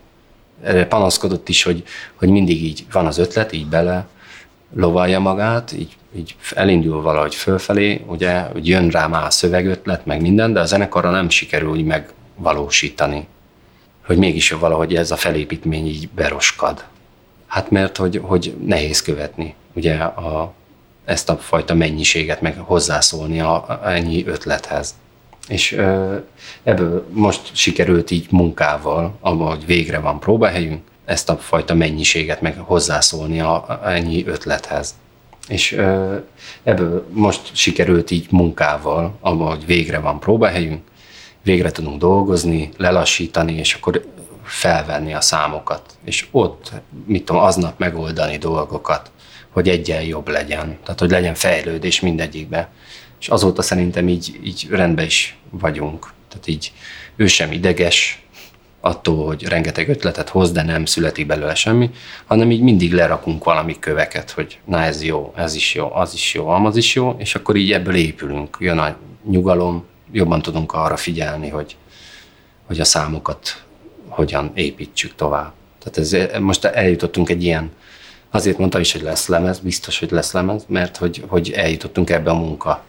Erre 0.64 0.86
panaszkodott 0.86 1.49
is, 1.49 1.64
hogy, 1.64 1.84
hogy 2.16 2.30
mindig 2.30 2.64
így 2.64 2.86
van 2.91 3.05
az 3.05 3.18
ötlet, 3.18 3.51
így 3.51 3.68
bele 3.68 4.07
lovalja 4.76 5.20
magát, 5.20 5.72
így, 5.72 5.97
így 6.16 6.36
elindul 6.55 7.01
valahogy 7.01 7.36
fölfelé, 7.36 8.01
ugye, 8.07 8.39
hogy 8.39 8.68
jön 8.68 8.89
rá 8.89 9.07
már 9.07 9.24
a 9.24 9.30
szövegötlet, 9.30 10.05
meg 10.05 10.22
minden, 10.22 10.53
de 10.53 10.59
a 10.59 10.66
zenekarra 10.66 11.09
nem 11.09 11.30
sikerül 11.30 11.70
úgy 11.70 11.86
megvalósítani. 11.86 13.28
Hogy 14.05 14.18
mégis 14.18 14.51
valahogy 14.51 14.95
ez 14.95 15.12
a 15.12 15.16
felépítmény 15.16 15.88
így 15.88 16.09
beroskad. 16.09 16.84
Hát 17.52 17.70
mert 17.70 17.97
hogy, 17.97 18.22
hogy 18.24 18.56
nehéz 18.66 19.02
követni 19.02 19.56
ugye 19.74 19.95
a, 19.95 20.54
ezt 21.06 21.30
a 21.30 21.38
fajta 21.38 21.74
mennyiséget, 21.74 22.41
meg 22.41 22.58
hozzászólni 22.58 23.39
a, 23.39 23.54
a 23.54 23.89
ennyi 23.89 24.26
ötlethez. 24.26 24.95
És 25.47 25.72
ebből 26.64 27.08
most 27.10 27.56
sikerült 27.56 28.12
így 28.12 28.28
munkával, 28.30 29.18
abban, 29.20 29.60
végre 29.66 29.99
van 29.99 30.20
próbahelyünk, 30.20 30.82
ezt 31.06 31.30
a 31.30 31.38
fajta 31.38 31.74
mennyiséget, 31.74 32.41
meg 32.41 32.58
hozzászólni 32.58 33.39
a, 33.39 33.54
a 33.54 33.89
ennyi 33.89 34.26
ötlethez. 34.26 34.95
És 35.47 35.72
ebből 36.64 37.08
most 37.10 37.56
sikerült 37.56 38.12
így 38.12 38.28
munkával, 38.30 39.18
abban, 39.20 39.60
végre 39.66 39.99
van 39.99 40.20
próbahelyünk, 40.20 40.82
végre 41.43 41.72
tudunk 41.72 41.99
dolgozni, 41.99 42.70
lelassítani, 42.78 43.54
és 43.54 43.74
akkor 43.74 44.06
felvenni 44.52 45.14
a 45.14 45.22
számokat, 45.22 45.97
és 46.04 46.28
ott, 46.32 46.72
mit 47.06 47.26
tudom, 47.26 47.41
aznap 47.41 47.80
megoldani 47.80 48.38
dolgokat, 48.38 49.12
hogy 49.49 49.70
egyen 49.70 50.02
jobb 50.02 50.28
legyen, 50.28 50.78
tehát 50.84 50.99
hogy 50.99 51.10
legyen 51.10 51.36
fejlődés 51.36 51.99
mindegyikbe. 51.99 52.70
És 53.20 53.30
azóta 53.30 53.62
szerintem 53.62 54.10
így, 54.10 54.39
így 54.43 54.68
rendben 54.70 55.06
is 55.06 55.38
vagyunk. 55.49 56.14
Tehát 56.30 56.47
így 56.47 56.72
ő 57.16 57.28
sem 57.28 57.52
ideges 57.52 58.26
attól, 58.80 59.26
hogy 59.26 59.43
rengeteg 59.43 59.89
ötletet 59.89 60.30
hoz, 60.30 60.52
de 60.52 60.64
nem 60.64 60.86
születik 60.86 61.26
belőle 61.26 61.56
semmi, 61.56 61.89
hanem 62.26 62.52
így 62.52 62.62
mindig 62.62 62.93
lerakunk 62.93 63.43
valami 63.43 63.80
köveket, 63.80 64.32
hogy 64.32 64.60
na 64.66 64.82
ez 64.82 65.04
jó, 65.04 65.34
ez 65.36 65.56
is 65.56 65.74
jó, 65.74 65.95
az 65.95 66.14
is 66.14 66.34
jó, 66.34 66.47
az 66.47 66.76
is 66.76 66.95
jó, 66.95 67.16
és 67.18 67.36
akkor 67.36 67.56
így 67.56 67.72
ebből 67.72 67.95
épülünk. 67.95 68.58
Jön 68.60 68.78
a 68.78 68.95
nyugalom, 69.30 69.86
jobban 70.12 70.41
tudunk 70.41 70.74
arra 70.74 70.97
figyelni, 70.97 71.49
hogy, 71.49 71.76
hogy 72.68 72.80
a 72.80 72.86
számokat 72.86 73.64
hogyan 74.12 74.51
építsük 74.53 75.16
tovább. 75.16 75.51
Tehát 75.80 75.97
ez, 75.97 76.41
most 76.41 76.66
eljutottunk 76.66 77.30
egy 77.30 77.43
ilyen, 77.43 77.72
azért 78.30 78.57
mondtam 78.57 78.82
is, 78.82 78.91
hogy 78.91 79.01
lesz 79.01 79.28
lemez, 79.28 79.59
biztos, 79.59 79.99
hogy 79.99 80.12
lesz 80.12 80.32
lemez, 80.32 80.66
mert 80.68 80.97
hogy, 80.97 81.24
hogy 81.28 81.51
eljutottunk 81.51 82.09
ebbe 82.09 82.30
a 82.30 82.36
munka 82.36 82.84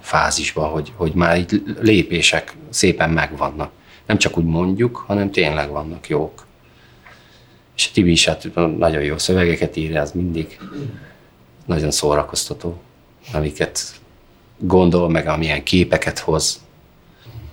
fázisba, 0.00 0.66
hogy, 0.66 0.92
hogy 0.96 1.12
már 1.12 1.38
így 1.38 1.62
lépések 1.80 2.56
szépen 2.68 3.10
megvannak. 3.10 3.70
Nem 4.06 4.18
csak 4.18 4.38
úgy 4.38 4.44
mondjuk, 4.44 4.96
hanem 4.96 5.30
tényleg 5.30 5.70
vannak 5.70 6.08
jók. 6.08 6.46
És 7.76 7.86
a 7.86 7.90
Tibi 7.92 8.10
is 8.10 8.24
hát 8.24 8.48
nagyon 8.78 9.02
jó 9.02 9.18
szövegeket 9.18 9.76
ír, 9.76 9.96
ez 9.96 10.12
mindig 10.12 10.58
nagyon 11.66 11.90
szórakoztató, 11.90 12.80
amiket 13.32 13.80
gondol, 14.58 15.08
meg 15.08 15.28
amilyen 15.28 15.62
képeket 15.62 16.18
hoz 16.18 16.60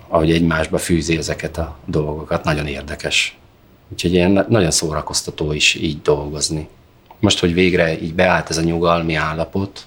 ahogy 0.07 0.31
egymásba 0.31 0.77
fűzi 0.77 1.17
ezeket 1.17 1.57
a 1.57 1.77
dolgokat, 1.85 2.43
nagyon 2.43 2.67
érdekes. 2.67 3.37
Úgyhogy 3.89 4.13
ilyen 4.13 4.45
nagyon 4.49 4.71
szórakoztató 4.71 5.51
is 5.51 5.75
így 5.75 6.01
dolgozni. 6.01 6.67
Most, 7.19 7.39
hogy 7.39 7.53
végre 7.53 8.01
így 8.01 8.13
beállt 8.13 8.49
ez 8.49 8.57
a 8.57 8.61
nyugalmi 8.61 9.15
állapot, 9.15 9.85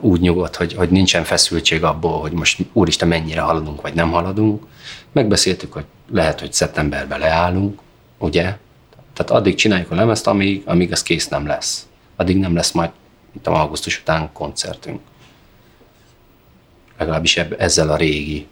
úgy 0.00 0.20
nyugodt, 0.20 0.56
hogy, 0.56 0.74
hogy 0.74 0.90
nincsen 0.90 1.24
feszültség 1.24 1.84
abból, 1.84 2.20
hogy 2.20 2.32
most 2.32 2.60
úristen 2.72 3.08
mennyire 3.08 3.40
haladunk, 3.40 3.80
vagy 3.80 3.94
nem 3.94 4.10
haladunk. 4.10 4.66
Megbeszéltük, 5.12 5.72
hogy 5.72 5.84
lehet, 6.10 6.40
hogy 6.40 6.52
szeptemberben 6.52 7.18
leállunk, 7.18 7.80
ugye? 8.18 8.56
Tehát 9.12 9.30
addig 9.30 9.54
csináljuk 9.54 9.90
a 9.90 9.94
lemezt, 9.94 10.26
amíg, 10.26 10.62
amíg 10.64 10.92
az 10.92 11.02
kész 11.02 11.28
nem 11.28 11.46
lesz. 11.46 11.86
Addig 12.16 12.36
nem 12.36 12.54
lesz 12.54 12.72
majd, 12.72 12.90
a 13.44 13.50
augusztus 13.50 14.00
után 14.00 14.30
koncertünk. 14.32 15.00
Legalábbis 16.98 17.36
ebb, 17.36 17.54
ezzel 17.58 17.90
a 17.90 17.96
régi 17.96 18.46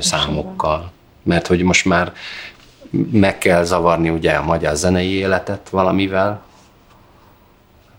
számokkal. 0.00 0.90
Mert 1.22 1.46
hogy 1.46 1.62
most 1.62 1.84
már 1.84 2.12
meg 3.10 3.38
kell 3.38 3.64
zavarni 3.64 4.08
ugye 4.10 4.32
a 4.32 4.44
magyar 4.44 4.74
zenei 4.74 5.10
életet 5.10 5.68
valamivel, 5.68 6.42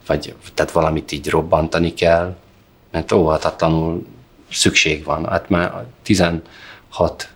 vagy 0.05 0.35
tehát 0.53 0.71
valamit 0.71 1.11
így 1.11 1.29
robbantani 1.29 1.93
kell, 1.93 2.35
mert 2.91 3.11
óhatatlanul 3.11 4.05
szükség 4.51 5.03
van. 5.03 5.25
Hát 5.25 5.49
már 5.49 5.85
16, 6.03 7.29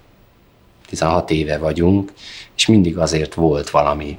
16 0.87 1.31
éve 1.31 1.57
vagyunk, 1.57 2.11
és 2.55 2.67
mindig 2.67 2.97
azért 2.97 3.33
volt 3.33 3.69
valami, 3.69 4.17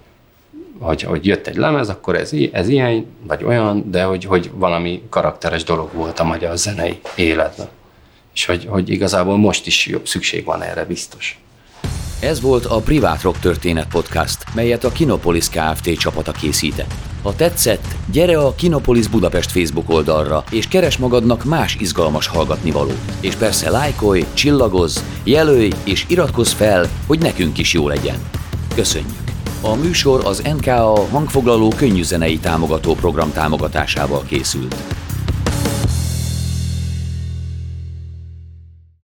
hogy, 0.79 1.03
hogy 1.03 1.27
jött 1.27 1.47
egy 1.47 1.57
lemez, 1.57 1.89
akkor 1.89 2.17
ez, 2.17 2.33
ez 2.53 2.69
ilyen, 2.69 3.07
vagy 3.23 3.45
olyan, 3.45 3.91
de 3.91 4.05
hogy, 4.05 4.25
hogy 4.25 4.51
valami 4.55 5.03
karakteres 5.09 5.65
dolog 5.65 5.93
volt 5.93 6.19
a 6.21 6.25
magyar 6.25 6.57
zenei 6.57 7.01
életben 7.17 7.69
és 8.35 8.45
hogy, 8.45 8.67
hogy 8.69 8.91
igazából 8.91 9.37
most 9.37 9.67
is 9.67 9.87
jobb 9.87 10.07
szükség 10.07 10.45
van 10.45 10.63
erre 10.63 10.85
biztos. 10.85 11.39
Ez 12.21 12.41
volt 12.41 12.65
a 12.65 12.81
Privát 12.81 13.23
Rock 13.23 13.39
Történet 13.39 13.89
Podcast, 13.89 14.45
melyet 14.55 14.85
a 14.85 14.93
Kinopolis 14.93 15.49
Kft. 15.49 15.99
csapata 15.99 16.33
készített. 16.33 16.95
Ha 17.23 17.37
tetszett, 17.37 17.85
gyere 18.11 18.39
a 18.39 18.55
Kinopolis 18.55 19.07
Budapest 19.07 19.51
Facebook 19.51 19.91
oldalra, 19.91 20.45
és 20.51 20.69
keres 20.69 20.97
magadnak 20.97 21.45
más 21.45 21.77
izgalmas 21.81 22.27
hallgatnivalót. 22.27 22.99
És 23.21 23.35
persze 23.35 23.71
lájkolj, 23.71 24.25
csillagozz, 24.35 24.99
jelölj 25.25 25.71
és 25.85 26.05
iratkozz 26.09 26.53
fel, 26.53 26.89
hogy 27.07 27.19
nekünk 27.19 27.59
is 27.59 27.73
jó 27.73 27.89
legyen. 27.89 28.19
Köszönjük! 28.75 29.25
A 29.61 29.75
műsor 29.75 30.25
az 30.25 30.43
NKA 30.57 31.07
hangfoglaló 31.11 31.73
könnyűzenei 31.77 32.39
támogató 32.39 32.95
program 32.95 33.33
támogatásával 33.33 34.25
készült. 34.27 35.04